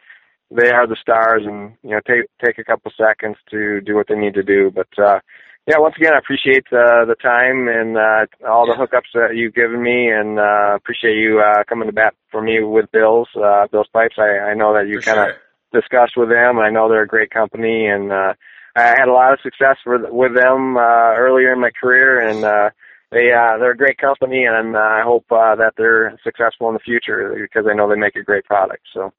they 0.52 0.70
are 0.70 0.86
the 0.86 0.96
stars 1.02 1.42
and, 1.44 1.74
you 1.82 1.90
know, 1.90 2.02
take 2.06 2.30
take 2.44 2.60
a 2.60 2.64
couple 2.64 2.92
seconds 2.96 3.38
to 3.50 3.82
do 3.82 3.96
what 3.96 4.08
they 4.08 4.16
need 4.16 4.36
to 4.36 4.44
do. 4.44 4.70
But 4.70 4.88
uh 4.98 5.20
yeah, 5.68 5.80
once 5.80 5.96
again 5.98 6.14
I 6.14 6.20
appreciate 6.20 6.68
uh 6.72 7.06
the 7.06 7.18
time 7.20 7.68
and 7.68 7.98
uh 7.98 8.48
all 8.48 8.68
the 8.68 8.78
hookups 8.78 9.12
that 9.16 9.36
you've 9.36 9.56
given 9.56 9.82
me 9.82 10.12
and 10.12 10.40
uh 10.40 10.76
appreciate 10.76 11.18
you 11.18 11.42
uh 11.42 11.64
coming 11.68 11.88
to 11.88 11.94
bat 11.94 12.14
for 12.30 12.44
me 12.44 12.62
with 12.62 12.92
Bills, 12.92 13.28
uh 13.36 13.66
Bills 13.72 13.90
Pipes. 13.92 14.18
I, 14.20 14.52
I 14.52 14.54
know 14.54 14.72
that 14.76 14.88
you 14.88 15.00
kinda 15.00 15.34
sure. 15.34 15.82
discussed 15.82 16.16
with 16.16 16.30
them. 16.30 16.60
I 16.60 16.70
know 16.70 16.88
they're 16.88 17.02
a 17.02 17.08
great 17.08 17.32
company 17.32 17.88
and 17.88 18.12
uh 18.12 18.34
I 18.76 18.96
had 18.98 19.08
a 19.08 19.14
lot 19.14 19.34
of 19.34 19.40
success 19.42 19.78
with 19.86 20.02
with 20.10 20.36
them 20.36 20.78
uh, 20.78 21.16
earlier 21.16 21.54
in 21.54 21.62
my 21.62 21.72
career, 21.72 22.20
and 22.20 22.44
uh, 22.44 22.70
they 23.12 23.32
uh, 23.32 23.58
they're 23.58 23.72
a 23.72 23.78
great 23.78 23.98
company, 23.98 24.46
and 24.46 24.76
uh, 24.76 24.80
I 24.80 25.02
hope 25.04 25.26
uh, 25.32 25.56
that 25.56 25.74
they're 25.78 26.18
successful 26.24 26.68
in 26.68 26.74
the 26.74 26.80
future 26.80 27.36
because 27.42 27.70
I 27.70 27.74
know 27.74 27.90
they 27.90 27.96
make 27.96 28.16
a 28.16 28.24
great 28.24 28.46
product. 28.46 28.84
So. 28.94 29.14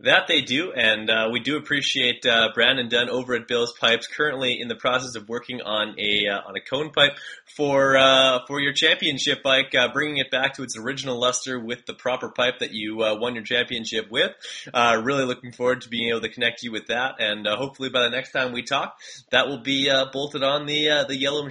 That 0.00 0.26
they 0.28 0.42
do, 0.42 0.72
and 0.72 1.08
uh, 1.08 1.28
we 1.32 1.40
do 1.40 1.56
appreciate 1.56 2.26
uh, 2.26 2.50
Brandon 2.52 2.86
Dunn 2.86 3.08
over 3.08 3.34
at 3.34 3.48
Bill's 3.48 3.72
Pipes. 3.72 4.06
Currently 4.06 4.60
in 4.60 4.68
the 4.68 4.74
process 4.74 5.14
of 5.14 5.26
working 5.26 5.62
on 5.62 5.98
a 5.98 6.28
uh, 6.28 6.46
on 6.46 6.54
a 6.54 6.60
cone 6.60 6.90
pipe 6.90 7.12
for 7.56 7.96
uh, 7.96 8.40
for 8.46 8.60
your 8.60 8.74
championship 8.74 9.42
bike, 9.42 9.74
uh, 9.74 9.88
bringing 9.94 10.18
it 10.18 10.30
back 10.30 10.56
to 10.56 10.62
its 10.62 10.76
original 10.76 11.18
luster 11.18 11.58
with 11.58 11.86
the 11.86 11.94
proper 11.94 12.28
pipe 12.28 12.58
that 12.58 12.72
you 12.72 13.02
uh, 13.04 13.16
won 13.18 13.34
your 13.34 13.44
championship 13.44 14.10
with. 14.10 14.32
Uh, 14.72 15.00
really 15.02 15.24
looking 15.24 15.52
forward 15.52 15.80
to 15.80 15.88
being 15.88 16.10
able 16.10 16.20
to 16.20 16.28
connect 16.28 16.62
you 16.62 16.72
with 16.72 16.88
that, 16.88 17.14
and 17.18 17.46
hopefully 17.46 17.88
by 17.88 18.02
the 18.02 18.10
next 18.10 18.32
time 18.32 18.52
we 18.52 18.62
talk, 18.62 18.98
that 19.30 19.48
will 19.48 19.62
be 19.62 19.90
bolted 20.12 20.42
on 20.42 20.66
the 20.66 21.06
the 21.08 21.16
yellow 21.16 21.48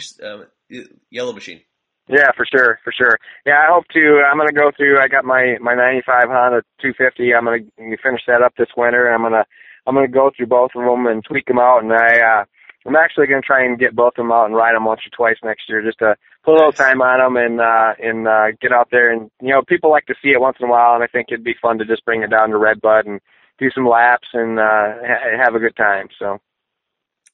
yellow 1.10 1.34
machine. 1.34 1.62
Yeah, 2.08 2.30
for 2.38 2.46
sure, 2.46 2.80
for 2.84 2.94
sure. 2.94 3.18
Yeah, 3.46 3.58
I 3.58 3.74
hope 3.74 3.86
to. 3.94 4.22
I'm 4.30 4.38
gonna 4.38 4.54
go 4.54 4.72
through. 4.76 5.00
I 5.00 5.08
got 5.08 5.26
my 5.26 5.58
my 5.60 5.74
'95 5.74 6.30
Honda 6.30 6.62
250. 6.82 7.34
I'm 7.34 7.46
gonna 7.46 7.98
finish 8.04 8.22
that 8.28 8.44
up 8.44 8.54
this 8.58 8.70
winter. 8.78 9.08
and 9.08 9.16
I'm 9.16 9.22
gonna 9.24 9.46
I'm 9.88 9.96
gonna 9.96 10.08
go 10.08 10.30
through 10.36 10.48
both 10.48 10.72
of 10.76 10.86
them 10.86 11.08
and 11.08 11.24
tweak 11.26 11.46
them 11.48 11.58
out. 11.58 11.82
And 11.84 11.92
I 11.92 12.20
uh, 12.20 12.46
I'm 12.86 12.96
actually 12.96 13.26
gonna 13.26 13.42
try 13.42 13.66
and 13.66 13.80
get 13.80 13.96
both 13.96 14.14
of 14.18 14.24
them 14.24 14.32
out 14.32 14.46
and 14.46 14.56
ride 14.56 14.76
them 14.76 14.86
once 14.86 15.02
or 15.02 15.10
twice 15.18 15.38
next 15.44 15.68
year, 15.68 15.82
just 15.82 15.98
to 16.00 16.16
put 16.44 16.54
a 16.54 16.58
little 16.58 16.72
time 16.72 17.02
on 17.02 17.18
them 17.20 17.38
and 17.38 17.60
uh, 17.60 17.94
and 18.00 18.28
uh, 18.28 18.52
get 18.62 18.72
out 18.72 18.90
there. 18.92 19.12
And 19.12 19.32
you 19.42 19.50
know, 19.50 19.64
people 19.68 19.90
like 19.90 20.06
to 20.06 20.16
see 20.22 20.30
it 20.30 20.40
once 20.42 20.58
in 20.60 20.68
a 20.68 20.72
while, 20.72 20.94
and 20.94 21.04
I 21.04 21.08
think 21.08 21.30
it'd 21.32 21.44
be 21.44 21.56
fun 21.60 21.80
to 21.80 21.86
just 21.86 22.06
bring 22.06 22.22
it 22.22 22.30
down 22.30 22.52
to 22.52 22.58
Redbud 22.58 23.08
and 23.08 23.20
do 23.58 23.72
some 23.74 23.88
laps 23.88 24.28
and 24.34 24.60
uh, 24.60 24.94
ha- 25.02 25.44
have 25.44 25.56
a 25.56 25.60
good 25.60 25.76
time. 25.76 26.10
So. 26.20 26.38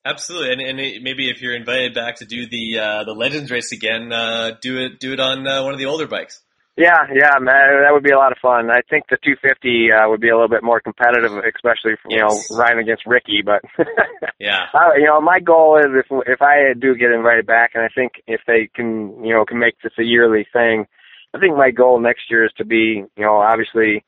Absolutely, 0.04 0.54
and, 0.54 0.62
and 0.62 0.80
it, 0.80 1.04
maybe 1.04 1.30
if 1.30 1.42
you're 1.42 1.56
invited 1.56 1.94
back 1.94 2.16
to 2.18 2.26
do 2.26 2.48
the 2.48 2.80
uh, 2.80 3.04
the 3.04 3.14
Legends 3.14 3.52
race 3.52 3.72
again, 3.72 4.12
uh, 4.12 4.52
do 4.60 4.80
it 4.80 5.00
do 5.00 5.14
it 5.14 5.20
on 5.20 5.46
uh, 5.46 5.64
one 5.64 5.74
of 5.74 5.80
the 5.80 5.86
older 5.86 6.08
bikes. 6.08 6.42
Yeah, 6.78 7.06
yeah, 7.14 7.38
man, 7.40 7.84
that 7.84 7.92
would 7.92 8.02
be 8.02 8.12
a 8.12 8.18
lot 8.18 8.32
of 8.32 8.40
fun. 8.42 8.72
I 8.72 8.82
think 8.90 9.04
the 9.10 9.18
250 9.22 9.92
uh, 9.92 10.10
would 10.10 10.22
be 10.22 10.30
a 10.30 10.34
little 10.34 10.50
bit 10.50 10.64
more 10.64 10.80
competitive, 10.80 11.32
especially 11.54 12.00
you 12.10 12.18
know 12.18 12.34
riding 12.58 12.80
against 12.80 13.06
Ricky. 13.06 13.44
But 13.46 13.62
yeah, 14.40 14.66
uh, 14.74 14.96
you 14.98 15.06
know, 15.06 15.22
my 15.22 15.40
goal 15.40 15.78
is 15.78 15.92
if 15.94 16.08
if 16.26 16.42
I 16.42 16.74
do 16.80 16.96
get 16.96 17.12
invited 17.12 17.46
back, 17.46 17.72
and 17.76 17.84
I 17.84 17.90
think 17.94 18.14
if 18.26 18.42
they 18.48 18.70
can 18.74 19.24
you 19.24 19.36
know 19.36 19.46
can 19.46 19.60
make 19.60 19.76
this 19.84 19.94
a 20.00 20.04
yearly 20.04 20.48
thing, 20.52 20.88
I 21.36 21.40
think 21.40 21.56
my 21.56 21.70
goal 21.70 22.00
next 22.00 22.32
year 22.32 22.46
is 22.46 22.52
to 22.58 22.66
be 22.66 23.04
you 23.16 23.24
know 23.24 23.36
obviously 23.36 24.04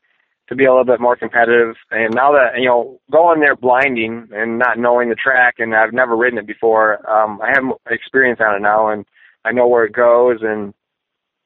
to 0.48 0.54
be 0.54 0.64
a 0.64 0.70
little 0.70 0.84
bit 0.84 1.00
more 1.00 1.16
competitive. 1.16 1.76
And 1.90 2.14
now 2.14 2.32
that 2.32 2.58
you 2.58 2.68
know, 2.68 3.00
going 3.10 3.40
there 3.40 3.56
blinding 3.56 4.28
and 4.32 4.58
not 4.58 4.78
knowing 4.78 5.08
the 5.08 5.14
track, 5.14 5.54
and 5.58 5.74
I've 5.74 5.92
never 5.92 6.16
ridden 6.16 6.38
it 6.38 6.46
before, 6.46 7.08
um, 7.08 7.40
I 7.42 7.48
have 7.54 7.64
experience 7.90 8.40
on 8.40 8.56
it 8.56 8.62
now, 8.62 8.88
and 8.88 9.04
I 9.44 9.52
know 9.52 9.68
where 9.68 9.84
it 9.84 9.92
goes, 9.92 10.38
and 10.42 10.74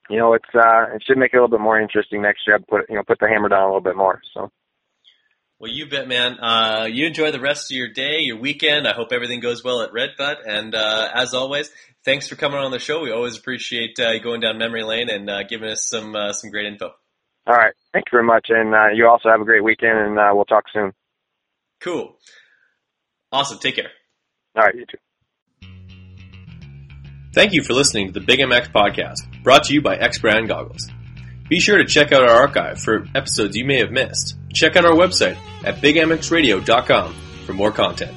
you 0.09 0.16
know, 0.16 0.32
it's 0.34 0.49
uh, 0.55 0.94
it 0.94 1.03
should 1.07 1.18
make 1.18 1.32
it 1.32 1.36
a 1.36 1.40
little 1.40 1.57
bit 1.57 1.62
more 1.62 1.80
interesting 1.80 2.22
next 2.22 2.40
year. 2.46 2.57
I 2.57 2.61
Put 2.68 2.88
you 2.88 2.96
know, 2.96 3.03
put 3.07 3.18
the 3.18 3.28
hammer 3.28 3.49
down 3.49 3.62
a 3.62 3.66
little 3.66 3.80
bit 3.80 3.96
more. 3.96 4.20
So. 4.34 4.51
Well, 5.61 5.72
you 5.72 5.88
bet, 5.88 6.07
man. 6.07 6.38
Uh, 6.38 6.86
you 6.88 7.05
enjoy 7.05 7.32
the 7.32 7.40
rest 7.40 7.72
of 7.72 7.76
your 7.76 7.88
day, 7.88 8.20
your 8.20 8.36
weekend. 8.38 8.86
I 8.86 8.92
hope 8.92 9.12
everything 9.12 9.40
goes 9.40 9.64
well 9.64 9.82
at 9.82 9.92
Redbud. 9.92 10.36
And 10.46 10.72
uh, 10.72 11.09
as 11.12 11.34
always, 11.34 11.68
thanks 12.05 12.28
for 12.28 12.36
coming 12.36 12.61
on 12.61 12.70
the 12.70 12.78
show. 12.78 13.03
We 13.03 13.11
always 13.11 13.36
appreciate 13.36 13.99
uh, 13.99 14.20
going 14.20 14.40
down 14.40 14.59
memory 14.59 14.84
lane 14.84 15.11
and 15.11 15.28
uh, 15.28 15.42
giving 15.42 15.68
us 15.68 15.84
some 15.84 16.14
uh, 16.14 16.32
some 16.32 16.51
great 16.51 16.66
info. 16.66 16.92
All 17.49 17.55
right. 17.55 17.72
Thank 17.94 18.07
you 18.07 18.16
very 18.16 18.24
much. 18.24 18.46
And 18.51 18.74
uh, 18.74 18.88
you 18.94 19.09
also 19.09 19.30
have 19.30 19.40
a 19.40 19.44
great 19.44 19.64
weekend, 19.64 19.99
and 19.99 20.18
uh, 20.18 20.30
we'll 20.34 20.44
talk 20.44 20.64
soon. 20.72 20.92
Cool. 21.80 22.14
Awesome. 23.32 23.59
Take 23.59 23.76
care. 23.76 23.90
All 24.55 24.64
right. 24.64 24.74
You 24.74 24.84
too. 24.84 24.99
Thank 27.32 27.55
you 27.55 27.62
for 27.62 27.72
listening 27.72 28.09
to 28.09 28.12
the 28.12 28.24
Big 28.24 28.40
MX 28.40 28.70
podcast, 28.72 29.42
brought 29.42 29.64
to 29.64 29.74
you 29.74 29.80
by 29.80 29.96
X 29.96 30.18
Brand 30.18 30.49
Goggles. 30.49 30.90
Be 31.49 31.61
sure 31.61 31.78
to 31.78 31.84
check 31.86 32.12
out 32.12 32.22
our 32.22 32.42
archive 32.42 32.80
for 32.80 33.07
episodes 33.14 33.57
you 33.57 33.64
may 33.64 33.78
have 33.78 33.90
missed. 33.90 34.36
Check 34.53 34.76
out 34.76 34.84
our 34.84 34.92
website 34.92 35.38
at 35.64 35.76
bigmxradio.com 35.76 37.14
for 37.46 37.53
more 37.55 37.72
content. 37.72 38.14